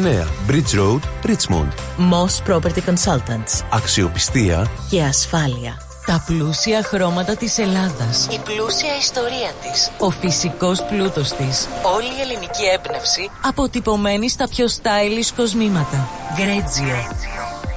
Bridge 0.00 0.74
Road, 0.74 1.02
Richmond. 1.24 1.72
Moss 1.98 2.42
Property 2.48 2.80
Consultants. 2.86 3.64
Αξιοπιστία 3.70 4.70
Και 4.90 5.02
ασφάλεια. 5.02 5.82
Τα 6.06 6.24
πλούσια 6.26 6.82
χρώματα 6.82 7.36
της 7.36 7.58
Ελλάδας. 7.58 8.26
Η 8.30 8.38
πλούσια 8.44 8.96
ιστορία 9.00 9.50
της. 9.62 9.90
Ο 9.98 10.10
φυσικός 10.10 10.82
πλούτος 10.84 11.32
της. 11.32 11.68
Όλη 11.96 12.06
η 12.06 12.20
ελληνική 12.20 12.64
έμπνευση. 12.74 13.30
Αποτυπωμένη 13.44 14.28
στα 14.30 14.48
πιο 14.48 14.66
stylish 14.66 15.32
κοσμήματα. 15.36 16.08
Γκρέτζιο. 16.34 16.96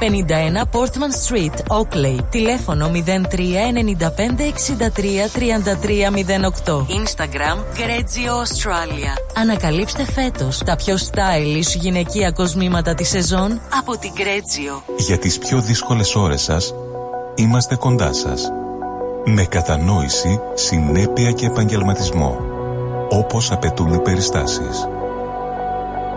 51 0.00 0.04
Portman 0.72 1.12
Street, 1.26 1.54
Oakley. 1.68 2.16
Τηλέφωνο 2.30 2.90
03 2.92 2.98
95 2.98 4.42
63 4.42 5.28
33 5.32 6.10
08. 6.66 6.74
Instagram 6.74 7.58
Γκρέτζιο 7.74 8.34
Australia. 8.34 9.38
Ανακαλύψτε 9.40 10.04
φέτος 10.04 10.58
τα 10.58 10.76
πιο 10.76 10.94
stylish 10.94 11.76
γυναικεία 11.80 12.30
κοσμήματα 12.30 12.94
της 12.94 13.08
σεζόν 13.08 13.60
από 13.78 13.98
την 13.98 14.10
Γκρέτζιο. 14.12 14.82
Για 14.98 15.18
τις 15.18 15.38
πιο 15.38 15.60
δύσκολες 15.60 16.14
ώρες 16.14 16.42
σας, 16.42 16.74
είμαστε 17.34 17.74
κοντά 17.74 18.12
σας. 18.12 18.50
Με 19.24 19.44
κατανόηση, 19.44 20.40
συνέπεια 20.54 21.30
και 21.30 21.46
επαγγελματισμό. 21.46 22.36
Όπως 23.10 23.52
απαιτούν 23.52 23.92
οι 23.92 23.98
περιστάσεις. 23.98 24.88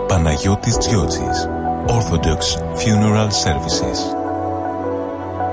Παναγιώτης 0.07 0.77
Τζιότσης. 0.77 1.49
Orthodox 1.87 2.57
Funeral 2.75 3.29
Services. 3.31 3.99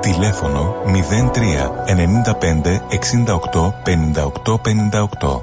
Τηλέφωνο 0.00 0.74
03 0.84 1.70
95 1.86 2.80
68 2.88 3.72
58 3.84 4.56
58. 4.56 5.40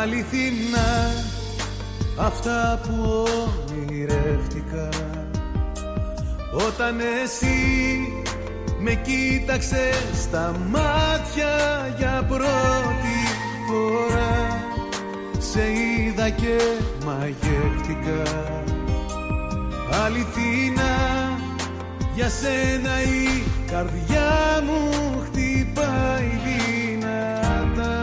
Αληθινά 0.00 1.12
αυτά 2.18 2.80
που 2.82 3.24
ονειρεύτηκα 3.68 4.88
όταν 6.56 7.00
εσύ 7.22 7.56
με 8.78 8.94
κοίταξε 8.94 9.90
στα 10.22 10.56
μάτια 10.70 11.54
για 11.98 12.24
πρώτη 12.28 13.18
φορά 13.68 14.60
Σε 15.38 15.60
είδα 15.60 16.28
και 16.28 16.58
μαγεύτηκα. 17.04 18.22
Αληθινά 20.04 20.94
για 22.14 22.28
σένα 22.28 23.02
η 23.02 23.42
καρδιά 23.70 24.62
μου 24.66 24.90
χτυπάει 25.24 26.40
δυνατά. 26.44 27.94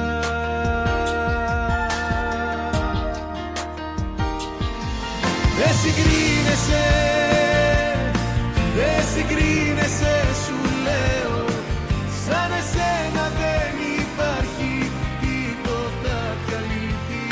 Δεν 5.58 5.74
συγκρίνεσαι 5.82 7.03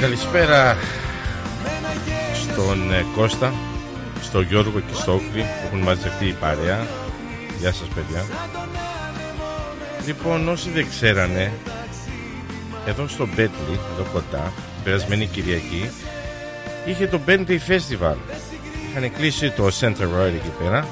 Καλησπέρα 0.02 0.78
στον 2.34 2.94
ε, 2.94 3.06
Κώστα, 3.15 3.53
στον 4.22 4.44
Γιώργο 4.44 4.80
και 4.80 4.94
στο 4.94 5.14
Όκλη 5.14 5.41
που 5.41 5.65
έχουν 5.65 5.80
μαζευτεί 5.80 6.26
η 6.26 6.36
παρέα. 6.40 6.88
Γεια 7.60 7.72
σας 7.73 7.88
παιδιά. 7.88 8.26
Λοιπόν, 10.06 10.48
όσοι 10.48 10.69
δεν 10.69 10.90
ξέρανε, 10.90 11.52
εδώ 12.86 13.07
στο 13.07 13.28
Μπέτλι, 13.28 13.80
εδώ 13.94 14.07
κοντά, 14.14 14.53
περασμένη 14.84 15.26
Κυριακή, 15.26 15.90
είχε 16.86 17.07
το 17.07 17.19
Bentley 17.28 17.60
Festival. 17.68 18.15
Είχαν 18.90 19.14
κλείσει 19.18 19.52
το 19.52 19.68
Center 19.80 20.03
Road 20.03 20.34
εκεί 20.36 20.52
πέρα. 20.64 20.88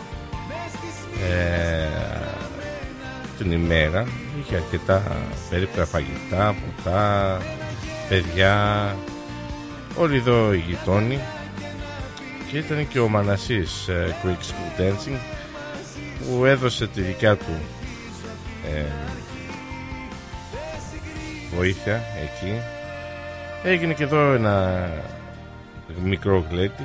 Ε, 1.30 1.88
την 3.38 3.52
ημέρα 3.52 4.08
είχε 4.42 4.56
αρκετά 4.56 5.04
περίπτωρα 5.50 5.86
φαγητά, 5.86 6.56
ποτά, 6.76 7.38
παιδιά, 8.10 8.96
όλοι 9.98 10.16
εδώ 10.18 10.54
οι 10.54 10.64
γειτόνοι. 10.68 11.20
Και 12.52 12.58
ήταν 12.58 12.88
και 12.88 13.00
ο 13.00 13.08
Μανασής 13.08 13.88
ε, 13.88 14.16
Quick 14.24 14.28
School 14.28 14.82
Dancing 14.82 15.18
που 16.20 16.46
έδωσε 16.46 16.88
τη 16.88 17.02
δικιά 17.02 17.36
του 17.36 17.60
ε, 18.76 18.86
βοήθεια 21.56 22.02
εκεί. 22.24 22.54
Έγινε 23.64 23.94
και 23.94 24.04
εδώ 24.04 24.34
ένα 24.34 24.88
μικρό 26.04 26.46
γλέτι 26.50 26.84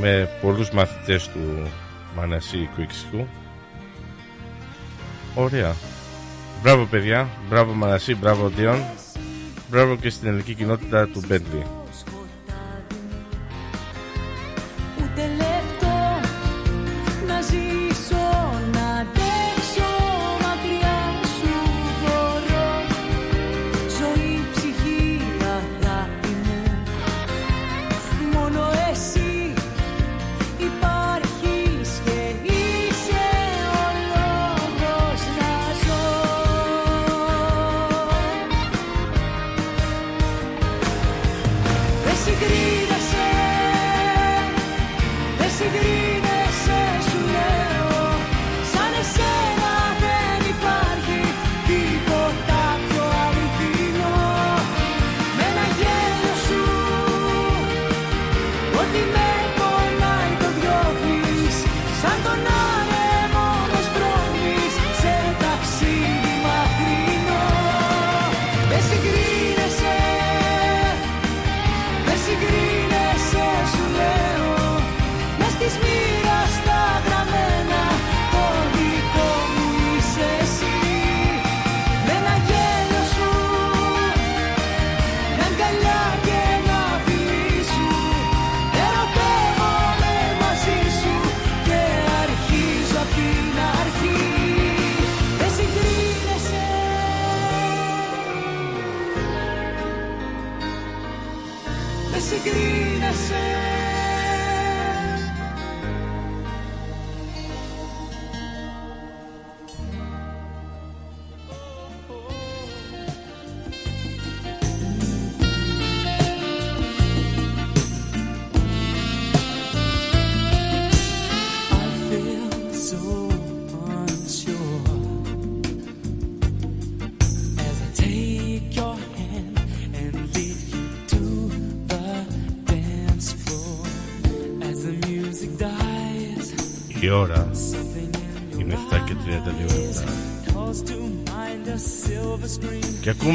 με 0.00 0.28
πολλούς 0.40 0.70
μαθητές 0.70 1.28
του 1.28 1.70
Μανασί 2.16 2.68
Quick 2.76 3.16
School. 3.16 3.26
Ωραία. 5.34 5.74
Μπράβο 6.62 6.84
παιδιά, 6.84 7.28
μπράβο 7.48 7.72
Μανασί, 7.72 8.14
μπράβο 8.14 8.48
Διόν 8.48 8.78
μπράβο 9.72 9.96
και 9.96 10.10
στην 10.10 10.28
ελληνική 10.28 10.54
κοινότητα 10.54 11.08
του 11.08 11.22
Μπέντλι 11.26 11.81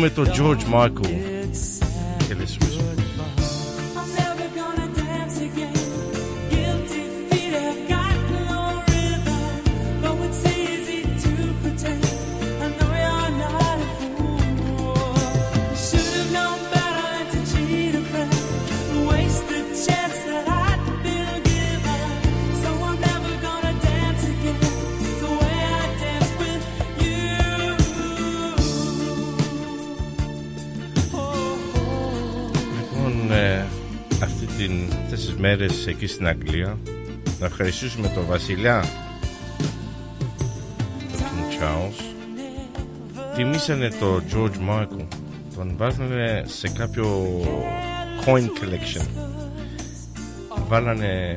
και 0.10 0.22
ακούμε 0.22 0.26
το 0.26 0.32
George 0.36 0.74
εκεί 35.90 36.08
στην 36.08 36.28
Αγγλία. 36.28 36.78
Να 37.40 37.46
ευχαριστήσουμε 37.46 38.08
τον 38.08 38.26
Βασιλιά. 38.26 38.86
Τον 41.12 41.20
King 41.20 41.62
Charles. 41.62 42.16
Τιμήσανε 43.36 43.90
το 43.90 44.22
George 44.34 44.70
Michael. 44.70 45.08
Τον 45.56 45.74
βάζανε 45.78 46.44
σε 46.48 46.70
κάποιο 46.70 47.38
coin 48.26 48.44
collection. 48.44 49.06
Βάλανε 50.68 51.34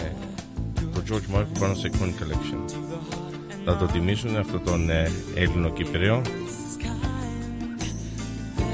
το 0.95 1.03
George 1.11 1.37
Michael 1.37 1.59
πάνω 1.59 1.75
σε 1.75 1.91
coin 1.93 2.23
collection. 2.23 2.71
Θα 3.65 3.77
το 3.77 3.87
τιμήσουν 3.87 4.37
αυτό 4.37 4.59
τον 4.59 4.91
ε, 4.91 5.11
Έλληνο 5.35 5.71
Κυπρέο. 5.71 6.23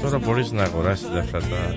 Τώρα 0.01 0.17
μπορείς 0.19 0.51
να 0.51 0.63
αγοράσεις 0.63 1.07
αυτά 1.07 1.39
τα 1.39 1.75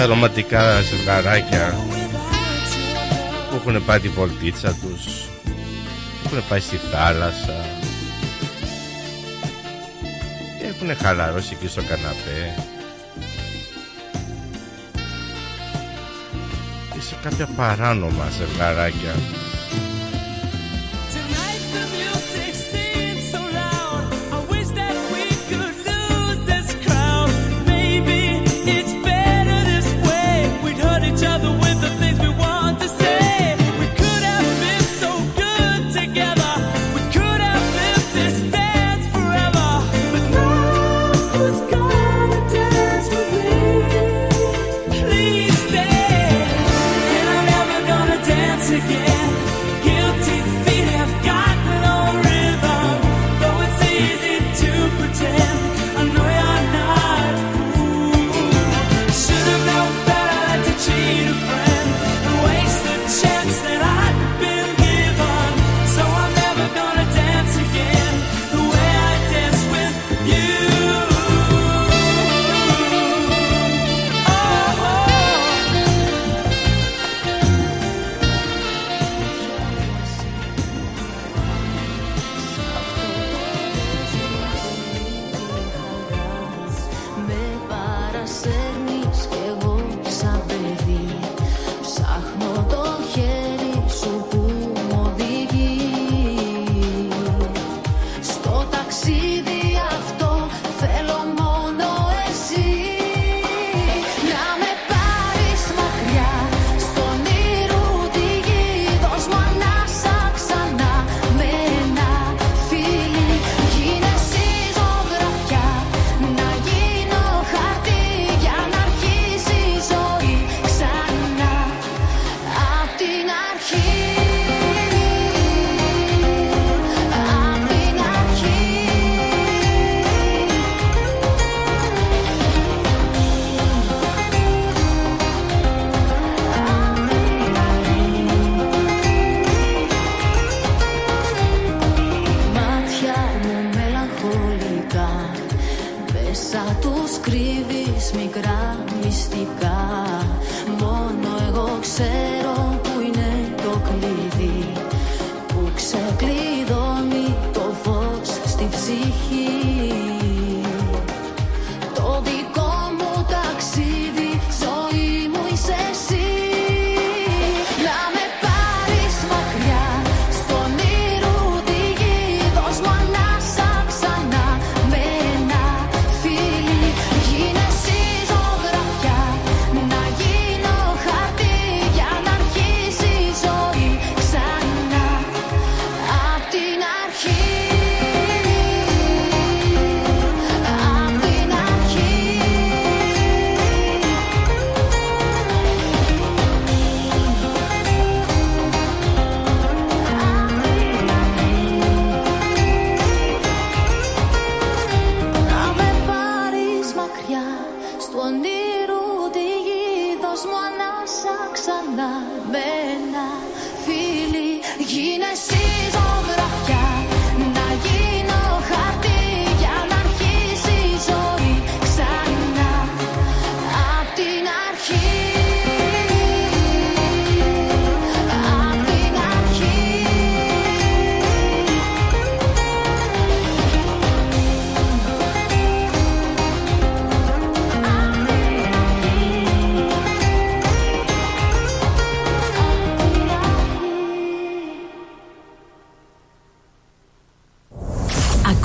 τα 0.00 0.06
ρομαντικά 0.06 0.80
ζευγαράκια 0.80 1.78
που 3.50 3.56
έχουν 3.56 3.84
πάει 3.84 4.00
τη 4.00 4.08
βολτίτσα 4.08 4.74
τους 4.74 5.04
που 6.22 6.28
έχουν 6.34 6.48
πάει 6.48 6.60
στη 6.60 6.76
θάλασσα. 6.76 7.64
Και 10.58 10.66
έχουν 10.66 10.96
χαλαρώσει 10.96 11.54
και 11.54 11.68
στο 11.68 11.82
καναπέ. 11.82 12.54
Και 16.94 17.00
σε 17.00 17.16
κάποια 17.22 17.48
παράνομα 17.56 18.28
ζευγαράκια. 18.38 19.14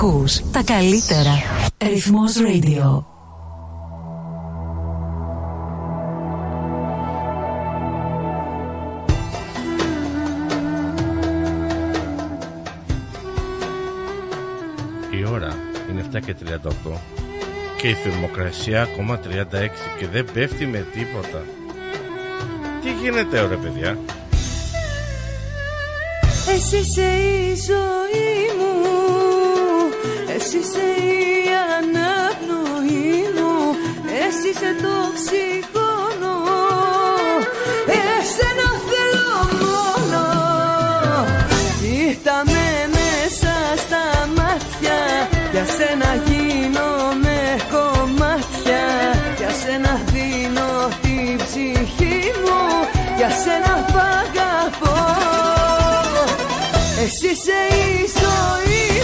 Ακούς 0.05 0.41
τα 0.51 0.63
καλύτερα. 0.63 1.31
Ρυθμός 1.77 2.33
Radio. 2.37 3.03
Η 15.11 15.25
ώρα 15.31 15.55
είναι 15.89 16.05
7 16.13 16.19
και 16.25 16.35
38 16.87 16.97
και 17.77 17.87
η 17.87 17.93
θερμοκρασία 17.93 18.81
ακόμα 18.81 19.19
36 19.23 19.27
και 19.99 20.07
δεν 20.07 20.25
πέφτει 20.33 20.65
με 20.65 20.85
τίποτα. 20.93 21.43
Τι 22.81 22.91
γίνεται 23.01 23.39
ωραία 23.39 23.57
παιδιά; 23.57 23.97
Εσύ 26.55 26.77
είσαι 26.77 27.01
η 27.01 28.35
εσύ 30.47 30.57
είσαι 30.57 30.87
η 31.01 31.49
αναπνοή 31.77 33.13
μου 33.35 33.53
Εσύ 34.23 34.49
είσαι 34.53 34.71
το 34.83 34.95
ψυχόνο, 35.17 36.33
Εσένα 37.99 38.69
θέλω 38.89 39.29
μόνο 39.61 40.23
Ήρθαμε 42.07 42.51
με 42.51 42.89
μέσα 42.95 43.55
στα 43.83 44.03
μάτια. 44.37 44.99
Για 45.51 45.65
σένα 45.75 46.09
γίνομαι 46.25 47.39
κομμάτια. 47.75 48.83
Για 49.37 49.51
σένα 49.61 50.01
δίνω 50.11 50.89
την 51.01 51.37
ψυχή 51.37 52.21
μου 52.43 52.61
Για 53.17 53.29
σένα 53.43 53.73
παγαπώ 53.93 54.97
Εσύ 57.03 57.27
είσαι 57.27 57.59
η 57.75 58.09
ζωή 58.19 58.94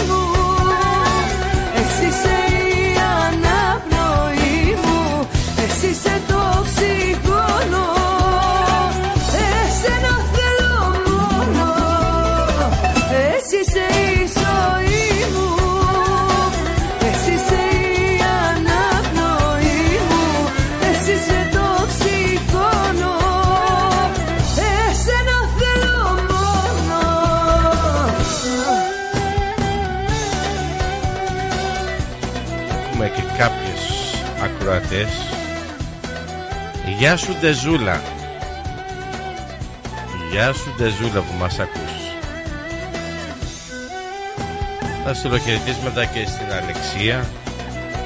ακροατές. 34.72 35.08
Γεια 36.98 37.16
σου 37.16 37.36
Ντεζούλα. 37.40 38.00
Γεια 40.30 40.52
σου 40.52 40.74
Ντεζούλα 40.76 41.20
που 41.20 41.34
μας 41.38 41.58
ακούς. 41.58 41.92
Τα 45.04 45.14
στείλω 45.14 45.38
και 45.38 46.26
στην 46.26 46.52
Αλεξία 46.62 47.26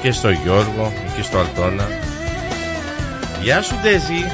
και 0.01 0.11
στο 0.11 0.29
Γιώργο 0.29 0.93
και 1.15 1.21
στο 1.21 1.39
Αλτώνα 1.39 1.87
Γεια 3.41 3.61
σου 3.61 3.75
Ντεζή 3.81 4.25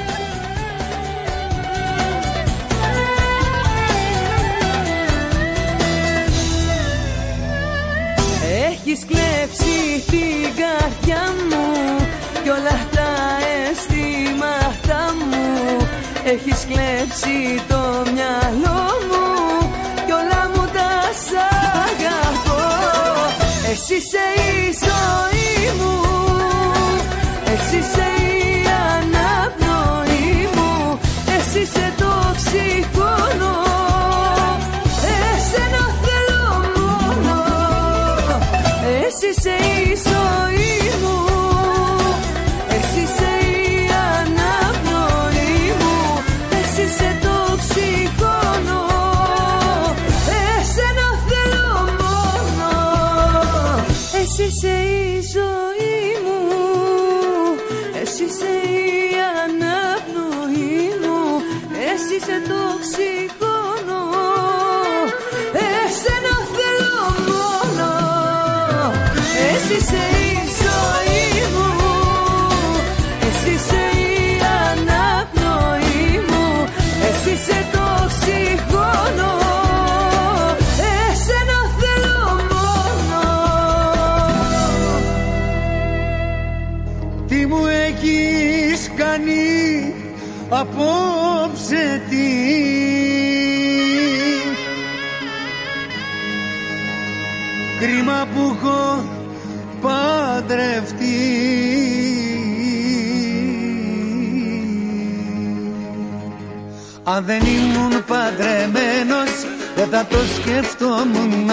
Αν 107.06 107.24
δεν 107.24 107.40
ήμουν 107.40 108.04
παντρεμένος 108.04 109.30
δεν 109.76 109.88
θα 109.90 110.06
το 110.10 110.16
σκεφτόμουν 110.36 111.50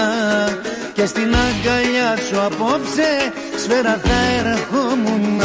Και 0.93 1.05
στην 1.05 1.35
αγκαλιά 1.35 2.17
σου 2.27 2.41
απόψε 2.41 3.33
σφαίρα 3.63 3.99
θα 4.03 4.49
ερχόμουν 4.49 5.41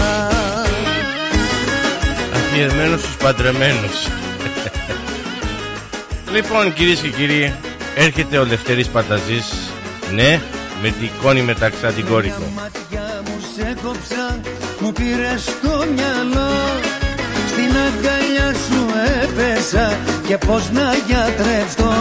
Αφιερμένος 2.34 3.00
στους 3.00 3.16
παντρεμένους. 3.16 4.08
Λοιπόν 6.32 6.72
κυρίες 6.72 7.00
και 7.00 7.08
κύριοι 7.08 7.54
Έρχεται 7.96 8.38
ο 8.38 8.44
Λευτέρης 8.44 8.88
Πανταζής 8.88 9.52
Ναι 10.14 10.40
με 10.82 10.90
την 10.90 11.04
εικόνη 11.06 11.42
μεταξύ 11.42 11.86
την 11.86 12.06
κόρη 12.06 12.28
του. 12.28 12.52
Μου 13.24 13.40
σε 13.56 13.76
κόψα, 13.82 14.40
μου 14.80 14.92
πήρες 14.92 15.42
στο 15.42 15.84
μυαλό. 15.94 16.50
Στην 16.82 16.95
αγκαλιά 17.84 18.48
σου 18.64 18.80
έπεσα 19.22 19.98
και 20.26 20.36
πως 20.46 20.70
να 20.72 20.94
γιατρευτώ 21.06 21.94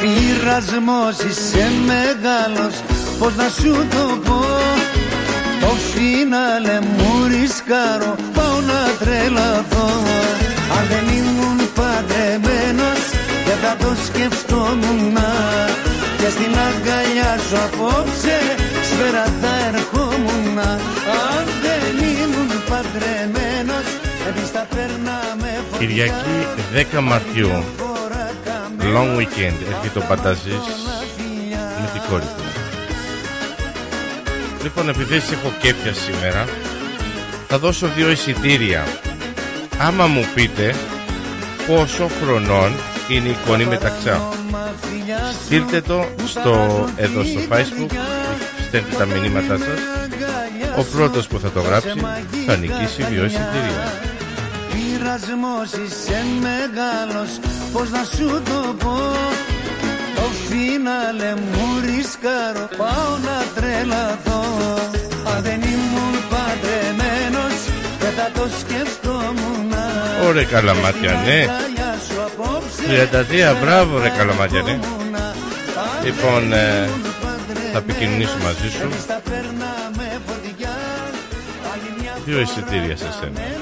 Πειρασμός 0.00 1.16
είσαι 1.28 1.70
μεγάλος, 1.86 2.74
πως 3.18 3.34
να 3.34 3.48
σου 3.58 3.86
το 3.90 4.18
πω. 4.24 4.44
Το 5.60 5.70
φινάλε 5.90 6.78
μου 6.80 7.10
ρισκάρω, 7.30 8.14
πάω 8.34 8.60
να 8.70 8.80
τρελαθώ. 9.00 9.88
Αν 10.76 10.84
δεν 10.90 11.06
ήμουν 11.18 11.58
παντρεμένος, 11.78 13.02
δεν 13.46 13.58
θα 13.62 13.76
το 13.82 13.90
σκεφτόμουν 14.06 15.16
και 16.18 16.28
στην 16.34 16.54
αγκαλιά 16.68 17.32
σου 17.48 17.56
απόψε 17.66 18.38
σφαίρα 18.88 19.26
θα 19.40 19.52
ερχόμουν 19.68 20.58
Αν 21.28 21.44
δεν 21.62 22.08
ήμουν 22.08 22.50
παντρεμένος 22.68 23.18
εμείς 23.18 23.18
τα 23.18 23.44
περνάμε 23.44 23.57
Κυριακή 25.78 26.46
10 26.94 27.00
Μαρτιού 27.02 27.64
Long 28.80 29.16
weekend. 29.18 29.56
Έρχεται 29.70 29.98
ο 29.98 30.02
Πανταζής 30.08 30.64
Με 31.80 31.90
την 31.92 32.02
κόρη 32.10 32.22
του. 32.22 32.42
Λοιπόν 34.62 34.88
επειδή 34.88 35.14
έχω 35.16 35.52
κέφια 35.60 35.92
σήμερα 35.92 36.44
Θα 37.48 37.58
δώσω 37.58 37.86
δύο 37.96 38.10
εισιτήρια. 38.10 38.86
Άμα 39.78 40.06
μου 40.06 40.26
πείτε 40.34 40.74
Πόσο 41.66 42.10
χρονών 42.22 42.72
είναι 43.08 43.28
η 43.28 43.36
εικόνη 43.42 43.64
μεταξά. 43.64 44.28
Στείλτε 45.44 45.80
το 45.80 46.04
στο, 46.26 46.84
εδώ 46.96 47.22
στο 47.24 47.40
facebook 47.50 47.90
Στέλνετε 48.66 48.96
τα 48.98 49.04
μηνύματά 49.04 49.56
σας. 49.56 49.78
Ο 50.78 50.96
πρώτος 50.96 51.26
που 51.26 51.38
θα 51.38 51.50
το 51.50 51.60
γράψει 51.60 52.00
Θα 52.46 52.56
νικήσει 52.56 53.02
δύο 53.02 53.24
εισιτήρια 53.24 54.07
Πειρασμός 54.98 55.70
είσαι 55.72 56.24
μεγάλος 56.40 57.30
Πώς 57.72 57.90
να 57.90 58.04
σου 58.04 58.42
το 58.44 58.74
πω. 58.78 58.96
Το 60.14 60.22
φινάλε 60.48 61.34
μου 61.34 61.66
ρισκάρω 61.84 62.68
Πάω 62.76 63.12
να 63.28 63.36
τρελαθώ. 63.54 64.42
Αν 65.34 65.42
δεν 65.42 65.60
ήμουν 65.62 66.14
παντρεμένος 66.32 67.54
Δεν 67.98 68.12
θα 68.18 68.30
το 68.40 68.48
σκεφτόμουν 68.60 69.72
Ωραία 70.26 70.44
καλαμάτια 70.44 71.12
ναι. 71.26 71.46
33 73.54 73.56
μπράβο 73.62 73.98
ρε 73.98 74.08
καλαμάτια 74.08 74.62
ναι. 74.62 74.78
Λοιπόν 76.04 76.52
ε, 76.52 76.88
θα 77.72 77.78
επικοινωνήσω 77.78 78.36
μαζί 78.42 78.70
σου. 78.70 78.88
Δύο 82.24 82.40
εισιτήρια 82.40 82.96
σε 82.96 83.12
σένα 83.20 83.57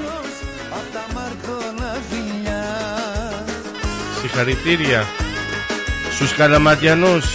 Συγχαρητήρια 4.27 5.07
στους 6.11 6.35
καλαματιανούς 6.35 7.27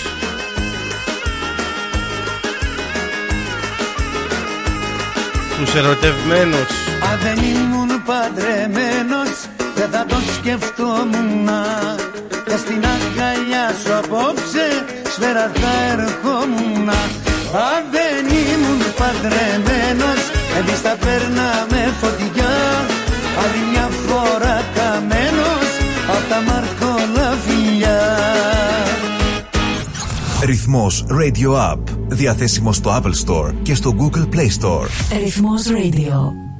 Τους 5.57 5.75
ερωτευμένους. 5.75 6.69
Αν 7.11 7.19
δεν 7.21 7.37
ήμουν 7.43 8.03
παντρεμένος 8.03 9.31
δεν 9.75 9.89
θα 9.91 10.05
το 10.05 10.15
σκεφτόμουν. 10.35 11.49
Και 12.45 12.57
στην 12.57 12.83
αγκαλιά 12.93 13.65
σου 13.83 13.93
απόψε 13.93 14.85
σφαίρα 15.13 15.51
θα 15.53 15.73
ερχόμουν. 15.91 16.89
Αν 17.69 17.81
δεν 17.91 18.25
ήμουν 18.51 18.81
παντρεμένος 18.99 20.21
εμείς 20.57 20.81
τα 20.81 20.95
παίρναμε 20.99 21.93
φωτιά. 22.01 22.53
Άλλη 23.41 23.61
μια 23.71 23.89
φορά 24.07 24.63
καμένος 24.75 25.51
απ' 25.51 25.60
τα 26.31 26.41
μαρκόλα 26.41 27.35
φιλιά 27.45 27.99
Ρυθμός 30.45 31.05
Radio 31.09 31.73
App. 31.73 31.83
Διαθέσιμο 32.07 32.73
στο 32.73 33.01
Apple 33.01 33.25
Store 33.25 33.53
και 33.61 33.75
στο 33.75 33.95
Google 33.99 34.35
Play 34.35 34.61
Store. 34.61 34.87
Ρυθμός 35.23 35.63
Radio. 35.67 36.50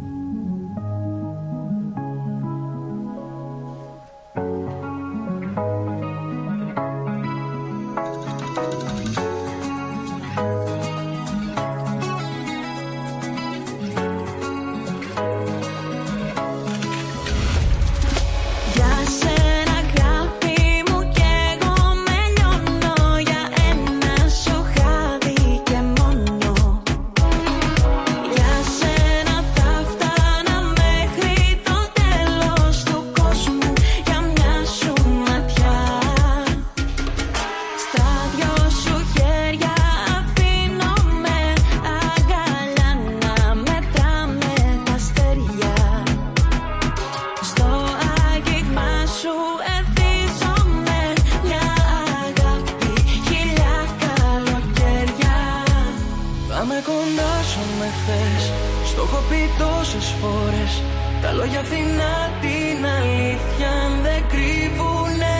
Όσο 57.61 57.73
με 57.79 57.89
θες 58.05 58.43
Στο 58.89 59.01
έχω 59.07 59.21
πει 59.29 59.41
τόσες 59.61 60.07
φορές. 60.21 60.73
Τα 61.21 61.31
λόγια 61.31 61.61
φθηνά 61.67 62.15
την 62.43 62.79
αλήθεια 62.97 63.69
αν 63.83 63.91
δεν 64.05 64.21
κρύβουνε. 64.31 65.39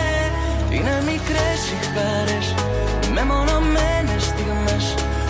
Είναι 0.74 0.96
μικρές 1.10 1.60
οι 1.72 1.78
χάρες 1.92 2.46
Μεμονωμένες 3.14 4.22
στιγμές. 4.30 4.84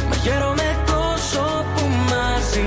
Μα 0.09 0.15
χαίρομαι 0.23 0.69
τόσο 0.93 1.45
που 1.73 1.85
μαζί 2.11 2.65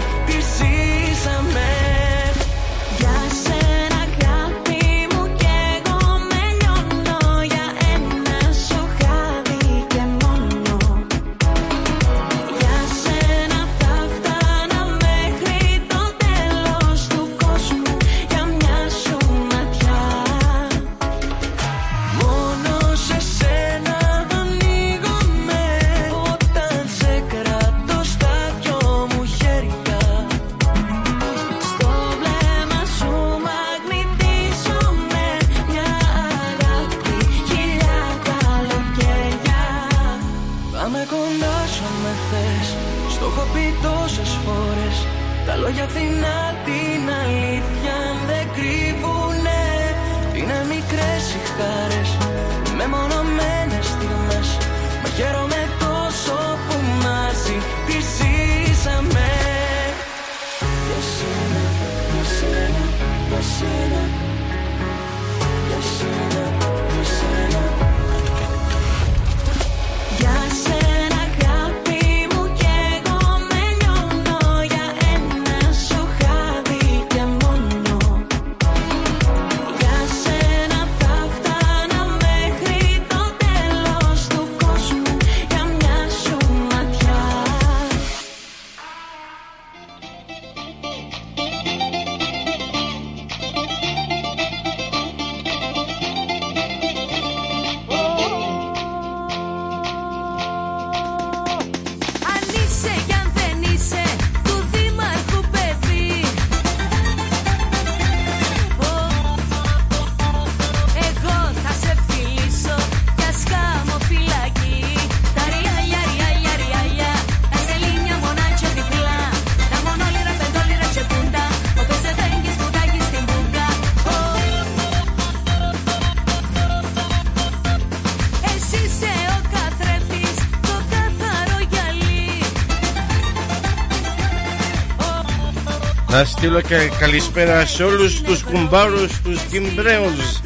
Να 136.15 136.25
στείλω 136.25 136.61
και 136.61 136.91
καλησπέρα 136.99 137.65
σε 137.65 137.83
όλους 137.83 138.21
τους 138.21 138.43
κουμπάρους 138.43 139.21
τους 139.21 139.41
Κιμπρέους. 139.41 140.41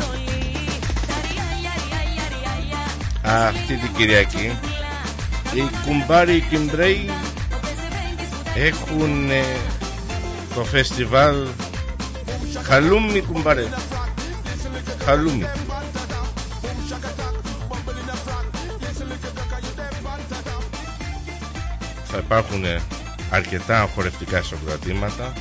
Αυτή 3.21 3.75
την 3.75 3.93
Κυριακή 3.97 4.57
Οι 5.53 5.69
κουμπάροι 5.85 6.41
Κιμπρέοι 6.49 7.09
έχουν 8.55 9.29
ε, 9.29 9.43
το 10.55 10.63
φεστιβάλ 10.63 11.35
Χαλούμι 12.63 13.21
κουμπάρες. 13.21 13.67
Χαλούμι. 15.05 15.45
Θα 22.03 22.17
υπάρχουν 22.17 22.65
ε, 22.65 22.81
αρκετά 23.31 23.89
χορευτικά 23.95 24.41
συγκροτήματα 24.41 25.33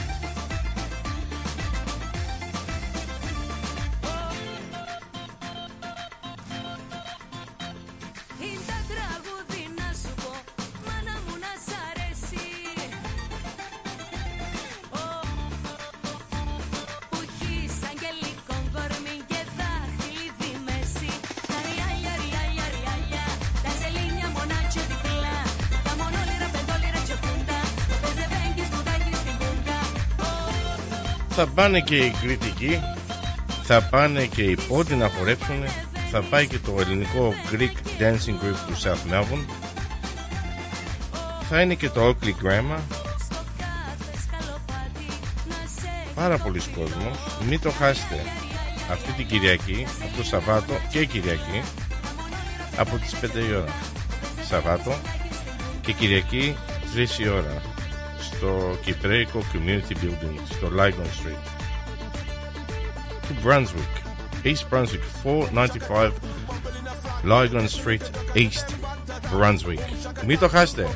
πάνε 31.68 31.80
και 31.80 31.96
οι 31.96 32.10
κριτικοί 32.10 32.80
Θα 33.62 33.82
πάνε 33.82 34.24
και 34.24 34.42
οι 34.42 34.58
πόντι 34.68 34.94
να 34.94 35.08
χορέψουν 35.08 35.64
Θα 36.10 36.22
πάει 36.22 36.46
και 36.46 36.58
το 36.58 36.76
ελληνικό 36.80 37.34
Greek 37.52 38.00
Dancing 38.00 38.44
Group 38.44 38.56
του 38.66 38.76
South 38.82 39.12
Melbourne 39.12 39.44
Θα 41.48 41.60
είναι 41.60 41.74
και 41.74 41.88
το 41.88 42.08
Oakley 42.08 42.46
Grammar. 42.46 42.80
Πάρα 46.14 46.38
πολλοί 46.38 46.60
κόσμος. 46.74 47.18
Μην 47.48 47.60
το 47.60 47.70
χάσετε 47.70 48.16
Αυτή 48.90 49.12
την 49.12 49.26
Κυριακή 49.26 49.86
Από 50.02 50.16
το 50.16 50.24
Σαββάτο 50.24 50.72
και 50.90 51.04
Κυριακή 51.04 51.62
Από 52.76 52.96
τις 52.96 53.14
5 53.14 53.48
η 53.50 53.54
ώρα. 53.54 53.74
Σαββάτο 54.48 54.94
Και 55.80 55.92
Κυριακή 55.92 56.56
3 57.18 57.20
η 57.20 57.28
ώρα 57.28 57.62
Στο 58.20 58.78
Κυπρέικο 58.84 59.42
Community 59.52 59.92
Building 59.92 60.38
Στο 60.50 60.70
Lygon 60.76 61.26
Street 61.26 61.57
του 63.27 63.35
Brunswick 63.43 64.03
East 64.43 64.65
Brunswick 64.71 65.03
495 65.23 66.11
Lygon 67.23 67.67
Street 67.67 68.05
East 68.35 68.67
Brunswick 69.33 70.25
Μην 70.25 70.39
το 70.39 70.47
χάσετε 70.49 70.87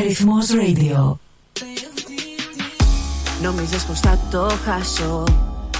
Ρυθμός 0.00 0.46
Radio. 0.50 1.16
Νόμιζες 3.42 3.84
πως 3.84 4.00
θα 4.00 4.18
το 4.30 4.50
χάσω. 4.64 5.24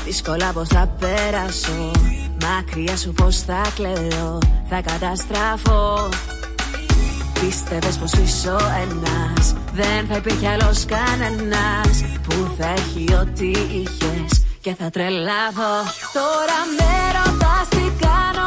Δύσκολα 0.04 0.52
πως 0.52 0.68
θα 0.68 0.88
πέρασω 0.98 1.90
Μ' 2.40 2.44
Μακριά 2.44 2.96
σου 2.96 3.12
πως 3.12 3.36
θα 3.40 3.60
κλαίω. 3.74 4.38
Θα 4.68 4.80
καταστραφώ. 4.80 6.08
Πίστευες 7.40 7.96
πως 7.96 8.12
είσαι 8.12 8.50
ο 8.50 8.58
ένας. 8.82 9.54
Δεν 9.72 10.06
θα 10.08 10.16
υπήρχε 10.16 10.48
άλλος 10.48 10.84
κανένας 10.84 12.04
Που 12.22 12.54
θα 12.58 12.66
έχει 12.66 13.14
ό,τι 13.14 13.48
είχες. 13.48 14.44
Και 14.60 14.74
θα 14.74 14.90
τρελαθώ. 14.90 15.74
Τώρα 16.12 16.58
με 16.78 17.18
ρωτάς 17.18 17.68
τι 17.68 18.06
κάνω 18.06 18.45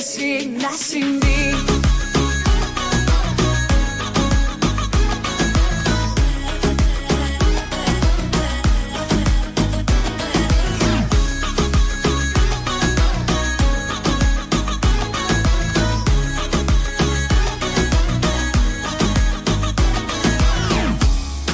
εσύ 0.00 0.50
να 0.60 0.68
συμβεί. 0.88 1.54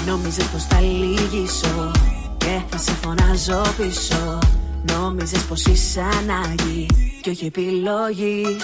Νόμιζες 0.06 0.44
πως 0.44 0.64
θα 0.64 0.80
λύγησω 0.80 1.90
και 2.38 2.60
θα 2.70 2.78
σε 2.78 2.92
φωνάζω 3.02 3.62
πίσω 3.76 4.38
Νόμιζες 4.92 5.42
πως 5.42 5.64
είσαι 5.64 6.00
ανάγκη 6.00 6.86
και 7.20 7.30
όχι 7.30 7.46
επιλογή. 7.46 8.56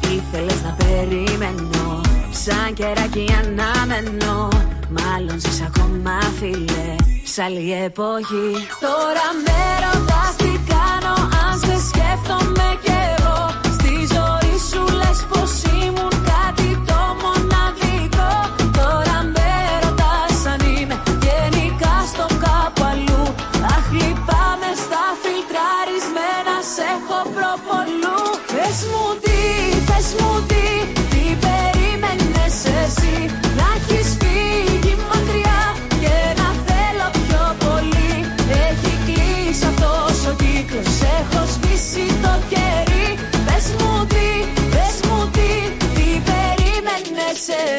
Ήθελες 0.00 0.62
να 0.62 0.76
περιμένω 0.78 2.00
σαν 2.30 2.74
κεράκι 2.74 3.34
αναμένω. 3.44 4.48
Μάλλον 4.90 5.40
ζεις 5.40 5.60
ακόμα 5.66 6.18
φίλε 6.38 6.94
σ' 7.24 7.38
άλλη 7.38 7.72
εποχή. 7.84 8.50
Τώρα 8.80 9.26
με 9.44 9.60
ρωτάς 9.84 10.36
τι 10.36 10.52
κάνω 10.72 11.14
αν 11.44 11.58
σε 11.58 11.86
σκέφτομαι 11.88 12.55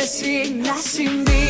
εσύ 0.10 0.56
να 0.64 0.76
συμβεί. 0.92 1.46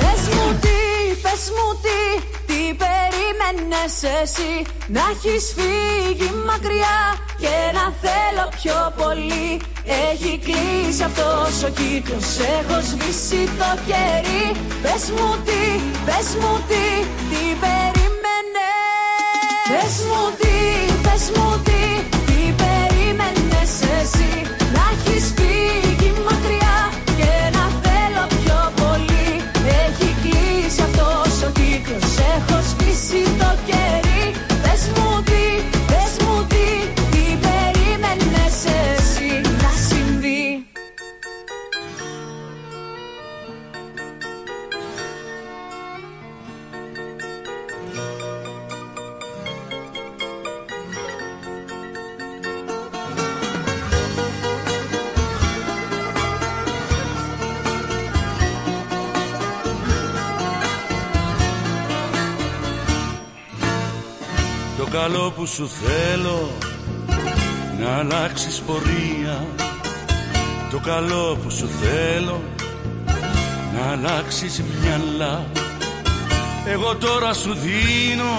Πες 0.00 0.22
μου 0.34 0.58
τι, 0.60 0.78
πες 1.22 1.44
μου 1.54 1.68
τι, 1.84 2.00
τι 2.46 2.74
περίμενες 2.82 3.94
εσύ. 4.22 4.52
Να 4.86 5.00
έχεις 5.12 5.54
φύγει 5.56 6.30
μακριά 6.46 6.98
και 7.38 7.56
να 7.76 7.84
θέλω 8.02 8.46
πιο 8.62 8.92
πολύ. 8.96 9.60
Έχει 10.12 10.38
κλείσει 10.44 11.02
αυτός 11.02 11.62
ο 11.62 11.68
κύκλος, 11.68 12.38
έχω 12.58 12.80
σβήσει 12.80 13.48
το 13.58 13.70
κερί. 13.86 14.46
Πες 14.82 15.10
μου 15.16 15.36
τι, 15.44 15.62
πες 16.04 16.28
μου 16.40 16.52
τι, 16.68 16.84
τι 17.30 17.42
περίμενες 17.60 17.93
Πες 19.68 19.94
μου 20.08 20.22
τι, 20.40 20.92
πες 21.02 21.24
μου 21.36 21.62
τι, 21.64 21.82
τι 22.26 22.54
περίμενες 22.60 23.72
εσύ. 24.00 24.32
Να 24.74 24.82
έχεις 24.92 25.32
φύγει 25.36 25.83
καλό 65.06 65.30
που 65.30 65.46
σου 65.46 65.68
θέλω. 65.68 66.50
Να 67.80 67.96
αλλάξεις 67.96 68.60
πορεία. 68.66 69.46
Το 70.70 70.78
καλό 70.78 71.38
που 71.42 71.50
σου 71.50 71.68
θέλω. 71.82 72.42
Να 73.74 73.92
αλλάξεις 73.92 74.62
μυαλά. 74.80 75.46
Εγώ 76.66 76.96
τώρα 76.96 77.32
σου 77.32 77.54
δίνω 77.54 78.36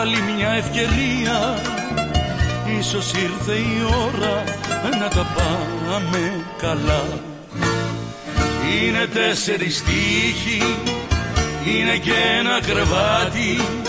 άλλη 0.00 0.16
μια 0.36 0.50
ευκαιρία. 0.50 1.62
Ίσως 2.78 3.12
ήρθε 3.12 3.52
η 3.52 3.82
ώρα 4.06 4.44
να 5.00 5.08
τα 5.08 5.26
πάμε 5.34 6.44
καλά. 6.58 7.04
Είναι 8.82 9.06
τέσσερις 9.06 9.82
τείχοι, 9.82 10.76
είναι 11.66 11.96
και 11.96 12.12
ένα 12.38 12.60
κρεβάτι 12.60 13.83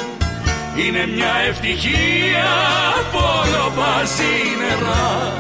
είναι 0.76 1.08
μια 1.16 1.34
ευτυχία 1.50 2.54
πολλοπαζί 3.12 4.38
νερά. 4.60 5.34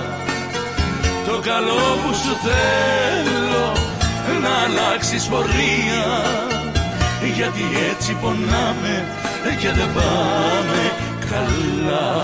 Το 1.27 1.39
καλό 1.39 1.83
που 2.01 2.13
σου 2.13 2.35
θέλω 2.45 3.71
να 4.41 4.53
αλλάξεις 4.65 5.25
πορεία. 5.25 6.07
Γιατί 7.35 7.63
έτσι 7.91 8.17
πονάμε 8.21 9.05
και 9.59 9.71
δεν 9.71 9.89
πάμε 9.93 10.91
καλά 11.29 12.23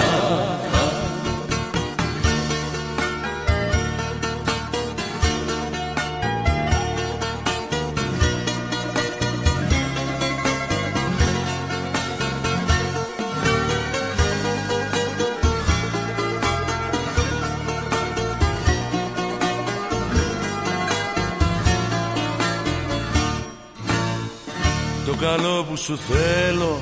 καλό 25.21 25.63
που 25.69 25.77
σου 25.77 25.97
θέλω 25.97 26.81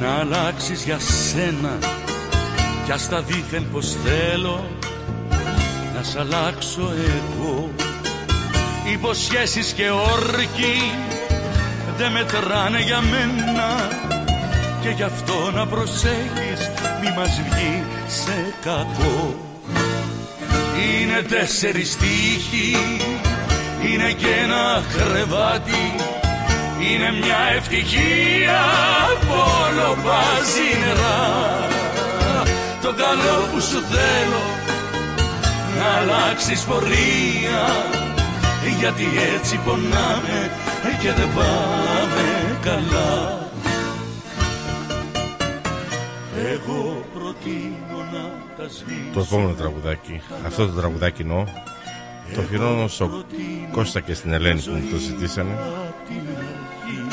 να 0.00 0.14
αλλάξεις 0.14 0.84
για 0.84 0.98
σένα 0.98 1.78
κι 2.84 2.92
ας 2.92 3.08
τα 3.08 3.20
δίθεν 3.20 3.66
πως 3.72 3.96
θέλω 4.04 4.70
να 5.94 6.02
σ' 6.02 6.16
αλλάξω 6.16 6.92
εγώ. 6.92 7.70
Υποσχέσεις 8.92 9.72
και 9.72 9.90
όρκοι 9.90 10.92
δεν 11.96 12.12
μετράνε 12.12 12.80
για 12.80 13.00
μένα 13.00 13.88
και 14.82 14.88
γι' 14.88 15.02
αυτό 15.02 15.50
να 15.54 15.66
προσέχεις 15.66 16.70
μη 17.00 17.12
μας 17.16 17.40
βγει 17.50 17.82
σε 18.06 18.54
κακό. 18.64 19.34
Είναι 20.76 21.22
τέσσερις 21.22 21.96
τείχοι, 21.96 22.76
είναι 23.82 24.12
και 24.12 24.28
ένα 24.44 24.82
κρεβάτι 24.92 26.16
είναι 26.80 27.10
μια 27.20 27.40
ευτυχία 27.56 28.62
που 29.20 29.34
όλο 29.62 29.88
βάζει 30.04 30.68
νερά. 30.82 31.22
Το 32.82 32.94
καλό 33.02 33.36
που 33.52 33.60
σου 33.60 33.80
θέλω 33.92 34.44
να 35.78 35.86
αλλάξεις 35.98 36.64
πορεία. 36.64 37.64
Γιατί 38.78 39.04
έτσι 39.34 39.60
πονάμε 39.64 40.50
και 41.00 41.12
δεν 41.12 41.28
πάμε 41.34 42.24
καλά. 42.62 43.38
Εγώ 46.52 47.04
προτείνω 47.14 47.98
να 48.12 48.22
τα 48.56 48.68
σβήσω. 48.68 49.12
Το 49.12 49.20
επόμενο 49.20 49.52
τραγουδάκι, 49.52 50.20
αυτό 50.46 50.66
το 50.66 50.72
τραγουδάκι 50.72 51.22
εννοώ, 51.22 51.44
το 52.34 52.40
αφιερώνω 52.40 52.88
στο 52.88 53.24
Κώστα 53.72 54.00
και 54.00 54.14
στην 54.14 54.32
Ελένη 54.32 54.60
που 54.60 54.70
μου 54.70 54.88
το 54.90 54.96
ζητήσανε. 54.96 55.58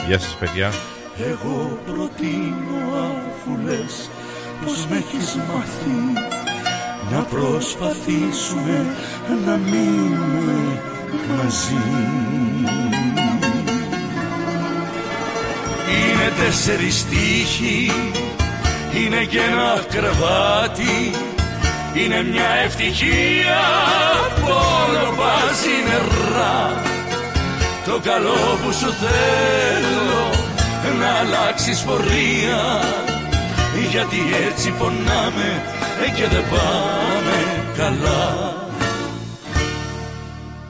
Γεια 0.08 0.20
σας 0.20 0.36
παιδιά. 0.40 0.72
Εγώ 1.20 1.80
προτείνω 1.86 2.96
αφού 2.98 3.66
λες 3.66 4.10
πως 4.64 4.86
με 4.90 4.98
έχεις 4.98 5.36
μάθει 5.36 6.26
να 7.12 7.22
προσπαθήσουμε 7.22 8.86
να 9.46 9.58
μείνουμε 9.58 10.82
μαζί. 11.38 11.84
Είναι 15.90 16.32
τέσσερις 16.44 17.06
τείχοι, 17.06 17.92
είναι 18.96 19.26
και 19.26 19.40
ένα 19.40 19.84
κρεβάτι, 19.90 21.12
είναι 21.94 22.24
μια 22.24 22.50
ευτυχία 22.66 23.62
που 24.36 24.48
όλο 24.48 25.16
βάζει 25.16 25.76
νερά. 25.88 26.94
Το 27.86 28.00
καλό 28.04 28.60
που 28.64 28.72
σου 28.72 28.94
θέλω 28.94 30.30
να 31.00 31.08
αλλάξεις 31.08 31.80
πορεία 31.80 32.82
γιατί 33.92 34.18
έτσι 34.50 34.70
πονάμε 34.70 35.64
και 36.16 36.28
δεν 36.28 36.44
πάμε 36.50 37.64
καλά. 37.78 38.54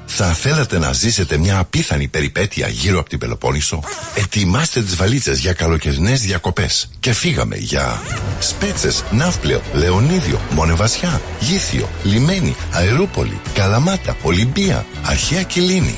Θα 0.05 0.25
θέλατε 0.25 0.79
να 0.79 0.93
ζήσετε 0.93 1.37
μια 1.37 1.59
απίθανη 1.59 2.07
περιπέτεια 2.07 2.67
γύρω 2.67 2.99
από 2.99 3.09
την 3.09 3.19
Πελοπόννησο; 3.19 3.83
Ετοιμάστε 4.15 4.81
τις 4.81 4.95
βαλίτσες 4.95 5.39
για 5.39 5.53
καλοκαιρινές 5.53 6.21
διακοπές. 6.21 6.89
Και 6.99 7.13
φύγαμε 7.13 7.55
για 7.55 8.01
Σπέτσες, 8.39 9.03
Ναύπλαιο, 9.11 9.61
Λεωνίδιο, 9.73 10.39
Μονεβασιά, 10.49 11.21
Γήθιο, 11.39 11.89
Λιμένη, 12.03 12.55
Αερούπολη, 12.71 13.39
Καλαμάτα, 13.53 14.17
Ολυμπία, 14.21 14.85
Αρχαία 15.03 15.43
Κιλίνη. 15.43 15.97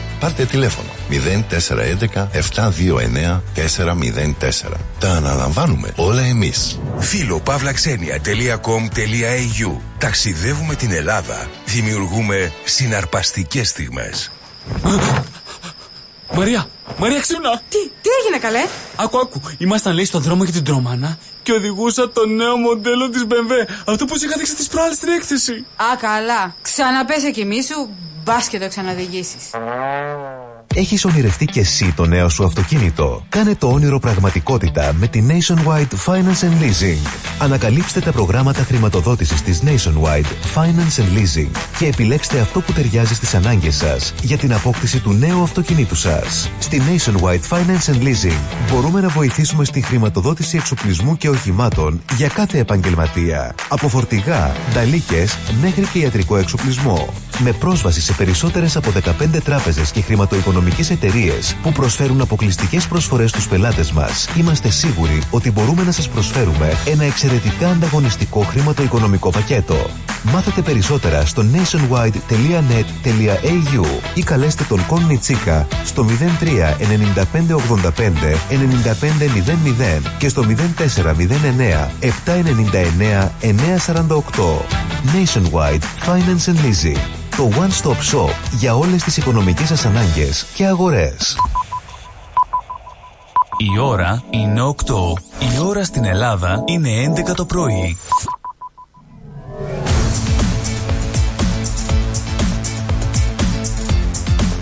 Πάρτε 0.21 0.45
τηλέφωνο 0.45 0.89
0411 1.09 1.15
729 2.55 3.41
404. 3.55 3.71
Τα 4.99 5.11
αναλαμβάνουμε 5.11 5.93
όλα 5.95 6.21
εμείς. 6.21 6.79
Φίλο 6.97 7.39
παύλαξενια.com.au 7.39 9.77
Ταξιδεύουμε 9.97 10.75
την 10.75 10.91
Ελλάδα. 10.91 11.49
Δημιουργούμε 11.65 12.53
συναρπαστικές 12.63 13.69
στιγμές. 13.69 14.31
Μαρία, 16.35 16.67
Μαρία 16.97 17.19
ξύπνα! 17.19 17.61
Τι, 17.69 17.77
τι 18.01 18.09
έγινε 18.23 18.37
καλέ; 18.41 18.65
Άκου, 18.95 19.19
άκου. 19.19 19.41
Ήμασταν 19.57 19.93
λέει 19.93 20.05
στον 20.05 20.21
δρόμο 20.21 20.43
για 20.43 20.53
την 20.53 20.63
Τρομάνα 20.63 21.17
και 21.43 21.51
οδηγούσα 21.51 22.11
το 22.11 22.25
νέο 22.25 22.57
μοντέλο 22.57 23.09
της 23.09 23.25
BMW. 23.27 23.51
Αυτό 23.85 24.05
που 24.05 24.19
σου 24.19 24.25
είχα 24.25 24.35
δείξει 24.37 24.55
τις 24.55 24.67
προάλλες 24.67 24.95
στην 24.95 25.09
έκθεση. 25.09 25.65
Α, 25.75 25.85
καλά. 25.99 26.55
Ξαναπέσε 26.61 27.31
κι 27.31 27.45
μη 27.45 27.63
σου, 27.63 27.89
μπας 28.23 28.47
και 28.47 28.59
το 28.59 28.67
ξαναδηγήσεις. 28.67 29.49
Έχεις 30.73 31.05
ονειρευτεί 31.05 31.45
και 31.45 31.59
εσύ 31.59 31.93
το 31.95 32.05
νέο 32.05 32.29
σου 32.29 32.43
αυτοκίνητο; 32.43 33.23
Κάνε 33.29 33.55
το 33.55 33.67
όνειρο 33.67 33.99
πραγματικότητα 33.99 34.93
με 34.99 35.07
τη 35.07 35.23
Nationwide 35.27 35.95
Finance 36.05 36.43
and 36.43 36.63
Leasing. 36.63 37.09
Ανακαλύψτε 37.39 37.99
τα 37.99 38.11
προγράμματα 38.11 38.63
χρηματοδότησης 38.63 39.41
της 39.41 39.61
Nationwide 39.65 40.55
Finance 40.55 41.01
and 41.01 41.17
Leasing 41.17 41.49
και 41.79 41.85
επιλέξτε 41.85 42.39
αυτό 42.39 42.61
που 42.61 42.71
ταιριάζει 42.71 43.13
στις 43.15 43.33
ανάγκες 43.33 43.75
σας 43.75 44.13
για 44.21 44.37
την 44.37 44.53
απόκτηση 44.53 44.99
του 44.99 45.13
νέου 45.13 45.41
αυτοκινήτου 45.41 45.95
σας. 45.95 46.49
Στη 46.59 46.81
Nationwide 46.81 47.57
Finance 47.57 47.93
and 47.93 48.03
Leasing 48.03 48.39
μπορούμε 48.71 49.01
να 49.01 49.07
βοηθήσουμε 49.07 49.65
στη 49.65 49.81
χρηματοδότηση 49.81 50.57
εξοπλισμού 50.57 51.17
και 51.17 51.29
οχημάτων 51.29 52.01
για 52.17 52.27
κάθε 52.27 52.57
επαγγελματία. 52.57 53.55
Από 53.67 53.87
φορτηγά, 53.87 54.51
νταλίκες 54.73 55.37
μέχρι 55.61 55.85
και 55.85 55.99
ιατρικό 55.99 56.37
εξοπλισμό. 56.37 57.13
Με 57.43 57.51
πρόσβαση 57.51 58.01
σε 58.01 58.13
περισσότερες 58.13 58.75
από 58.75 58.91
15 58.91 59.41
τράπεζες 59.43 59.91
και 59.91 60.01
χρηματοοικονομικές 60.61 60.89
εταιρείες 60.89 61.55
που 61.61 61.71
προσφέρουν 61.71 62.21
αποκλειστικές 62.21 62.87
προσφορές 62.87 63.29
στους 63.29 63.47
πελάτες 63.47 63.91
μας, 63.91 64.29
είμαστε 64.37 64.69
σίγουροι 64.69 65.21
ότι 65.31 65.51
μπορούμε 65.51 65.83
να 65.83 65.91
σας 65.91 66.09
προσφέρουμε 66.09 66.77
ένα 66.85 67.03
εξαιρετικά 67.03 67.69
ανταγωνιστικό 67.69 68.41
χρηματοοικονομικό 68.41 69.29
πακέτο. 69.29 69.89
Μάθετε 70.23 70.61
περισσότερα 70.61 71.25
στο 71.25 71.45
nationwide.net.au 71.53 73.85
ή 74.13 74.23
καλέστε 74.23 74.63
τον 74.63 74.85
Κον 74.85 75.19
Τσίκα 75.19 75.67
στο 75.85 76.05
03 76.05 76.09
95 77.15 77.23
85 77.55 77.89
95 77.89 77.93
00 79.99 80.01
και 80.17 80.29
στο 80.29 80.45
0409 80.77 80.81
799 81.99 83.29
948. 83.41 83.51
Nationwide 85.13 85.83
Finance 86.05 86.47
and 86.47 86.59
Leasing. 86.63 87.20
Το 87.35 87.49
One 87.51 87.83
Stop 87.83 88.15
Shop 88.15 88.33
για 88.51 88.75
όλες 88.75 89.03
τις 89.03 89.17
οικονομικές 89.17 89.67
σας 89.67 89.85
ανάγκες 89.85 90.45
και 90.53 90.65
αγορές. 90.65 91.35
Η 93.57 93.79
ώρα 93.79 94.23
είναι 94.29 94.61
8. 94.61 94.73
Η 95.39 95.59
ώρα 95.65 95.83
στην 95.83 96.05
Ελλάδα 96.05 96.63
είναι 96.65 96.89
11 96.89 97.33
το 97.35 97.45
πρωί. 97.45 97.97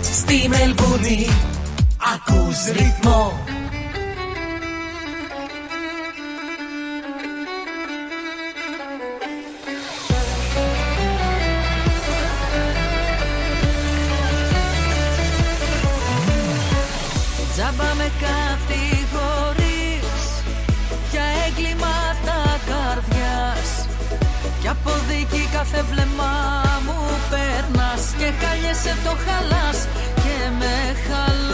Στη 0.02 0.48
Μελβούνι 0.48 1.28
ακούς 2.14 2.64
ρυθμό 2.72 3.32
κάθε 25.62 25.82
βλέμμα 25.90 26.32
μου 26.86 26.98
περνάς 27.30 28.14
Και 28.18 28.32
χάλιεσαι 28.40 28.96
το 29.04 29.10
χαλάς 29.24 29.78
και 30.22 30.50
με 30.58 30.94
χαλάς 31.06 31.49